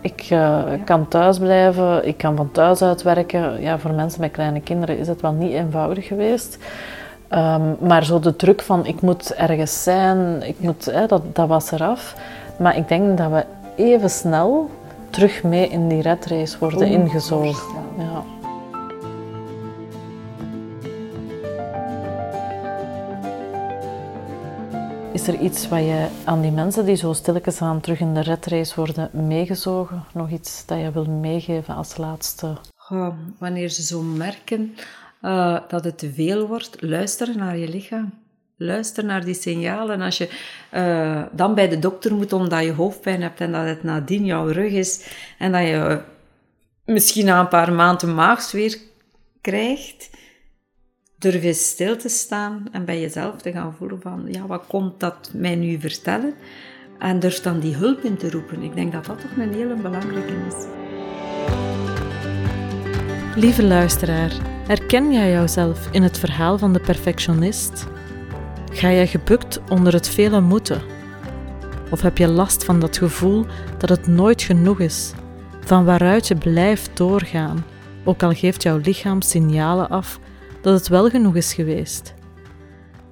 ik 0.01 0.31
uh, 0.31 0.63
kan 0.85 1.09
thuis 1.09 1.39
blijven, 1.39 2.07
ik 2.07 2.17
kan 2.17 2.37
van 2.37 2.51
thuis 2.51 2.83
uit 2.83 3.03
werken. 3.03 3.61
Ja, 3.61 3.79
voor 3.79 3.93
mensen 3.93 4.21
met 4.21 4.31
kleine 4.31 4.61
kinderen 4.61 4.99
is 4.99 5.09
het 5.09 5.21
wel 5.21 5.33
niet 5.33 5.53
eenvoudig 5.53 6.07
geweest. 6.07 6.59
Um, 7.35 7.77
maar 7.81 8.05
zo 8.05 8.19
de 8.19 8.37
druk 8.37 8.63
van 8.63 8.87
ik 8.87 9.01
moet 9.01 9.35
ergens 9.35 9.83
zijn, 9.83 10.43
ik 10.43 10.61
moet, 10.61 10.85
hè, 10.85 11.07
dat, 11.07 11.35
dat 11.35 11.49
was 11.49 11.71
eraf. 11.71 12.15
Maar 12.59 12.77
ik 12.77 12.89
denk 12.89 13.19
dat 13.19 13.31
we 13.31 13.45
even 13.77 14.11
snel 14.11 14.71
terug 15.11 15.43
mee 15.43 15.69
in 15.69 15.89
die 15.89 16.03
redrace 16.03 16.59
worden 16.59 16.89
ingezogen. 16.89 17.75
Ja. 17.99 18.23
Is 25.13 25.29
er 25.29 25.35
iets 25.35 25.69
wat 25.69 25.79
je 25.79 26.07
aan 26.25 26.41
die 26.41 26.53
mensen 26.53 26.85
die 26.85 26.97
zo 26.97 27.13
stilletjes 27.13 27.63
aan 27.63 27.81
terug 27.81 28.01
in 28.01 28.15
de 28.15 28.21
redrace 28.21 28.75
worden 28.77 29.11
meegezogen, 29.13 30.05
nog 30.13 30.31
iets 30.31 30.67
dat 30.67 30.79
je 30.79 30.91
wil 30.91 31.05
meegeven 31.05 31.75
als 31.75 31.97
laatste? 31.97 32.57
wanneer 33.39 33.69
ze 33.69 33.83
zo 33.83 34.01
merken 34.03 34.75
uh, 35.23 35.59
dat 35.69 35.85
het 35.85 35.99
te 35.99 36.13
veel 36.13 36.47
wordt, 36.47 36.77
luister 36.83 37.37
naar 37.37 37.57
je 37.57 37.69
lichaam. 37.69 38.13
Luister 38.57 39.05
naar 39.05 39.25
die 39.25 39.35
signalen. 39.35 40.01
Als 40.01 40.19
je 40.19 40.29
uh, 40.75 41.23
dan 41.33 41.55
bij 41.55 41.69
de 41.69 41.79
dokter 41.79 42.15
moet 42.15 42.33
omdat 42.33 42.65
je 42.65 42.73
hoofdpijn 42.73 43.23
hebt 43.23 43.41
en 43.41 43.53
dat 43.53 43.67
het 43.67 43.83
nadien 43.83 44.25
jouw 44.25 44.47
rug 44.47 44.73
is 44.73 45.07
en 45.39 45.53
dat 45.53 45.63
je 45.63 46.01
misschien 46.85 47.25
na 47.25 47.41
een 47.41 47.49
paar 47.49 47.73
maanden 47.73 48.15
maagzweer 48.15 48.79
krijgt, 49.41 50.11
durf 51.19 51.43
eens 51.43 51.69
stil 51.69 51.97
te 51.97 52.09
staan 52.09 52.69
en 52.73 52.85
bij 52.85 53.01
jezelf 53.01 53.43
te 53.43 53.53
gaan 53.53 53.75
voelen 53.75 54.01
van, 54.01 54.27
ja, 54.31 54.47
wat 54.47 54.67
komt 54.67 55.01
dat 55.01 55.31
mij 55.35 55.55
nu 55.55 55.81
vertellen? 55.81 56.35
En 56.99 57.21
durf 57.21 57.41
dan 57.41 57.61
die 57.61 57.75
hulp 57.75 58.01
in 58.01 58.17
te 58.17 58.31
roepen. 58.31 58.63
Ik 58.63 58.75
denk 58.75 58.93
dat 58.93 59.05
dat 59.05 59.21
toch 59.21 59.37
een 59.37 59.55
hele 59.55 59.75
belangrijke 59.75 60.35
is. 60.49 60.67
Lieve 63.37 63.63
luisteraar, 63.63 64.60
herken 64.71 65.13
jij 65.13 65.31
jouzelf 65.31 65.89
in 65.91 66.03
het 66.03 66.19
verhaal 66.19 66.59
van 66.59 66.73
de 66.73 66.81
perfectionist? 66.81 67.87
Ga 68.73 68.91
jij 68.91 69.07
gebukt 69.07 69.61
onder 69.69 69.93
het 69.93 70.09
vele 70.09 70.41
moeten? 70.41 70.83
Of 71.91 72.01
heb 72.01 72.19
je 72.19 72.29
last 72.29 72.65
van 72.65 72.81
dat 72.81 72.99
gevoel 72.99 73.47
dat 73.79 73.89
het 73.89 74.07
nooit 74.07 74.43
genoeg 74.43 74.81
is, 74.81 75.13
van 75.61 75.85
waaruit 75.85 76.29
je 76.29 76.37
blijft 76.37 76.97
doorgaan, 76.97 77.65
ook 78.05 78.23
al 78.23 78.33
geeft 78.33 78.63
jouw 78.63 78.81
lichaam 78.83 79.23
signalen 79.23 79.89
af 79.89 80.21
dat 80.63 80.79
het 80.79 80.89
wel 80.89 81.09
genoeg 81.09 81.37
is 81.37 81.55
geweest? 81.55 82.15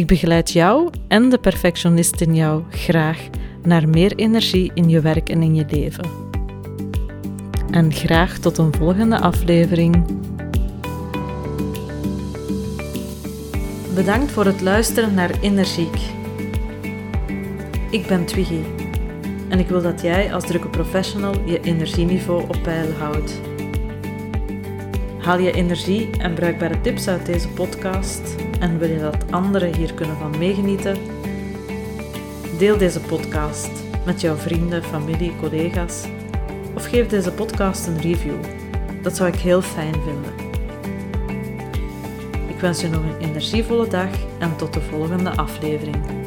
Ik 0.00 0.06
begeleid 0.06 0.50
jou 0.50 0.90
en 1.08 1.28
de 1.28 1.38
perfectionist 1.38 2.20
in 2.20 2.34
jou 2.34 2.62
graag 2.70 3.28
naar 3.62 3.88
meer 3.88 4.14
energie 4.16 4.70
in 4.74 4.88
je 4.88 5.00
werk 5.00 5.28
en 5.28 5.42
in 5.42 5.54
je 5.54 5.64
leven. 5.68 6.04
En 7.70 7.92
graag 7.92 8.38
tot 8.38 8.58
een 8.58 8.74
volgende 8.74 9.18
aflevering. 9.18 10.04
Bedankt 13.94 14.32
voor 14.32 14.44
het 14.44 14.60
luisteren 14.60 15.14
naar 15.14 15.30
Energiek. 15.40 15.96
Ik 17.90 18.06
ben 18.06 18.24
Twiggy 18.24 18.60
en 19.48 19.58
ik 19.58 19.68
wil 19.68 19.82
dat 19.82 20.02
jij 20.02 20.34
als 20.34 20.46
drukke 20.46 20.68
professional 20.68 21.34
je 21.44 21.60
energieniveau 21.60 22.42
op 22.42 22.58
peil 22.62 22.92
houdt. 22.98 23.40
Haal 25.18 25.38
je 25.38 25.52
energie 25.52 26.10
en 26.18 26.34
bruikbare 26.34 26.80
tips 26.80 27.08
uit 27.08 27.26
deze 27.26 27.48
podcast 27.48 28.48
en 28.60 28.78
wil 28.78 28.88
je 28.88 28.98
dat 28.98 29.32
anderen 29.32 29.74
hier 29.74 29.94
kunnen 29.94 30.16
van 30.16 30.38
meegenieten? 30.38 30.96
Deel 32.58 32.78
deze 32.78 33.00
podcast 33.00 33.70
met 34.04 34.20
jouw 34.20 34.36
vrienden, 34.36 34.82
familie, 34.82 35.36
collega's 35.40 36.04
of 36.74 36.86
geef 36.86 37.06
deze 37.06 37.32
podcast 37.32 37.86
een 37.86 38.00
review. 38.00 38.34
Dat 39.02 39.16
zou 39.16 39.28
ik 39.28 39.38
heel 39.38 39.62
fijn 39.62 39.94
vinden. 39.94 40.32
Ik 42.48 42.60
wens 42.60 42.80
je 42.80 42.88
nog 42.88 43.02
een 43.02 43.28
energievolle 43.28 43.88
dag 43.88 44.10
en 44.38 44.56
tot 44.56 44.72
de 44.72 44.80
volgende 44.80 45.30
aflevering. 45.30 46.19